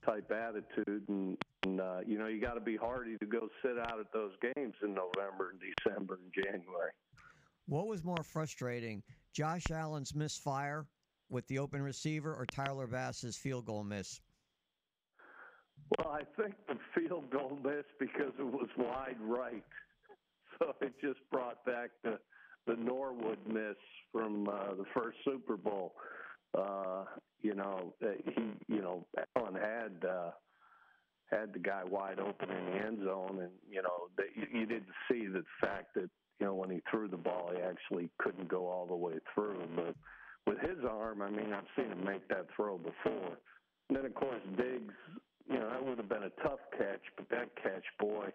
[0.04, 3.78] type attitude, and, and uh, you know you got to be hardy to go sit
[3.78, 6.92] out at those games in November and December and January.
[7.66, 9.02] What was more frustrating,
[9.34, 10.86] Josh Allen's misfire
[11.28, 14.20] with the open receiver or Tyler Bass's field goal miss?
[15.98, 19.64] Well, I think the field goal miss because it was wide right,
[20.58, 22.18] so it just brought back the
[22.66, 23.76] the Norwood miss
[24.10, 25.94] from uh, the first Super Bowl.
[26.56, 27.04] Uh,
[27.42, 29.06] you know, uh, he, you know,
[29.36, 30.30] Allen had uh,
[31.30, 35.26] had the guy wide open in the end zone, and you know, you didn't see
[35.26, 36.08] the fact that
[36.40, 39.62] you know when he threw the ball, he actually couldn't go all the way through.
[39.74, 39.94] But
[40.46, 43.38] with his arm, I mean, I've seen him make that throw before.
[43.88, 44.94] And then of course Diggs,
[45.50, 48.28] you know, that would have been a tough catch, but that catch, boy,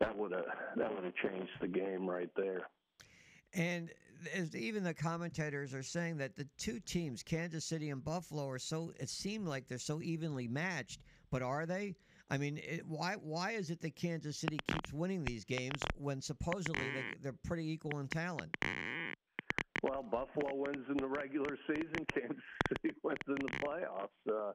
[0.00, 0.44] that would have
[0.76, 2.62] that would have changed the game right there.
[3.54, 3.90] And
[4.34, 8.58] as even the commentators are saying that the two teams, Kansas City and Buffalo, are
[8.58, 11.00] so it seemed like they're so evenly matched,
[11.30, 11.96] but are they?
[12.30, 16.20] I mean, it, why why is it that Kansas City keeps winning these games when
[16.20, 18.52] supposedly they, they're pretty equal in talent?
[19.82, 22.06] Well, Buffalo wins in the regular season.
[22.14, 22.36] Kansas
[22.68, 24.08] City wins in the playoffs.
[24.28, 24.52] Uh,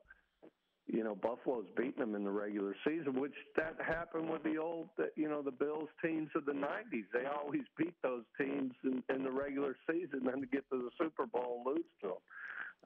[0.88, 4.90] you know, Buffalo's beaten them in the regular season, which that happened with the old,
[5.16, 7.06] you know, the Bills teams of the '90s.
[7.12, 10.92] They always beat those teams in, in the regular season, then to get to the
[10.98, 12.18] Super Bowl lose to them.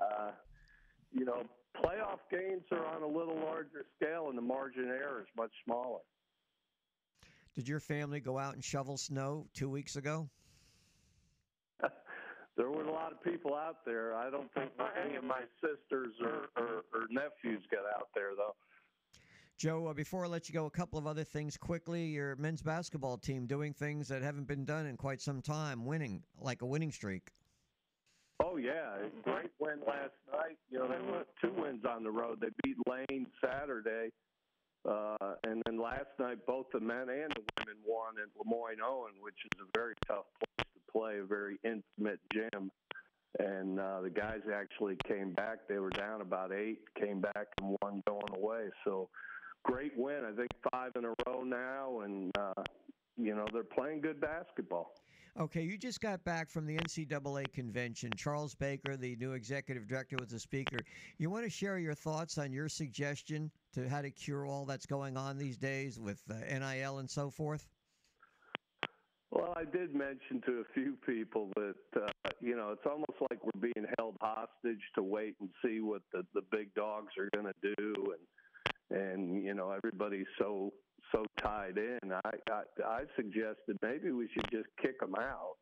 [0.02, 0.32] Uh,
[1.12, 1.44] you know,
[1.78, 5.52] playoff games are on a little larger scale, and the margin of error is much
[5.66, 6.00] smaller.
[7.56, 10.30] Did your family go out and shovel snow two weeks ago?
[12.58, 14.16] there were a lot of people out there.
[14.16, 18.32] I don't think my, any of my sisters or, or, or nephews got out there,
[18.38, 18.56] though.
[19.58, 22.06] Joe, uh, before I let you go, a couple of other things quickly.
[22.06, 26.24] Your men's basketball team doing things that haven't been done in quite some time, winning
[26.40, 27.32] like a winning streak.
[28.42, 30.58] Oh yeah, great win last night.
[30.70, 32.40] You know they went two wins on the road.
[32.42, 34.10] They beat Lane Saturday,
[34.88, 39.14] uh, and then last night both the men and the women won at Lemoyne Owen,
[39.22, 42.72] which is a very tough place to play, a very intimate gym.
[43.38, 45.60] And uh, the guys actually came back.
[45.68, 48.70] They were down about eight, came back and won going away.
[48.84, 49.10] So
[49.64, 50.24] great win.
[50.26, 52.64] I think five in a row now, and uh,
[53.18, 54.94] you know they're playing good basketball.
[55.40, 58.12] Okay, you just got back from the NCAA convention.
[58.18, 60.80] Charles Baker, the new executive director, was the speaker.
[61.18, 64.86] You want to share your thoughts on your suggestion to how to cure all that's
[64.86, 67.70] going on these days with uh, NIL and so forth?
[69.32, 73.40] Well, I did mention to a few people that uh, you know it's almost like
[73.42, 77.46] we're being held hostage to wait and see what the the big dogs are going
[77.46, 78.14] to do,
[78.92, 80.74] and and you know everybody's so
[81.12, 82.12] so tied in.
[82.12, 85.56] I, I I suggested maybe we should just kick them out,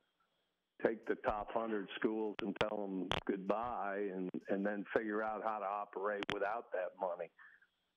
[0.86, 5.60] take the top hundred schools and tell them goodbye, and and then figure out how
[5.60, 7.30] to operate without that money.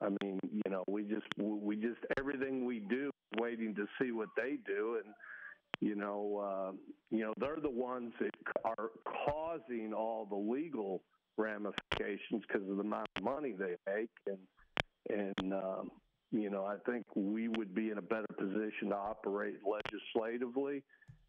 [0.03, 4.29] I mean, you know, we just we just everything we do waiting to see what
[4.37, 5.15] they do, and
[5.81, 6.73] you know, uh,
[7.11, 8.31] you know, they're the ones that
[8.65, 8.91] are
[9.27, 11.03] causing all the legal
[11.37, 14.39] ramifications because of the amount of money they make, and
[15.09, 15.91] and um,
[16.33, 20.83] you know, I think we would be in a better position to operate legislatively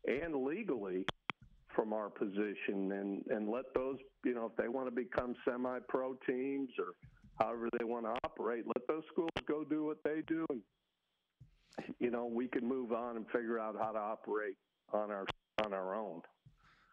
[0.07, 1.05] and legally
[1.75, 5.79] from our position and and let those you know if they want to become semi
[5.87, 6.87] pro teams or
[7.39, 10.45] however they want to operate let those schools go do what they do.
[10.49, 10.61] And
[11.99, 14.57] you know we can move on and figure out how to operate
[14.93, 15.25] on our
[15.63, 16.21] on our own.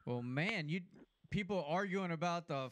[0.07, 0.81] Well man you
[1.31, 2.71] people arguing about the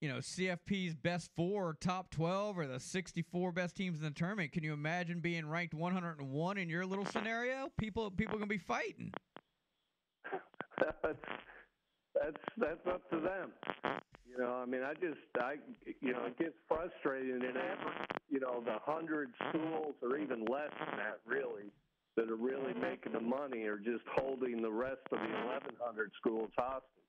[0.00, 4.52] you know CFP's best four, top twelve, or the sixty-four best teams in the tournament.
[4.52, 7.70] Can you imagine being ranked one hundred and one in your little scenario?
[7.78, 9.12] People, people gonna be fighting.
[11.02, 11.18] that's
[12.14, 13.52] that's that's up to them.
[14.30, 15.56] You know, I mean, I just, I,
[16.00, 17.92] you know, it gets frustrating in every,
[18.30, 21.72] you know, the hundred schools or even less than that, really,
[22.16, 26.12] that are really making the money are just holding the rest of the eleven hundred
[26.16, 26.99] schools hostage.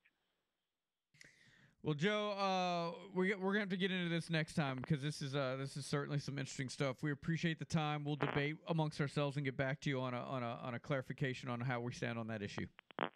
[1.84, 5.24] Well, Joe, uh, we, we're gonna have to get into this next time because this
[5.24, 7.02] is uh, this is certainly some interesting stuff.
[7.02, 8.04] We appreciate the time.
[8.04, 10.80] We'll debate amongst ourselves and get back to you on a on a on a
[10.80, 12.68] clarification on how we stand on that issue.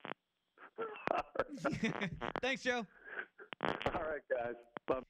[2.42, 2.88] Thanks, Joe.
[3.62, 4.56] All right, guys.
[4.88, 5.02] Bye.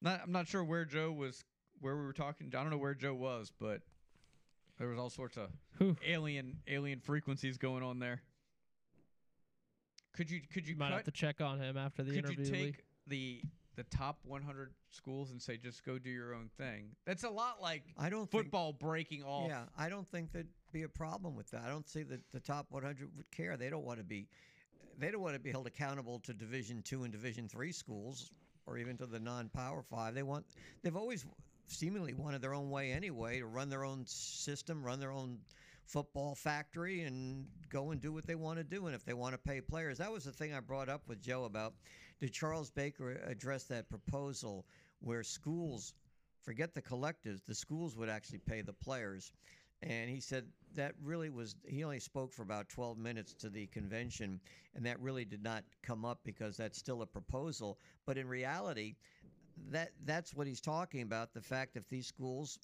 [0.00, 1.44] Not, I'm not sure where Joe was,
[1.80, 2.46] where we were talking.
[2.54, 3.82] I don't know where Joe was, but
[4.78, 5.50] there was all sorts of
[6.06, 8.22] alien alien frequencies going on there.
[10.18, 12.44] Could you could you Might cut, have to check on him after the could interview.
[12.44, 12.64] you Lee.
[12.64, 13.40] take the
[13.76, 16.90] the top 100 schools and say just go do your own thing?
[17.06, 19.48] That's a lot like I don't football breaking off.
[19.48, 21.62] Yeah, I don't think there'd be a problem with that.
[21.64, 23.56] I don't see that the top 100 would care.
[23.56, 24.26] They don't want to be,
[24.98, 28.32] they don't want to be held accountable to Division two and Division three schools,
[28.66, 30.16] or even to the non-Power Five.
[30.16, 30.46] They want.
[30.82, 31.24] They've always
[31.68, 35.38] seemingly wanted their own way anyway to run their own system, run their own
[35.88, 38.86] football factory, and go and do what they want to do.
[38.86, 41.20] And if they want to pay players, that was the thing I brought up with
[41.22, 41.74] Joe about
[42.20, 44.66] did Charles Baker address that proposal
[45.00, 45.94] where schools,
[46.42, 49.32] forget the collectives, the schools would actually pay the players.
[49.80, 53.66] And he said that really was, he only spoke for about 12 minutes to the
[53.68, 54.40] convention,
[54.74, 57.78] and that really did not come up because that's still a proposal.
[58.04, 58.96] But in reality,
[59.70, 62.58] that that's what he's talking about the fact if these schools,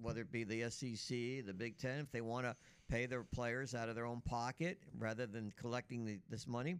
[0.00, 2.56] whether it be the SEC, the Big Ten, if they want to
[2.88, 6.76] pay their players out of their own pocket rather than collecting the, this money,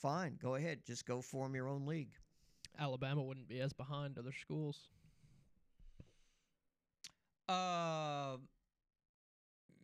[0.00, 0.80] fine, go ahead.
[0.86, 2.10] Just go form your own league.
[2.78, 4.88] Alabama wouldn't be as behind other schools.
[7.48, 8.36] Uh,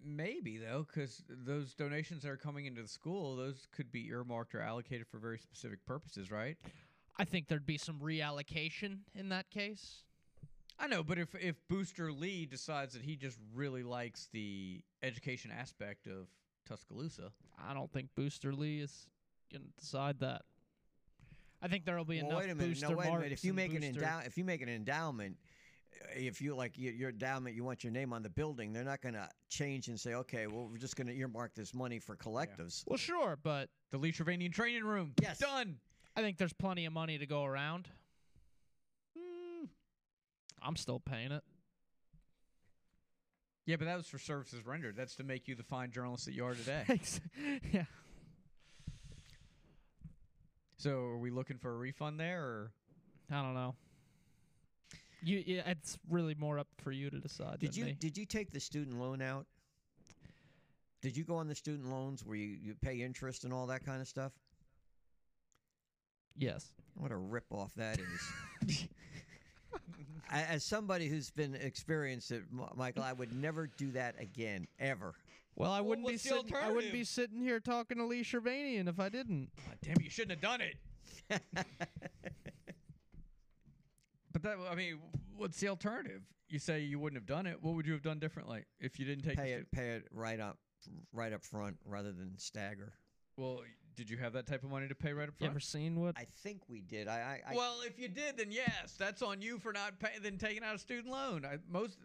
[0.04, 4.54] maybe though, because those donations that are coming into the school, those could be earmarked
[4.54, 6.56] or allocated for very specific purposes, right?
[7.18, 10.04] I think there'd be some reallocation in that case.
[10.78, 15.50] I know, but if if Booster Lee decides that he just really likes the education
[15.50, 16.28] aspect of
[16.66, 17.32] Tuscaloosa,
[17.68, 19.08] I don't think Booster Lee is
[19.52, 20.42] going to decide that.
[21.60, 22.68] I think there'll be Well, enough wait a minute.
[22.70, 23.32] booster No, wait a minute.
[23.32, 25.36] If you and make an endow- if you make an endowment,
[26.00, 28.72] uh, if you like your, your endowment, you want your name on the building.
[28.72, 31.74] They're not going to change and say, okay, well, we're just going to earmark this
[31.74, 32.84] money for collectives.
[32.86, 35.78] Well, sure, but the Lee Trevanian training room, yes, done.
[36.14, 37.88] I think there's plenty of money to go around.
[40.62, 41.42] I'm still paying it.
[43.66, 44.96] Yeah, but that was for services rendered.
[44.96, 46.84] That's to make you the fine journalist that you are today.
[47.72, 47.84] yeah.
[50.78, 52.72] So, are we looking for a refund there, or
[53.30, 53.74] I don't know.
[55.22, 57.58] You, yeah, it's really more up for you to decide.
[57.58, 57.96] Did than you me.
[57.98, 59.46] did you take the student loan out?
[61.02, 63.84] Did you go on the student loans where you, you pay interest and all that
[63.84, 64.32] kind of stuff?
[66.36, 66.66] Yes.
[66.94, 68.88] What a rip off that is.
[70.30, 72.42] A- As somebody who's been experienced it,
[72.76, 75.14] Michael, I would never do that again, ever.
[75.56, 76.54] Well, I wouldn't be sitting.
[76.54, 79.50] I wouldn't be sitting here talking to Lee Shirvanian if I didn't.
[79.58, 80.76] Ah, damn it, you shouldn't have done it.
[84.32, 84.98] but that, I mean,
[85.36, 86.22] what's the alternative?
[86.48, 87.58] You say you wouldn't have done it.
[87.60, 90.40] What would you have done differently if you didn't take pay it, pay it right
[90.40, 90.58] up,
[91.12, 92.92] right up front rather than stagger.
[93.36, 93.62] Well,
[93.98, 95.50] did you have that type of money to pay right up You front?
[95.54, 96.16] ever seen what?
[96.16, 97.08] I think we did.
[97.08, 100.22] I, I, I well, if you did, then yes, that's on you for not paying,
[100.22, 101.44] then taking out a student loan.
[101.44, 101.98] I, most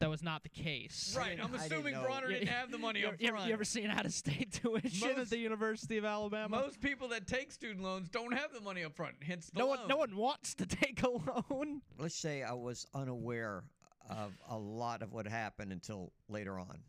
[0.00, 1.14] That was not the case.
[1.16, 1.38] right.
[1.40, 3.46] I'm assuming Bronner didn't have the money you, up you ever, front.
[3.48, 6.56] you ever seen out of state tuition at the University of Alabama?
[6.62, 9.14] Most people that take student loans don't have the money up front.
[9.22, 9.78] Hence the no loan.
[9.78, 11.80] one, no one wants to take a loan.
[11.96, 13.62] let's say I was unaware
[14.10, 16.80] of a lot of what happened until later on.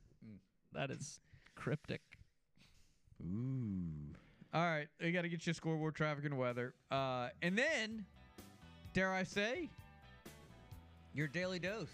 [0.73, 1.19] That is
[1.55, 2.01] cryptic.
[3.21, 4.10] Ooh.
[4.53, 8.05] All right, we got to get you scoreboard, traffic, and weather, uh, and then,
[8.93, 9.69] dare I say,
[11.13, 11.87] your daily dose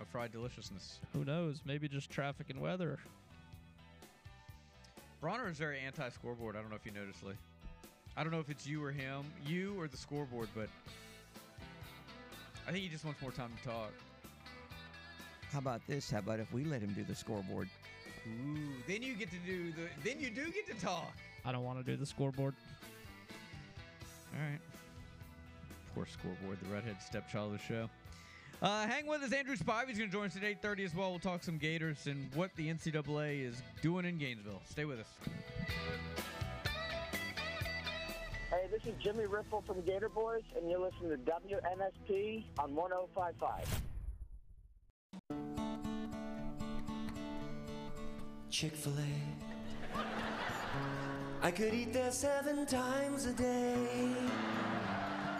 [0.00, 1.00] of fried deliciousness.
[1.12, 1.60] Who knows?
[1.66, 2.98] Maybe just traffic and weather.
[5.20, 6.56] Bronner is very anti-scoreboard.
[6.56, 7.34] I don't know if you noticed, Lee.
[8.16, 10.70] I don't know if it's you or him, you or the scoreboard, but
[12.66, 13.92] I think he just wants more time to talk.
[15.52, 16.10] How about this?
[16.10, 17.68] How about if we let him do the scoreboard?
[18.26, 19.88] Ooh, then you get to do the.
[20.02, 21.12] Then you do get to talk.
[21.44, 22.54] I don't want to do the scoreboard.
[24.32, 24.60] All right.
[25.94, 27.90] Poor scoreboard, the redhead stepchild of the show.
[28.62, 29.32] Uh, hang with us.
[29.32, 31.10] Andrew Spivey's going to join us at 8.30 as well.
[31.10, 34.60] We'll talk some Gators and what the NCAA is doing in Gainesville.
[34.68, 35.06] Stay with us.
[38.50, 43.82] Hey, this is Jimmy Ripple from Gator Boys, and you're listening to WNSP on 1055.
[48.50, 49.49] Chick fil A.
[51.42, 54.12] I could eat there seven times a day.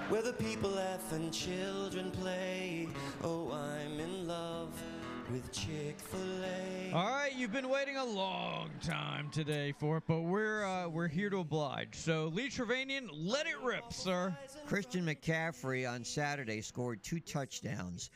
[0.08, 2.88] Where the people laugh and children play.
[3.22, 4.82] Oh, I'm in love
[5.30, 6.92] with Chick fil A.
[6.94, 11.06] All right, you've been waiting a long time today for it, but we're uh, we're
[11.06, 11.94] here to oblige.
[11.94, 14.34] So, Lee Trevanian, let it rip, sir.
[14.66, 18.10] Christian McCaffrey on Saturday scored two touchdowns.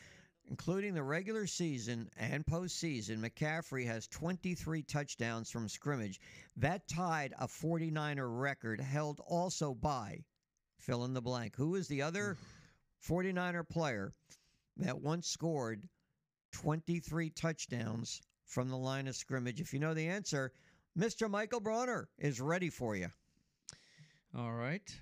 [0.47, 6.19] Including the regular season and postseason, McCaffrey has 23 touchdowns from scrimmage.
[6.57, 10.23] That tied a 49er record held also by
[10.77, 11.55] fill in the blank.
[11.55, 12.37] Who is the other
[13.07, 14.11] 49er player
[14.77, 15.81] that once scored
[16.51, 19.59] 23 touchdowns from the line of scrimmage?
[19.59, 20.51] If you know the answer,
[20.97, 21.29] Mr.
[21.29, 23.09] Michael Bronner is ready for you.
[24.37, 24.95] All right.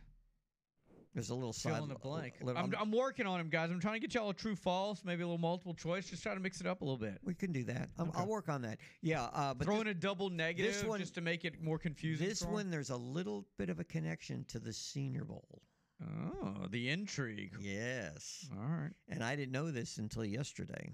[1.13, 2.35] There's a little Fill side in the blank.
[2.41, 3.69] little- I'm, I'm working on him, guys.
[3.69, 6.09] I'm trying to get y'all a true false, maybe a little multiple choice.
[6.09, 7.19] Just trying to mix it up a little bit.
[7.23, 7.89] We can do that.
[7.99, 8.79] I'm, I'll work on that.
[9.01, 11.61] Yeah, uh, but Throw this- in a double negative this one- just to make it
[11.61, 12.27] more confusing.
[12.27, 15.61] This one, there's a little bit of a connection to the Senior Bowl.
[16.03, 17.55] Oh, the intrigue.
[17.61, 18.49] Yes.
[18.51, 18.91] All right.
[19.07, 20.91] And I didn't know this until yesterday.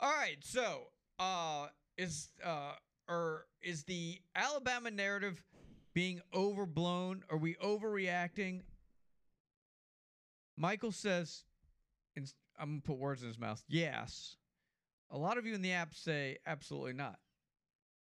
[0.00, 0.36] All right.
[0.42, 2.72] So, uh, is uh,
[3.08, 5.42] or is the Alabama narrative
[5.94, 7.22] being overblown?
[7.30, 8.62] Are we overreacting?
[10.56, 11.44] Michael says,
[12.16, 13.62] and I'm gonna put words in his mouth.
[13.68, 14.36] Yes.
[15.10, 17.18] A lot of you in the app say absolutely not.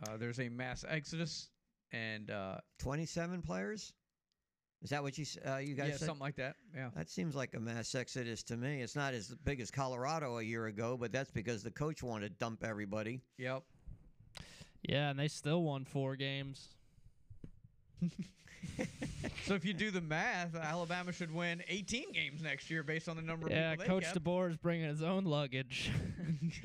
[0.06, 1.48] Uh, there's a mass exodus,
[1.92, 3.92] and uh, 27 players?
[4.82, 6.06] Is that what you s- uh, you guys yeah, said?
[6.06, 6.56] something like that.
[6.74, 6.90] Yeah.
[6.94, 8.82] That seems like a mass exodus to me.
[8.82, 12.28] It's not as big as Colorado a year ago, but that's because the coach wanted
[12.28, 13.22] to dump everybody.
[13.38, 13.62] Yep.
[14.82, 16.68] Yeah, and they still won four games.
[19.44, 23.14] So if you do the math, Alabama should win 18 games next year based on
[23.14, 24.24] the number of Yeah, people they Coach kept.
[24.24, 25.92] DeBoer is bringing his own luggage,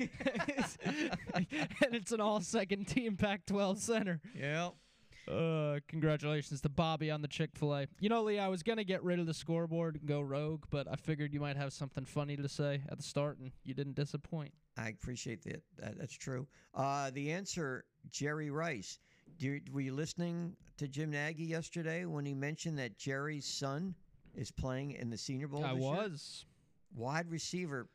[1.34, 4.20] and it's an all-second team Pac-12 center.
[4.34, 4.74] Yep.
[5.30, 7.86] Uh, congratulations to Bobby on the Chick Fil A.
[8.00, 10.88] You know, Lee, I was gonna get rid of the scoreboard and go rogue, but
[10.90, 13.94] I figured you might have something funny to say at the start, and you didn't
[13.94, 14.52] disappoint.
[14.76, 15.62] I appreciate that.
[15.78, 16.48] that that's true.
[16.74, 18.98] Uh, the answer, Jerry Rice.
[19.42, 23.92] Do you, were you listening to Jim Nagy yesterday when he mentioned that Jerry's son
[24.36, 25.64] is playing in the Senior Bowl?
[25.64, 25.92] I this year?
[25.92, 26.44] was.
[26.94, 27.88] Wide receiver,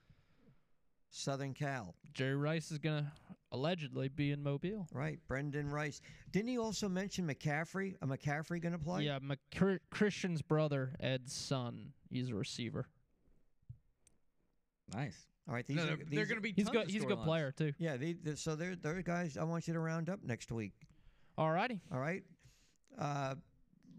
[1.10, 1.96] Southern Cal.
[2.14, 3.14] Jerry Rice is gonna
[3.54, 4.88] allegedly be in Mobile.
[4.92, 6.02] Right, Brendan Rice.
[6.34, 7.96] Didn't he also mention McCaffrey?
[8.02, 9.04] A McCaffrey going to play?
[9.04, 11.94] Yeah, Mc- Christian's brother, Ed's son.
[12.10, 12.90] He's a receiver.
[14.94, 15.28] Nice.
[15.48, 16.92] All right, these No, are, they're- they're gonna be He's good.
[16.92, 17.72] He's a good player too.
[17.78, 20.74] Yeah, they, they, so they're, they're guys I want you to round up next week.
[21.38, 21.82] All righty.
[21.92, 22.24] All right.
[22.98, 23.36] Uh,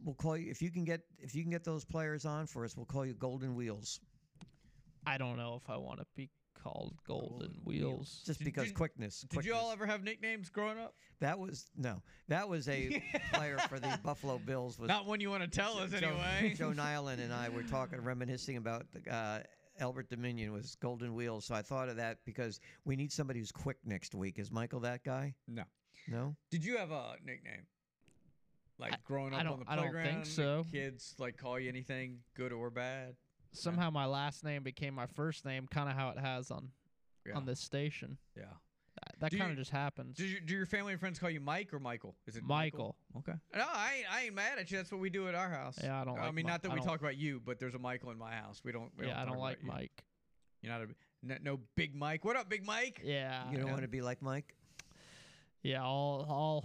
[0.04, 2.64] we'll call you if you can get if you can get those players on for
[2.64, 2.76] us.
[2.76, 4.00] We'll call you Golden Wheels.
[5.06, 6.30] I don't know if I want to be
[6.62, 8.22] called Golden, Wheels.
[8.26, 9.24] Just because quickness.
[9.30, 10.94] Did you all ever have nicknames growing up?
[11.20, 12.02] That was no.
[12.28, 13.02] That was a
[13.32, 14.78] player for the Buffalo Bills.
[14.78, 16.54] Was Not one you want to tell us Joe, anyway.
[16.58, 19.40] Joe Niland and I were talking, reminiscing about the, uh,
[19.78, 21.44] Elbert Dubenion was Golden Wheels.
[21.44, 24.38] So I thought of that because we need somebody who's quick next week.
[24.38, 25.34] Is Michael that guy?
[25.46, 25.62] No.
[26.06, 26.36] No.
[26.50, 27.66] Did you have a nickname?
[28.78, 29.78] Like growing I up don't- on the playground?
[29.78, 30.66] I don't playground, think so.
[30.70, 33.16] Kids like call you anything, good or bad.
[33.52, 36.70] Somehow my last name became my first name, kind of how it has on
[37.26, 37.34] Yeah.
[37.36, 38.18] on this station.
[38.36, 38.44] Yeah.
[39.20, 40.16] That, that kind of just happens.
[40.16, 42.16] Do, you, do your family and friends call you Mike or Michael?
[42.26, 42.96] Is it Michael.
[43.16, 43.32] Okay.
[43.54, 44.76] No, I ain't, I ain't mad at you.
[44.76, 45.78] That's what we do at our house.
[45.82, 47.58] Yeah, I don't I like mean, Mi- not that I we talk about you, but
[47.60, 48.60] there's a Michael in my house.
[48.64, 48.90] We don't.
[48.98, 49.68] We yeah, I don't like you.
[49.68, 50.04] Mike.
[50.62, 50.86] You're not a
[51.22, 52.24] no, no Big Mike.
[52.24, 53.00] What up, Big Mike?
[53.04, 53.48] Yeah.
[53.50, 53.72] You don't yeah.
[53.72, 54.54] want to be like Mike.
[55.68, 56.64] Yeah, all all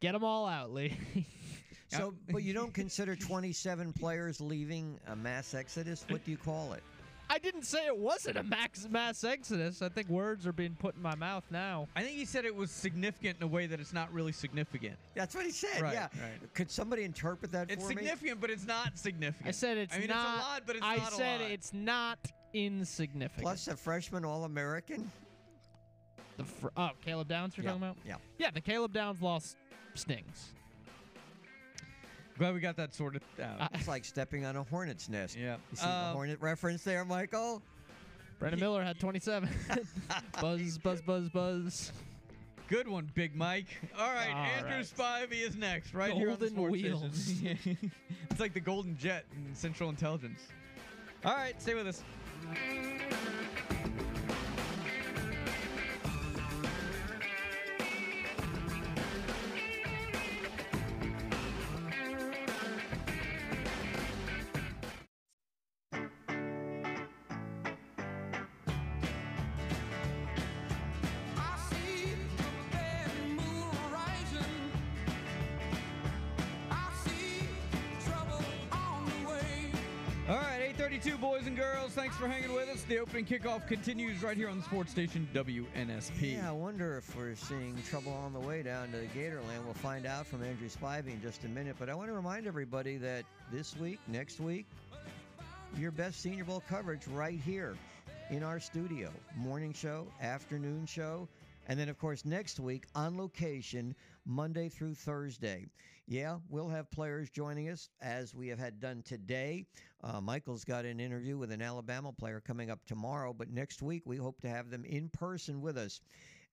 [0.00, 0.96] get them all out, Lee.
[1.90, 6.04] So, but you don't consider 27 players leaving a mass exodus?
[6.10, 6.82] What do you call it?
[7.30, 9.80] I didn't say it wasn't a max mass exodus.
[9.80, 11.88] I think words are being put in my mouth now.
[11.96, 14.96] I think he said it was significant in a way that it's not really significant.
[15.14, 15.80] That's what he said.
[15.80, 16.08] Right, yeah.
[16.20, 16.54] right.
[16.54, 17.96] Could somebody interpret that It's for me?
[17.96, 19.48] significant, but it's not significant.
[19.48, 20.36] I said it's I mean, not.
[20.36, 21.12] it's a lot, but it's I not a lot.
[21.14, 22.18] I said it's not
[22.52, 23.42] insignificant.
[23.44, 25.10] Plus a freshman All-American.
[26.38, 27.96] The fr- oh Caleb Downs you're Yeah, talking about?
[28.06, 28.14] yeah.
[28.38, 29.56] Yeah, the Caleb Downs loss
[29.94, 30.54] stings.
[32.38, 33.68] Glad we got that sorted out.
[33.74, 35.36] It's like stepping on a hornet's nest.
[35.36, 35.56] Yeah.
[35.72, 37.60] You see the Um, hornet reference there, Michael?
[38.38, 39.48] Brandon Miller had 27.
[40.40, 41.92] buzz, buzz, buzz, buzz.
[42.68, 43.66] Good one, Big Mike.
[43.98, 44.84] All right, All Andrew right.
[45.30, 47.90] Spivey is next, right here on the Golden Sports Station.
[48.30, 50.40] it's like the Golden Jet in Central Intelligence.
[51.24, 52.04] All right, stay with us.
[82.18, 82.82] For hanging with us.
[82.82, 86.34] The opening kickoff continues right here on the sports station WNSP.
[86.34, 89.64] Yeah, I wonder if we're seeing trouble on the way down to the Gatorland.
[89.64, 91.76] We'll find out from Andrew Spivey in just a minute.
[91.78, 94.66] But I want to remind everybody that this week, next week,
[95.78, 97.76] your best Senior Bowl coverage right here
[98.30, 99.10] in our studio.
[99.36, 101.28] Morning show, afternoon show,
[101.68, 103.94] and then, of course, next week on location,
[104.26, 105.66] Monday through Thursday.
[106.08, 109.66] Yeah, we'll have players joining us as we have had done today.
[110.02, 114.02] Uh, Michael's got an interview with an Alabama player coming up tomorrow, but next week
[114.04, 116.00] we hope to have them in person with us.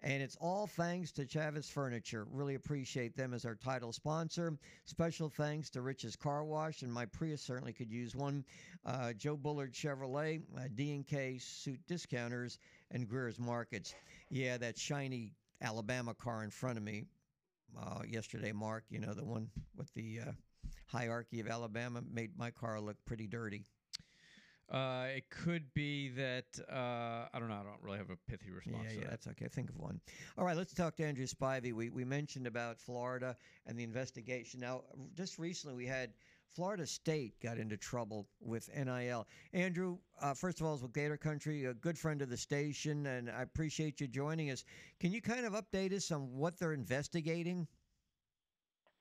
[0.02, 2.28] And it's all thanks to Chavez Furniture.
[2.32, 4.58] Really appreciate them as our title sponsor.
[4.86, 8.46] Special thanks to Rich's Car Wash, and my Prius certainly could use one.
[8.86, 12.60] Uh, Joe Bullard Chevrolet, uh, D&K Suit Discounters,
[12.92, 13.96] and Greer's Markets.
[14.30, 15.32] Yeah, that shiny
[15.62, 17.06] Alabama car in front of me
[17.78, 18.84] uh, yesterday, Mark.
[18.90, 20.32] You know the one with the uh,
[20.88, 23.64] hierarchy of Alabama made my car look pretty dirty.
[24.72, 27.56] Uh, it could be that uh, I don't know.
[27.56, 28.86] I don't really have a pithy response.
[28.86, 29.10] Yeah, to yeah, that.
[29.12, 29.48] that's okay.
[29.48, 30.00] Think of one.
[30.38, 31.72] All right, let's talk to Andrew Spivey.
[31.72, 33.36] We we mentioned about Florida
[33.68, 34.60] and the investigation.
[34.60, 34.82] Now,
[35.16, 36.14] just recently we had
[36.56, 39.28] Florida State got into trouble with NIL.
[39.54, 43.06] Andrew, uh, first of all, is with Gator Country, a good friend of the station,
[43.06, 44.64] and I appreciate you joining us.
[45.00, 47.68] Can you kind of update us on what they're investigating?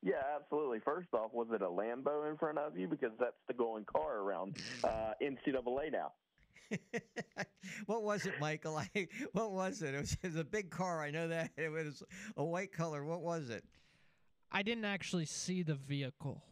[0.05, 0.81] Yeah, absolutely.
[0.85, 2.87] First off, was it a Lambo in front of you?
[2.87, 6.13] Because that's the going car around uh, NCAA now.
[7.87, 8.77] what was it, Michael?
[8.95, 9.95] I, what was it?
[9.95, 11.03] It was, it was a big car.
[11.03, 11.53] I know that.
[11.57, 12.03] It was
[12.37, 13.03] a white color.
[13.03, 13.65] What was it?
[14.53, 16.43] I didn't actually see the vehicle.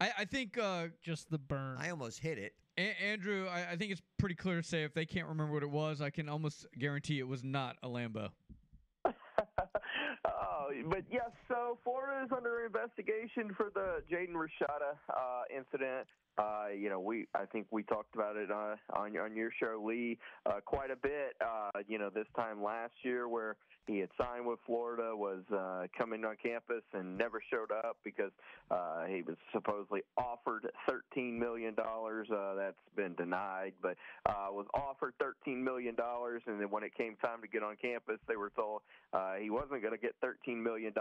[0.00, 1.78] I, I think uh, just the burn.
[1.80, 2.52] I almost hit it.
[2.76, 5.62] A- Andrew, I, I think it's pretty clear to say if they can't remember what
[5.62, 8.28] it was, I can almost guarantee it was not a Lambo.
[10.88, 16.06] But yes, so Florida is under investigation for the Jaden Rashada uh, incident.
[16.36, 19.82] Uh, you know, we I think we talked about it uh, on on your show,
[19.84, 21.34] Lee, uh, quite a bit.
[21.40, 23.56] Uh, you know, this time last year where
[23.88, 28.30] he had signed with Florida, was uh, coming on campus and never showed up because
[28.70, 31.74] uh, he was supposedly offered $13 million.
[31.78, 33.96] Uh, that's been denied, but
[34.26, 35.96] uh, was offered $13 million.
[36.46, 38.82] And then when it came time to get on campus, they were told
[39.12, 40.92] uh, he wasn't going to get $13 million.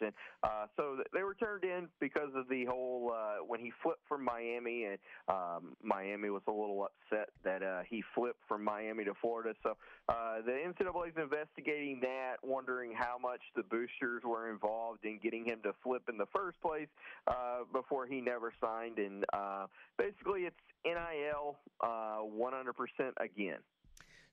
[0.00, 0.12] And
[0.42, 4.22] uh, so they were turned in because of the whole, uh, when he flipped from
[4.22, 4.98] Miami, and
[5.28, 9.54] um, Miami was a little upset that uh, he flipped from Miami to Florida.
[9.62, 9.76] So
[10.08, 15.44] uh, the NCAA is investigating that wondering how much the boosters were involved in getting
[15.44, 16.88] him to flip in the first place
[17.26, 18.98] uh, before he never signed.
[18.98, 19.66] And uh,
[19.98, 23.58] basically, it's NIL uh, 100% again.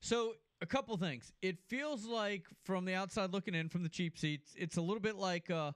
[0.00, 1.32] So a couple things.
[1.42, 5.00] It feels like from the outside looking in, from the cheap seats, it's a little
[5.00, 5.72] bit like uh,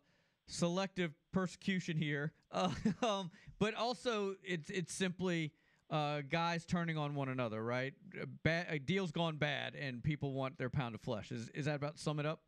[0.46, 2.70] selective persecution here, uh,
[3.02, 5.52] um, but also it's it's simply
[5.90, 7.94] uh, guys turning on one another, right?
[8.20, 11.30] A Bad, deal's gone bad, and people want their pound of flesh.
[11.32, 12.40] Is is that about sum it up?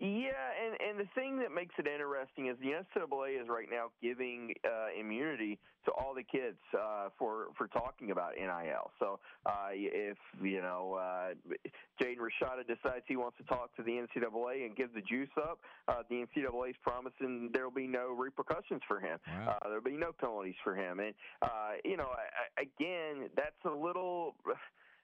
[0.00, 0.30] Yeah,
[0.62, 4.54] and, and the thing that makes it interesting is the NCAA is right now giving
[4.64, 8.92] uh, immunity to all the kids uh, for for talking about NIL.
[9.00, 11.34] So uh, if you know uh,
[12.00, 15.58] Jaden Rashada decides he wants to talk to the NCAA and give the juice up,
[15.88, 19.18] uh, the NCAA is promising there will be no repercussions for him.
[19.26, 19.58] Wow.
[19.60, 21.00] Uh, there'll be no penalties for him.
[21.00, 21.12] And
[21.42, 24.36] uh, you know, I, I, again, that's a little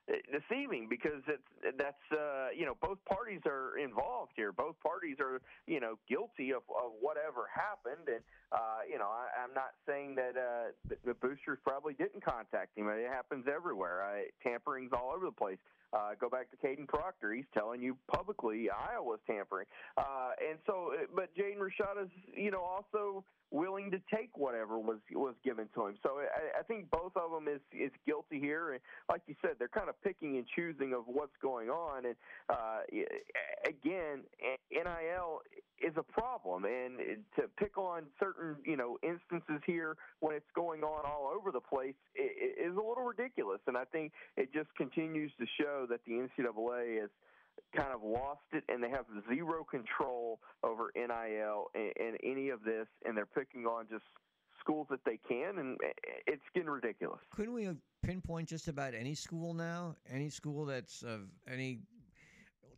[0.07, 4.53] deceiving because it's that's uh, you know both parties are involved here.
[4.53, 8.21] Both parties are you know guilty of, of whatever happened, and
[8.53, 12.89] uh, you know I, I'm not saying that uh, the, boosters probably didn't contact him.
[12.89, 14.05] It happens everywhere.
[14.05, 15.59] Uh, tampering's all over the place.
[15.95, 17.33] Uh, go back to Kadyn Proctor.
[17.33, 19.67] He's telling you publicly Iowa's tampering.
[19.97, 25.35] Uh, and so, but Jaden Rashada's, you know, also willing to take whatever was was
[25.45, 25.95] given to him.
[26.03, 28.73] So I, I think both of them is is guilty here.
[28.73, 32.07] And like you said, they're kind of picking and choosing of what's going on.
[32.07, 32.17] And
[32.49, 32.81] uh,
[33.67, 34.25] again,
[34.71, 35.41] NIL
[35.81, 36.99] is a problem, and
[37.37, 41.61] to pick on certain you know instances here when it's going on all over the
[41.61, 43.61] place is a little ridiculous.
[43.67, 47.11] And I think it just continues to show that the NCAA is
[47.77, 52.63] kind of lost it and they have zero control over NIL and, and any of
[52.65, 54.05] this, and they're picking on just
[54.61, 55.77] schools that they can, and
[56.27, 57.21] it's getting ridiculous.
[57.35, 57.69] Couldn't we
[58.03, 59.97] pinpoint just about any school now?
[60.11, 61.81] Any school that's of any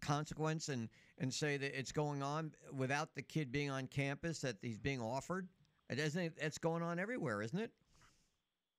[0.00, 4.56] consequence and, and say that it's going on without the kid being on campus, that
[4.62, 5.48] he's being offered?
[5.88, 7.70] It isn't it's going on everywhere, isn't it?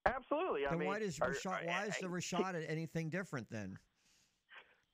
[0.05, 0.65] Absolutely.
[0.65, 3.77] I then mean, why does are- Rashad, why is the Rashad anything different then?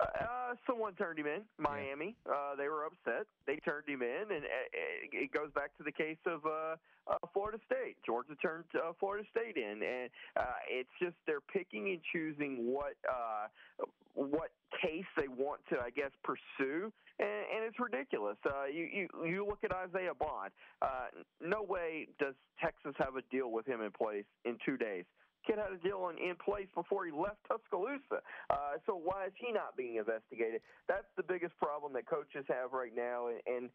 [0.04, 1.42] Uh, someone turned him in.
[1.58, 2.16] Miami.
[2.28, 3.26] Uh, they were upset.
[3.48, 6.76] They turned him in, and uh, it goes back to the case of uh,
[7.08, 7.96] uh, Florida State.
[8.06, 12.94] Georgia turned uh, Florida State in, and uh, it's just they're picking and choosing what
[13.10, 13.48] uh,
[14.14, 14.52] what
[14.82, 18.38] case they want to, I guess, pursue, and, and it's ridiculous.
[18.46, 20.52] Uh, you, you you look at Isaiah Bond.
[20.82, 21.08] Uh,
[21.42, 25.06] no way does Texas have a deal with him in place in two days
[25.45, 28.24] kid had a deal in, in place before he left Tuscaloosa.
[28.49, 30.61] Uh, so why is he not being investigated?
[30.88, 33.70] That's the biggest problem that coaches have right now, and, and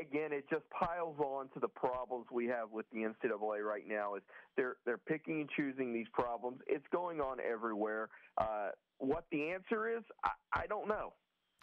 [0.00, 4.14] again, it just piles on to the problems we have with the NCAA right now.
[4.14, 4.22] Is
[4.56, 6.58] they're they're picking and choosing these problems.
[6.66, 8.08] It's going on everywhere.
[8.38, 11.12] Uh, what the answer is, I, I don't know.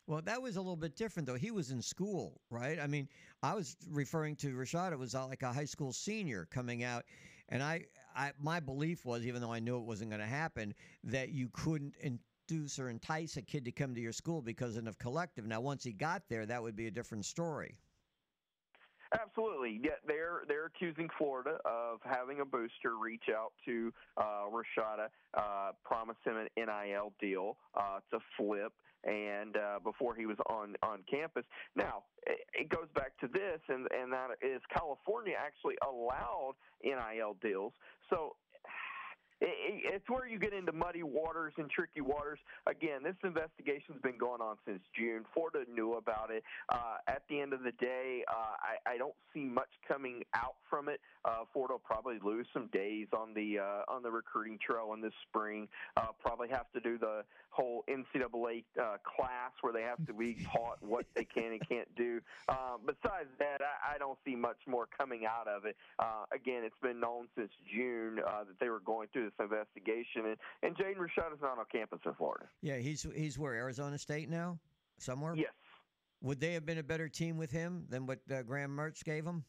[0.08, 1.36] Well, that was a little bit different, though.
[1.36, 2.80] He was in school, right?
[2.80, 3.10] I mean,
[3.42, 4.92] I was referring to Rashad.
[4.92, 7.06] It was uh, like a high school senior coming out,
[7.50, 7.86] and I,
[8.16, 10.74] I my belief was, even though I knew it wasn't going to happen,
[11.04, 14.98] that you couldn't induce or entice a kid to come to your school because of
[15.00, 15.46] collective.
[15.46, 17.78] Now, once he got there, that would be a different story.
[19.14, 19.80] Absolutely.
[19.84, 25.72] Yeah, they're they're accusing Florida of having a booster reach out to uh, Rashada, uh,
[25.84, 28.74] promise him an NIL deal uh, to flip,
[29.06, 31.46] and uh, before he was on on campus.
[31.76, 37.74] Now it, goes back to this, and and that is California actually allowed NIL deals.
[38.10, 38.36] So
[39.42, 42.40] it, it's where you get into muddy waters and tricky waters.
[42.68, 45.24] Again, this investigation's been going on since June.
[45.34, 46.44] Florida knew about it.
[46.70, 50.56] Uh, at the end of the day, uh, I, I don't see much coming out
[50.70, 51.00] from it.
[51.24, 55.02] Uh, Florida will probably lose some days on the uh, on the recruiting trail in
[55.02, 55.68] this spring.
[55.98, 57.24] Uh, probably have to do the
[57.56, 61.88] whole NCAA uh, class where they have to be taught what they can and can't
[61.96, 62.20] do.
[62.50, 65.76] Um, besides that, I, I don't see much more coming out of it.
[66.00, 70.26] Uh, again, it's been known since June uh, that they were going through this investigation,
[70.26, 72.46] and, and Jaden Rashad is not on campus in Florida.
[72.62, 74.60] Yeah, he's he's where Arizona State now,
[74.98, 75.36] somewhere.
[75.36, 75.54] Yes.
[76.22, 79.26] Would they have been a better team with him than what uh, Graham Mertz gave
[79.26, 79.46] him?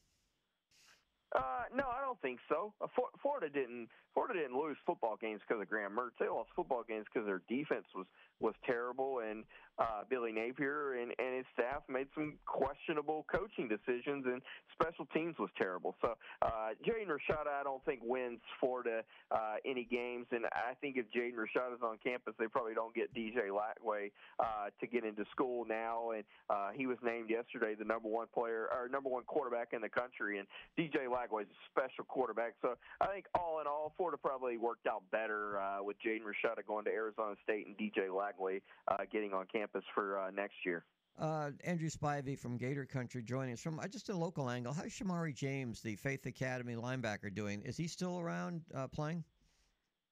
[1.35, 2.73] Uh, no, I don't think so.
[2.81, 2.87] Uh,
[3.21, 3.89] Florida didn't.
[4.15, 6.15] Florida didn't lose football games because of Graham Mertz.
[6.21, 8.07] They lost football games because their defense was
[8.41, 9.45] was terrible, and
[9.79, 14.41] uh, Billy Napier and, and his staff made some questionable coaching decisions, and
[14.73, 15.95] special teams was terrible.
[16.01, 20.97] So uh, Jaden Rashada, I don't think wins Florida uh, any games, and I think
[20.97, 25.25] if Jaden is on campus, they probably don't get DJ Lagway uh, to get into
[25.31, 29.25] school now, and uh, he was named yesterday the number one player or number one
[29.25, 30.47] quarterback in the country, and
[30.79, 32.55] DJ Lagway is a special quarterback.
[32.63, 36.67] So I think all in all, Florida probably worked out better uh, with Jaden Rashada
[36.67, 40.85] going to Arizona State and DJ Lagway uh, getting on campus for uh, next year.
[41.19, 44.75] Uh, Andrew Spivey from Gator Country joining us from just a local angle.
[44.75, 47.63] How's Shamari James, the Faith Academy linebacker, doing?
[47.63, 48.63] Is he still around
[48.93, 49.25] playing?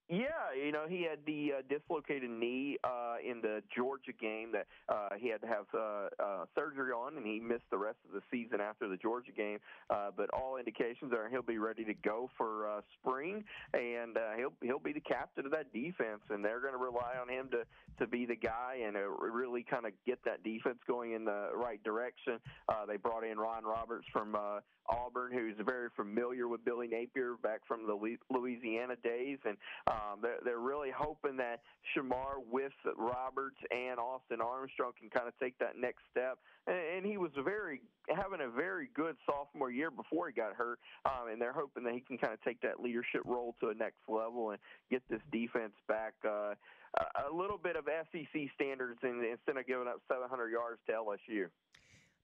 [0.09, 4.67] Yeah, you know, he had the uh, dislocated knee uh, in the Georgia game that
[4.91, 8.13] uh, he had to have uh, uh, surgery on, and he missed the rest of
[8.13, 9.59] the season after the Georgia game.
[9.89, 14.37] Uh, but all indications are he'll be ready to go for uh, spring, and uh,
[14.37, 17.49] he'll he'll be the captain of that defense, and they're going to rely on him
[17.51, 17.65] to
[17.99, 21.49] to be the guy and uh, really kind of get that defense going in the
[21.55, 22.39] right direction.
[22.69, 27.37] Uh, they brought in Ron Roberts from uh, Auburn, who's very familiar with Billy Napier
[27.43, 27.95] back from the
[28.31, 29.57] Louisiana days, and
[29.95, 31.61] um, they're, they're really hoping that
[31.95, 36.39] Shemar with Roberts and Austin Armstrong can kind of take that next step.
[36.67, 40.79] And, and he was very having a very good sophomore year before he got hurt,
[41.05, 43.75] um, and they're hoping that he can kind of take that leadership role to a
[43.75, 44.59] next level and
[44.91, 46.15] get this defense back.
[46.25, 46.55] Uh,
[46.97, 51.47] a- little bit of SEC standards and instead of giving up 700 yards to LSU.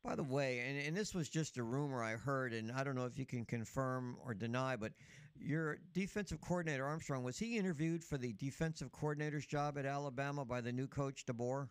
[0.04, 2.94] By the way, and, and this was just a rumor I heard, and I don't
[2.94, 4.92] know if you can confirm or deny, but
[5.40, 10.60] your defensive coordinator, Armstrong, was he interviewed for the defensive coordinator's job at Alabama by
[10.60, 11.68] the new coach, DeBoer?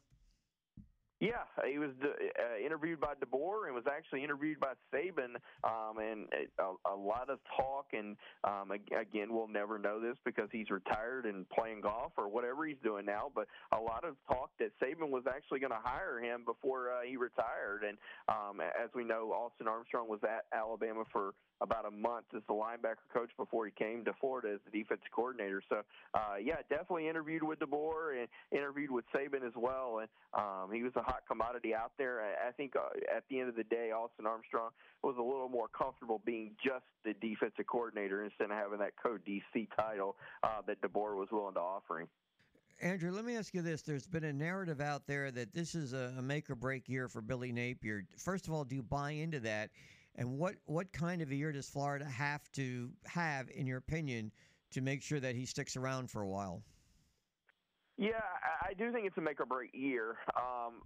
[1.19, 5.35] Yeah, he was uh, interviewed by DeBoer and was actually interviewed by Saban,
[5.65, 6.27] um, and
[6.57, 7.87] a, a lot of talk.
[7.91, 8.15] And
[8.45, 12.79] um, again, we'll never know this because he's retired and playing golf or whatever he's
[12.81, 13.31] doing now.
[13.35, 13.47] But
[13.77, 17.17] a lot of talk that Saban was actually going to hire him before uh, he
[17.17, 17.83] retired.
[17.85, 17.97] And
[18.29, 22.53] um, as we know, Austin Armstrong was at Alabama for about a month as the
[22.53, 25.61] linebacker coach before he came to Florida as the defensive coordinator.
[25.69, 25.81] So,
[26.13, 29.99] uh, yeah, definitely interviewed with DeBoer and interviewed with Saban as well.
[29.99, 32.21] And um, he was a hot commodity out there.
[32.21, 34.69] I, think uh, at the end of the day, Austin Armstrong
[35.03, 39.67] was a little more comfortable being just the defensive coordinator instead of having that co-DC
[39.75, 42.07] title uh, that DeBoer was willing to offer him.
[42.81, 43.81] Andrew, let me ask you this.
[43.81, 47.21] There's been a narrative out there that this is a make or break year for
[47.21, 48.05] Billy Napier.
[48.17, 49.69] First of all, do you buy into that?
[50.19, 54.33] And what, what kind of a year does Florida have to have, in your opinion,
[54.71, 56.61] to make sure that he sticks around for a while?
[57.97, 58.11] Yeah,
[58.61, 60.17] I, do think it's a make or break year.
[60.35, 60.83] Um,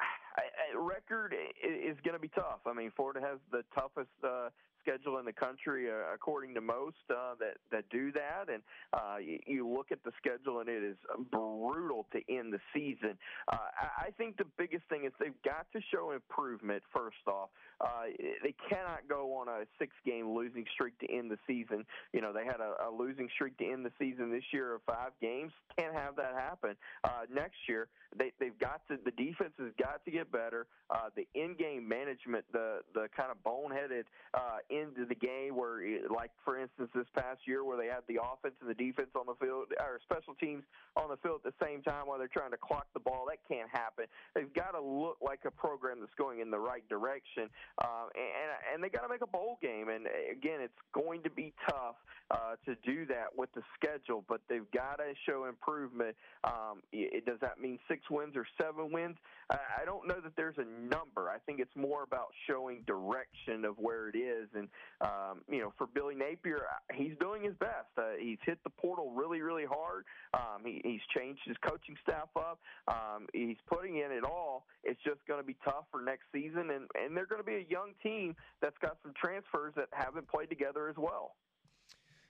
[0.00, 2.60] I, I, record is going to be tough.
[2.66, 4.48] I mean, Florida has the toughest uh,
[4.84, 8.52] schedule in the country, uh, according to most uh, that that do that.
[8.52, 8.62] And
[8.92, 10.96] uh, you, you look at the schedule, and it is
[11.30, 13.16] brutal to end the season.
[13.50, 16.82] Uh, I, I think the biggest thing is they've got to show improvement.
[16.92, 17.48] First off,
[17.80, 18.04] uh,
[18.42, 21.84] they cannot go on a six-game losing streak to end the season.
[22.12, 24.82] You know, they had a, a losing streak to end the season this year of
[24.86, 25.52] five games.
[25.78, 27.88] Can't have that happen uh, next year.
[28.16, 28.98] They, they've got to.
[29.04, 30.66] The defense has got to get better.
[30.90, 34.04] Uh, the in-game management, the the kind of boneheaded
[34.34, 35.80] uh, into the game, where
[36.10, 39.26] like for instance this past year, where they had the offense and the defense on
[39.26, 40.64] the field, or special teams
[40.96, 43.26] on the field at the same time while they're trying to clock the ball.
[43.28, 44.06] That can't happen.
[44.34, 47.48] They've got to look like a program that's going in the right direction,
[47.82, 49.88] um, and and they got to make a bowl game.
[49.88, 51.96] And again, it's going to be tough
[52.30, 56.16] uh, to do that with the schedule, but they've got to show improvement.
[56.44, 56.82] Um,
[57.26, 59.16] does that mean six wins or seven wins?
[59.50, 61.30] I, don't know that there's a number.
[61.30, 64.48] I think it's more about showing direction of where it is.
[64.54, 64.68] And
[65.00, 66.62] um, you know, for Billy Napier,
[66.94, 67.92] he's doing his best.
[67.96, 70.04] Uh, he's hit the portal really, really hard.
[70.32, 72.60] Um, he, he's changed his coaching staff up.
[72.88, 74.66] Um, he's putting in it all.
[74.82, 77.56] It's just going to be tough for next season, and and they're going to be
[77.56, 81.34] a young team that's got some transfers that haven't played together as well.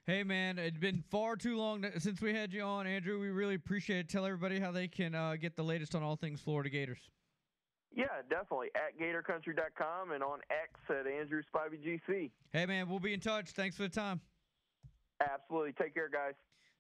[0.07, 3.19] Hey man, it's been far too long since we had you on, Andrew.
[3.19, 4.09] We really appreciate it.
[4.11, 6.99] Tell everybody how they can uh, get the latest on all things Florida Gators.
[7.91, 8.69] Yeah, definitely.
[8.75, 12.31] At GatorCountry.com and on X at Andrew Spivey GC.
[12.53, 13.53] Hey man, we'll be in touch.
[13.53, 14.21] Thanks for the time.
[15.23, 15.73] Absolutely.
[15.73, 16.35] Take care, guys.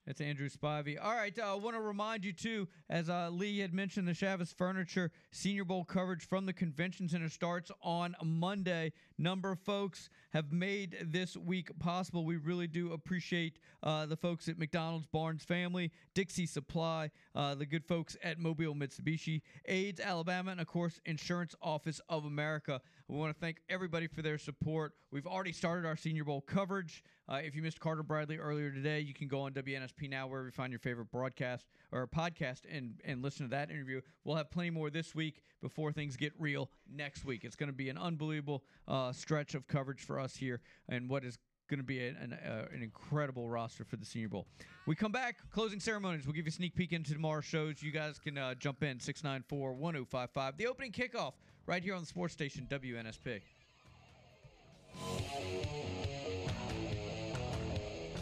[0.07, 0.99] That's Andrew Spivey.
[1.03, 4.13] All right, uh, I want to remind you too, as uh, Lee had mentioned, the
[4.13, 8.93] Chavez Furniture Senior Bowl coverage from the Convention Center starts on Monday.
[9.16, 12.24] Number of folks have made this week possible.
[12.24, 17.66] We really do appreciate uh, the folks at McDonald's, Barnes Family, Dixie Supply, uh, the
[17.66, 22.81] good folks at Mobile Mitsubishi, AIDS Alabama, and of course Insurance Office of America.
[23.07, 24.95] We want to thank everybody for their support.
[25.12, 27.05] We've already started our Senior Bowl coverage.
[27.28, 30.49] Uh, if you missed Carter Bradley earlier today, you can go on WNSP now, wherever
[30.49, 34.01] you find your favorite broadcast or podcast, and and listen to that interview.
[34.24, 37.43] We'll have plenty more this week before things get real next week.
[37.43, 40.61] It's going to be an unbelievable uh, stretch of coverage for us here,
[40.91, 41.39] and what is
[41.70, 44.47] going to be an, an, uh, an incredible roster for the Senior Bowl.
[44.85, 46.27] We come back, closing ceremonies.
[46.27, 47.82] We'll give you a sneak peek into tomorrow's shows.
[47.82, 50.59] You guys can uh, jump in 694 1055.
[50.59, 51.32] The opening kickoff
[51.66, 53.41] right here on the sports station, WNSP.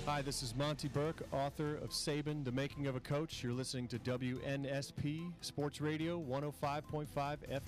[0.04, 3.40] Hi, this is Monty Burke, author of Saban, The Making of a Coach.
[3.40, 7.60] You're listening to WNSP Sports Radio 105.5 FM.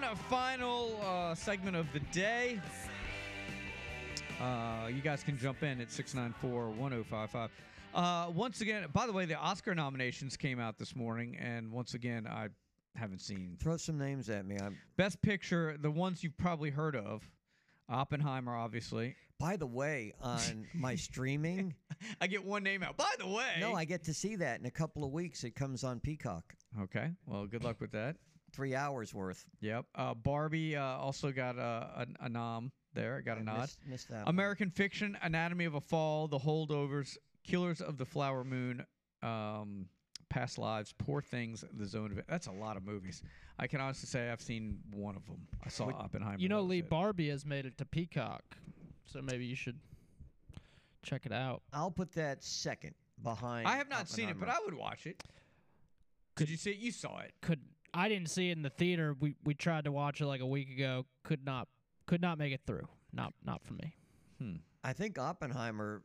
[0.00, 2.60] One final uh, segment of the day.
[4.40, 7.50] Uh, you guys can jump in at 694 1055.
[7.94, 11.94] Uh, once again, by the way, the Oscar nominations came out this morning, and once
[11.94, 12.48] again, I
[12.96, 13.56] haven't seen.
[13.60, 14.56] Throw some names at me.
[14.58, 17.22] I'm, Best Picture, the ones you've probably heard of
[17.88, 19.14] Oppenheimer, obviously.
[19.38, 21.74] by the way, on my streaming,
[22.20, 22.96] I get one name out.
[22.96, 23.56] By the way.
[23.60, 25.44] no, I get to see that in a couple of weeks.
[25.44, 26.54] It comes on Peacock.
[26.80, 28.16] Okay, well, good luck with that.
[28.52, 29.44] Three hours worth.
[29.60, 29.86] Yep.
[29.94, 33.22] Uh, Barbie uh, also got a, a, a nom there.
[33.22, 33.60] Got a I nod.
[33.60, 34.28] missed- missed that one.
[34.34, 38.84] American Fiction, Anatomy of a Fall, The Holdovers, Killers of the Flower Moon,
[39.22, 39.86] um,
[40.28, 42.26] Past Lives, Poor Things, The Zone of It.
[42.28, 43.22] That's a lot of movies.
[43.58, 45.46] I can honestly say I've seen one of them.
[45.64, 46.38] I saw Oppenheimer.
[46.38, 46.90] You know, Lee it.
[46.90, 48.42] Barbie has made it to Peacock,
[49.06, 49.78] so maybe you should
[51.02, 51.62] check it out.
[51.72, 53.66] I'll put that second behind.
[53.66, 55.22] I have not seen it, but I would watch it.
[56.34, 56.78] Could you see it?
[56.78, 57.32] You saw it.
[57.42, 57.60] Could
[57.94, 59.16] I didn't see it in the theater.
[59.18, 61.06] We we tried to watch it like a week ago.
[61.24, 61.68] Could not
[62.06, 62.88] could not make it through.
[63.12, 63.94] Not not for me.
[64.38, 64.56] Hmm.
[64.82, 66.02] I think Oppenheimer.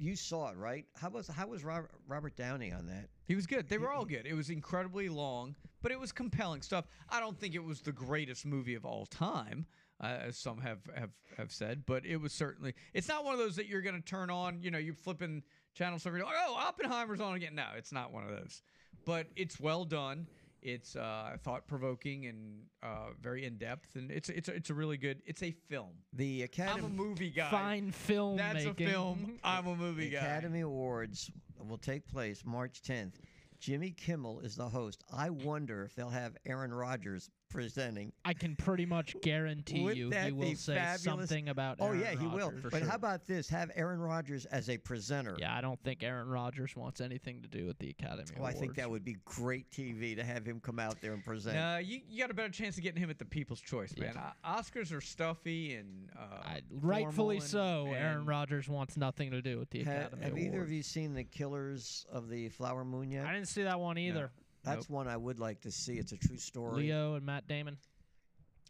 [0.00, 0.84] You saw it, right?
[0.94, 3.08] How was how was Robert, Robert Downey on that?
[3.26, 3.68] He was good.
[3.68, 4.26] They were all good.
[4.26, 6.86] It was incredibly long, but it was compelling stuff.
[7.08, 9.66] I don't think it was the greatest movie of all time,
[10.00, 12.74] uh, as some have, have have said, but it was certainly.
[12.94, 14.62] It's not one of those that you're going to turn on.
[14.62, 15.42] You know, you're flipping
[15.74, 16.16] channels over.
[16.16, 17.56] You're like, oh, Oppenheimer's on again.
[17.56, 18.62] No, it's not one of those.
[19.04, 20.26] But it's well done.
[20.68, 24.98] It's uh, thought provoking and uh, very in depth, and it's it's it's a really
[24.98, 25.22] good.
[25.24, 25.92] It's a film.
[26.12, 26.78] The Academy.
[26.78, 27.50] I'm a movie guy.
[27.50, 29.38] Fine film That's a film.
[29.42, 30.18] I'm a movie The guy.
[30.18, 31.30] Academy Awards
[31.66, 33.14] will take place March 10th.
[33.58, 35.02] Jimmy Kimmel is the host.
[35.12, 38.12] I wonder if they'll have Aaron Rodgers presenting.
[38.24, 41.02] I can pretty much guarantee Wouldn't you he will say fabulous?
[41.02, 41.78] something about.
[41.78, 41.82] It.
[41.82, 42.50] Oh Aaron yeah, he will.
[42.50, 42.70] Rodgers.
[42.72, 43.48] But how about this?
[43.48, 45.36] Have Aaron Rodgers as a presenter.
[45.38, 48.08] Yeah, I don't think Aaron Rodgers wants anything to do with the Academy
[48.40, 51.24] Oh, I think that would be great TV to have him come out there and
[51.24, 51.56] present.
[51.56, 54.14] No, you, you got a better chance of getting him at the People's Choice, man.
[54.16, 57.92] O- Oscars are stuffy and uh, Rightfully and- so.
[57.94, 60.82] Aaron and- Rodgers wants nothing to do with the Ha- Academy have either of you
[60.82, 63.24] seen the Killers of the Flower Moon yet?
[63.26, 64.30] I didn't see that one either.
[64.74, 65.94] That's one I would like to see.
[65.94, 66.82] It's a true story.
[66.84, 67.76] Leo and Matt Damon.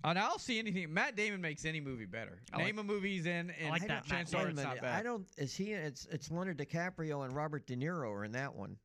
[0.05, 0.93] And I'll see anything.
[0.95, 2.39] Matt Damon makes any movie better.
[2.53, 4.57] I like- Name a movie he's in, and like that chances Wait are a it's
[4.57, 4.75] minute.
[4.77, 5.01] not bad.
[5.01, 5.27] I don't.
[5.37, 5.73] Is he?
[5.73, 8.77] It's it's Leonardo DiCaprio and Robert De Niro are in that one.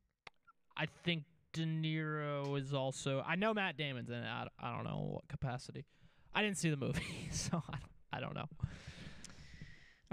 [0.76, 1.22] I think
[1.52, 3.22] De Niro is also.
[3.24, 4.26] I know Matt Damon's in it.
[4.26, 5.84] I, I don't know what capacity.
[6.34, 8.48] I didn't see the movie, so I don't, I don't know.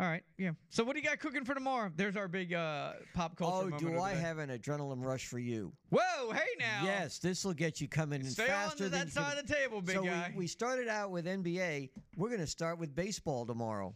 [0.01, 0.49] All right, yeah.
[0.71, 1.91] So what do you got cooking for tomorrow?
[1.95, 3.75] There's our big uh, pop culture.
[3.75, 5.73] Oh, do I have an adrenaline rush for you?
[5.91, 6.81] Whoa, hey now.
[6.83, 9.45] Yes, this will get you coming in Stay on faster to that you side of
[9.45, 10.31] the table, big so guy.
[10.33, 11.91] We, we started out with NBA.
[12.17, 13.93] We're going to start with baseball tomorrow.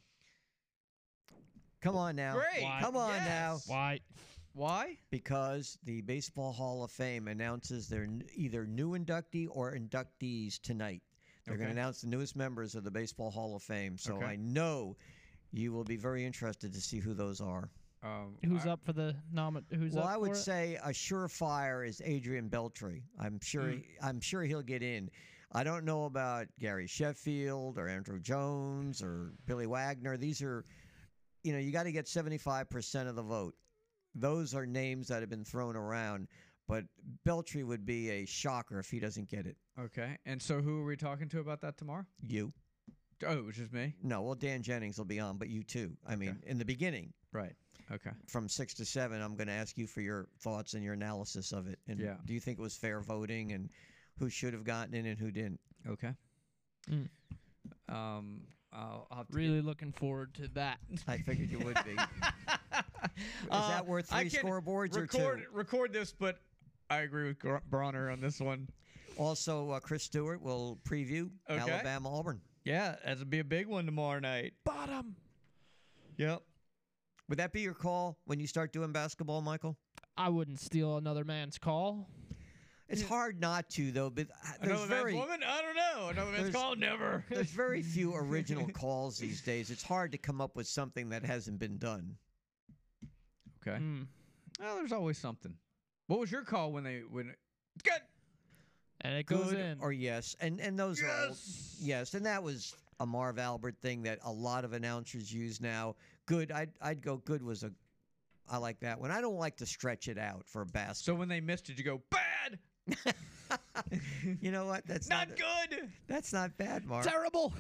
[1.82, 2.36] Come on now.
[2.36, 2.70] Great.
[2.82, 3.58] Come on now.
[3.66, 4.00] Why?
[4.54, 5.00] Why?
[5.10, 11.02] Because the Baseball Hall of Fame announces their n- either new inductee or inductees tonight.
[11.46, 13.98] They're going to announce the newest members of the Baseball Hall of Fame.
[13.98, 14.26] So Okay.
[14.26, 14.96] I know
[15.56, 17.70] you will be very interested to see who those are.
[18.04, 19.64] Um, Who's up for the nomin?
[19.74, 20.42] Who's well, up I would for it?
[20.42, 23.02] say a surefire is Adrian Beltre.
[23.20, 23.64] I'm sure.
[23.64, 23.82] Mm.
[23.82, 25.10] he- I'm sure he'll get in.
[25.52, 30.18] I don't know about Gary Sheffield or Andruw Jones or Billy Wagner.
[30.18, 30.66] These are,
[31.44, 33.56] you know, you got to get 75% of the vote.
[34.14, 36.28] Those are names that have been thrown around,
[36.68, 36.84] but
[37.26, 39.56] Beltre would be a shocker if he doesn't get it.
[39.80, 40.18] Okay.
[40.26, 42.06] And so who are we talking to about that tomorrow?
[42.22, 42.52] You.
[43.26, 43.94] Oh, it was just me.
[44.04, 45.96] No, well, Dan Jennings will be on, but you too.
[46.08, 47.54] I mean, in the beginning, Right.
[47.92, 48.12] Okay.
[48.28, 51.52] from six to seven, I'm going to ask you for your thoughts and your analysis
[51.54, 51.80] of it.
[51.88, 52.18] And Yeah.
[52.26, 53.70] do you think it was fair voting and
[54.18, 55.60] who should have gotten in and who didn't?
[55.88, 56.14] Okay.
[56.90, 57.08] Mm.
[57.90, 58.42] Um,
[58.74, 60.80] I'll, I'll have to Really looking forward to that.
[61.08, 61.92] I figured you would be.
[61.96, 61.98] Is
[63.50, 65.56] Uh, that worth I three can scoreboards or record, two?
[65.56, 66.40] Record this, but
[66.90, 68.68] I agree with Gr- Bronner on this one.
[69.18, 71.60] Also, uh, Chris Stewart will preview Okay.
[71.72, 72.42] Alabama Auburn.
[72.66, 74.54] Yeah, that'll be a big one tomorrow night.
[74.64, 75.16] Bottom.
[76.18, 76.42] Yep.
[77.30, 79.78] Would that be your call when you start doing basketball, Michael?
[80.18, 82.10] I wouldn't steal another man's call.
[82.88, 84.10] It's hard not to, though.
[84.10, 85.44] But uh, there's Another very man's woman?
[85.46, 86.10] I don't know.
[86.10, 86.76] Another man's call?
[86.76, 87.26] Never.
[87.30, 89.70] there's very few original calls these days.
[89.70, 92.16] It's hard to come up with something that hasn't been done.
[93.62, 93.78] Okay.
[93.78, 94.08] Mm.
[94.60, 95.54] Well, there's always something.
[96.08, 97.34] What was your call when they when?
[97.84, 98.02] Good.
[99.06, 99.78] And it goes Good in.
[99.82, 101.78] or yes, and and those are all, Yes.
[101.80, 105.96] yes, and that was a Marv Albert thing that a lot of announcers use now.
[106.26, 107.18] Good, I'd I'd go.
[107.18, 107.72] Good was a,
[108.50, 109.12] I like that one.
[109.12, 111.06] I don't like to stretch it out for a basket.
[111.06, 112.60] So when they missed, it, you go bad?
[114.42, 114.88] you know what?
[114.88, 115.90] That's Not not, good.
[116.08, 117.06] That's not bad, Marv.
[117.06, 117.54] Terrible.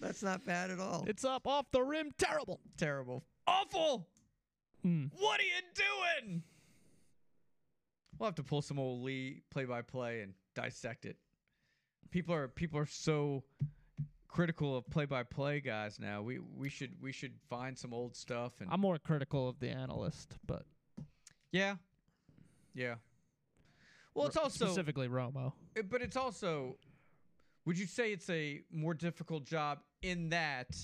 [0.00, 1.04] That's not bad at all.
[1.06, 2.10] It's up off the rim.
[2.18, 2.60] Terrible.
[2.76, 3.24] Terrible.
[3.46, 4.06] Awful.
[4.84, 5.10] Mm.
[5.16, 6.42] What are you doing?
[8.18, 11.16] We'll have to pull some old Lee play-by-play and dissect it.
[12.10, 13.44] People are people are so
[14.28, 16.22] critical of play-by-play guys now.
[16.22, 19.68] We we should we should find some old stuff and I'm more critical of the
[19.68, 20.64] analyst, but
[21.52, 21.76] yeah,
[22.74, 22.96] yeah.
[24.14, 25.52] Well, it's also specifically Romo.
[25.78, 26.78] Uh, But it's also,
[27.66, 30.74] would you say it's a more difficult job in that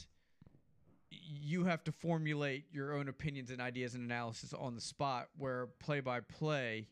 [1.11, 5.69] you have to formulate your own opinions and ideas and analysis on the spot, where
[5.81, 6.89] play by play,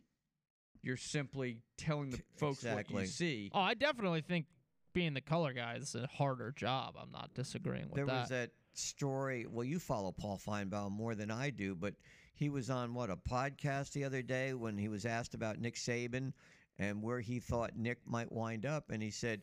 [0.83, 3.03] you're simply telling the folks what Exactly.
[3.03, 3.51] you see.
[3.55, 4.47] Oh, I definitely think
[4.93, 6.95] being the color guy is a harder job.
[7.01, 8.13] I'm not disagreeing with there that.
[8.13, 9.47] There was that story.
[9.49, 11.95] Well, you follow Paul Finebaum more than I do, but
[12.35, 15.75] he was on what a podcast the other day when he was asked about Nick
[15.77, 16.33] Saban
[16.79, 19.43] and where he thought Nick might wind up, and he said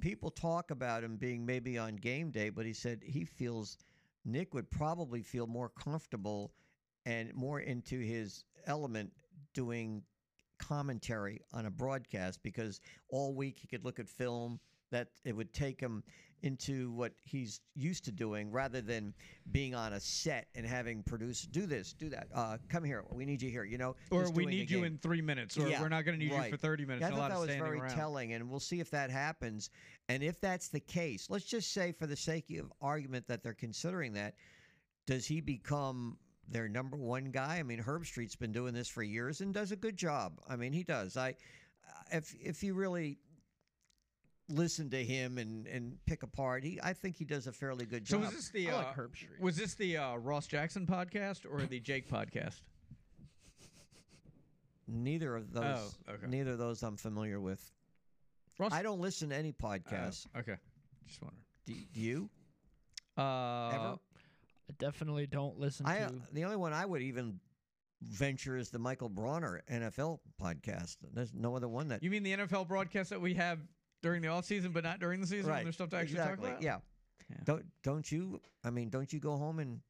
[0.00, 3.78] people talk about him being maybe on game day, but he said he feels
[4.24, 6.52] Nick would probably feel more comfortable
[7.06, 9.12] and more into his element
[9.54, 10.02] doing
[10.68, 14.60] commentary on a broadcast because all week he could look at film
[14.90, 16.02] that it would take him
[16.42, 19.14] into what he's used to doing rather than
[19.52, 22.26] being on a set and having producers do this, do that.
[22.34, 23.64] Uh, come here, we need you here.
[23.64, 26.24] You know, Or we need you in three minutes, or Yeah, we're not going to
[26.24, 27.00] need you for 30 minutes.
[27.02, 27.94] Yeah, I thought lot that of was very around.
[27.94, 29.70] telling, and we'll see if that happens.
[30.08, 33.54] And if that's the case, let's just say, for the sake of argument, that they're
[33.54, 34.34] considering that,
[35.06, 36.18] does he become
[36.48, 37.56] their number one guy?
[37.58, 40.40] I mean, Herbstreit's been doing this for years and does a good job.
[40.48, 41.16] I mean, he does.
[41.16, 41.34] I,
[42.10, 43.18] if if you really
[44.48, 48.04] listen to him and and pick apart, he I think he does a fairly good
[48.04, 48.20] job.
[48.20, 48.26] So job.
[48.26, 49.40] was this the uh, like Herbstreit.
[49.40, 52.60] was this the uh, Ross Jackson podcast or the Jake podcast?
[54.88, 55.96] Neither of those.
[56.08, 56.26] Oh, okay.
[56.28, 57.62] Neither of those I'm familiar with.
[58.58, 60.26] Ross- I don't listen to any podcasts.
[60.34, 60.56] Oh, okay,
[61.06, 61.42] just wondering.
[61.66, 62.30] do, do you?
[63.16, 63.98] Uh, Ever?
[64.70, 66.04] I definitely don't listen I to.
[66.06, 67.40] uh, the only one I would even
[68.00, 70.96] venture is the Michael Bronner NFL podcast.
[71.12, 73.58] There's no other one that You mean the NFL broadcast that we have
[74.02, 76.48] during the off season, but not during the season when there's stuff to actually exactly.
[76.48, 76.62] talk about?
[76.62, 76.78] Yeah.
[77.30, 77.36] Yeah.
[77.44, 78.40] Don't don't you?
[78.64, 79.80] I mean, don't you go home and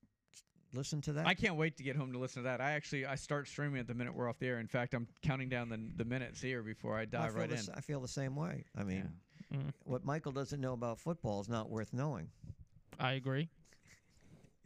[0.74, 1.26] listen to that?
[1.26, 2.60] I can't wait to get home to listen to that.
[2.60, 4.58] I actually I start streaming at the minute we're off the air.
[4.60, 7.50] In fact, I'm counting down the the minutes here before I I dive feel right
[7.50, 7.62] the in.
[7.74, 8.64] I feel the same way.
[8.76, 9.08] I mean,
[9.52, 9.70] Mm.
[9.84, 12.30] what Michael doesn't know about football is not worth knowing.
[12.98, 13.50] I agree.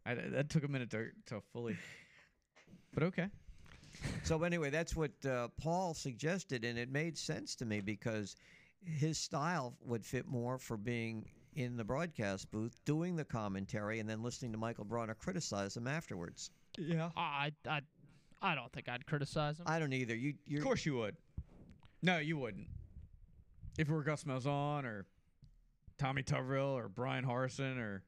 [0.06, 1.76] I, that took a minute to to fully,
[2.94, 3.28] but okay.
[4.24, 8.36] So anyway, that's what uh, Paul suggested, and it made sense to me because
[8.84, 14.08] his style would fit more for being in the broadcast booth, doing the commentary, and
[14.08, 16.50] then listening to Michael Bronner criticize him afterwards.
[16.78, 17.10] Yeah.
[17.16, 17.80] I I
[18.42, 19.64] I don't think I'd criticize him.
[19.66, 20.14] I don't either.
[20.14, 21.16] You, you're, Of course you would.
[22.02, 22.68] No, you wouldn't.
[23.78, 25.06] If it were Gus Malzahn or
[25.98, 28.02] Tommy Tuberville or Bryan Harsin or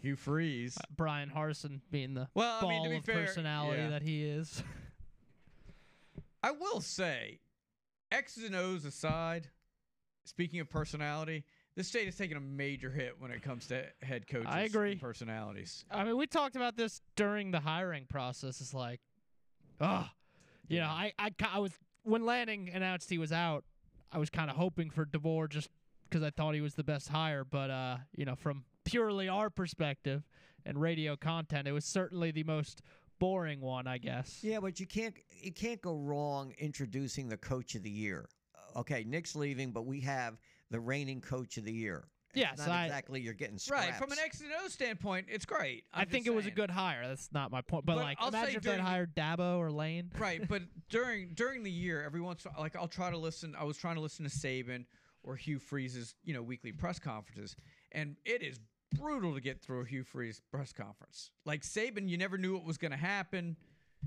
[0.00, 0.78] Hugh Freeze.
[0.78, 3.90] Uh, Bryan Harsin being the Well, I ball mean, to be of fair, personality yeah.
[3.90, 4.62] that he is.
[6.42, 7.40] I will say,
[8.10, 9.48] X's and O's aside,
[10.24, 11.44] speaking of personality,
[11.76, 14.48] this state is taking a major hit when it comes to head coaches.
[14.50, 14.92] I agree.
[14.92, 15.84] and personalities.
[15.90, 18.60] I mean, we talked about this during the hiring process.
[18.60, 19.00] It's like,
[19.80, 20.06] oh,
[20.68, 21.72] you know, I, I, I was
[22.02, 23.64] when Lanning announced he was out,
[24.12, 25.68] I was kind of hoping for DeBoer just
[26.08, 27.44] because I thought he was the best hire.
[27.44, 30.22] But uh, you know, from purely our perspective
[30.64, 32.82] and radio content, it was certainly the most
[33.18, 34.40] boring one, I guess.
[34.42, 38.28] Yeah, but you can't you can't go wrong introducing the coach of the year.
[38.76, 40.38] Okay, Nick's leaving, but we have
[40.70, 42.06] the reigning coach of the year.
[42.30, 43.86] It's Yes, not I- exactly you're getting scraps.
[43.86, 45.84] Right, from an X and O standpoint, it's great.
[45.92, 47.06] i I'm think just it was a good hire.
[47.08, 47.84] That's not my point.
[47.84, 50.12] But, But like, I'll say imagine if they hired Dabo or Lane.
[50.18, 53.56] right, but during during the year, every once like I'll try to listen.
[53.58, 54.84] I was trying to listen to Saban
[55.24, 57.56] or Hugh Freeze's you know weekly press conferences,
[57.92, 58.60] and it is
[58.98, 61.30] brutal to get through a Hugh Freeze press conference.
[61.44, 63.56] Like Saban, you never knew what was going to happen,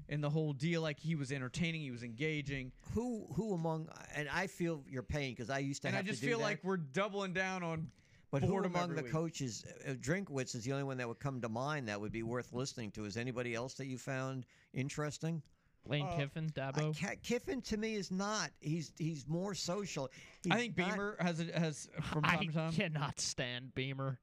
[0.10, 0.81] in the whole deal.
[0.81, 5.31] Like he was entertaining, he was engaging, who who among and I feel your pain
[5.31, 6.43] because I used to and I just feel that.
[6.43, 7.88] like we're doubling down on.
[8.31, 9.11] But who among the week.
[9.11, 12.23] coaches, uh, Drinkwitz is the only one that would come to mind that would be
[12.23, 13.05] worth listening to.
[13.05, 15.43] Is anybody else that you found interesting?
[15.85, 16.97] Lane Uh, Kiffin, Dabo.
[16.97, 18.51] ca- Kiffin to me is not.
[18.61, 20.10] He's he's more social.
[20.14, 22.72] I He's think not- Beamer has a, has from I to time.
[22.73, 24.18] cannot stand Beamer.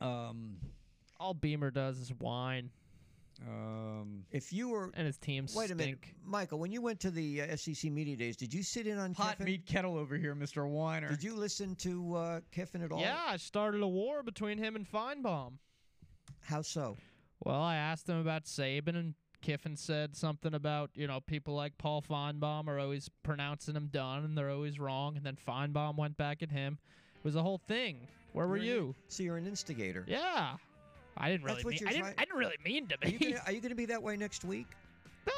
[0.00, 0.56] Um,
[1.20, 2.70] All Beamer does is whine,
[3.46, 5.98] um, If you were and his team wait a minute.
[6.24, 9.12] Michael, when you went to the uh, SEC media days, did you sit in on
[9.14, 9.44] hot Kiffin?
[9.46, 11.08] meat kettle over here, Mister Weiner.
[11.10, 13.00] Did you listen to uh, Kiffin at all?
[13.00, 15.58] Yeah, I started a war between him and Finebaum.
[16.40, 16.96] How so?
[17.44, 21.76] Well, I asked him about Saban, and Kiffin said something about you know people like
[21.76, 25.16] Paul Finebaum are always pronouncing him done, and they're always wrong.
[25.16, 26.78] And then Finebaum went back at him.
[27.16, 28.08] It was a whole thing.
[28.32, 28.94] Where were You're an- you?
[29.08, 30.04] So you're an instigator.
[30.08, 30.56] Yeah,
[31.16, 31.62] I didn't really.
[31.64, 32.14] Mean, I didn't.
[32.18, 33.36] I didn't really mean to be.
[33.46, 34.68] are you gonna be that way next week?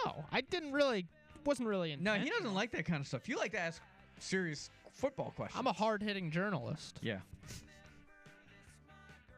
[0.05, 1.07] no, I didn't really.
[1.45, 1.93] Wasn't really.
[1.93, 3.29] In No, he doesn't like that kind of stuff.
[3.29, 3.83] You like to ask
[4.19, 5.59] serious football questions.
[5.59, 7.01] I'm a hard-hitting journalist.
[7.03, 7.19] yeah.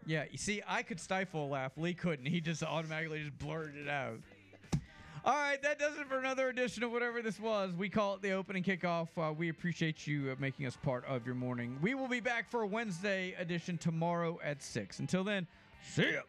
[0.09, 1.73] Yeah, you see, I could stifle a laugh.
[1.77, 2.27] Lee couldn't.
[2.27, 4.21] He just automatically just blurted it out.
[5.27, 7.73] All right, that does it for another edition of whatever this was.
[7.75, 9.09] We call it the opening kickoff.
[9.19, 11.79] Uh, we appreciate you uh, making us part of your morning.
[11.83, 15.01] We will be back for a Wednesday edition tomorrow at 6.
[15.01, 15.49] Until then,
[15.83, 16.21] see ya.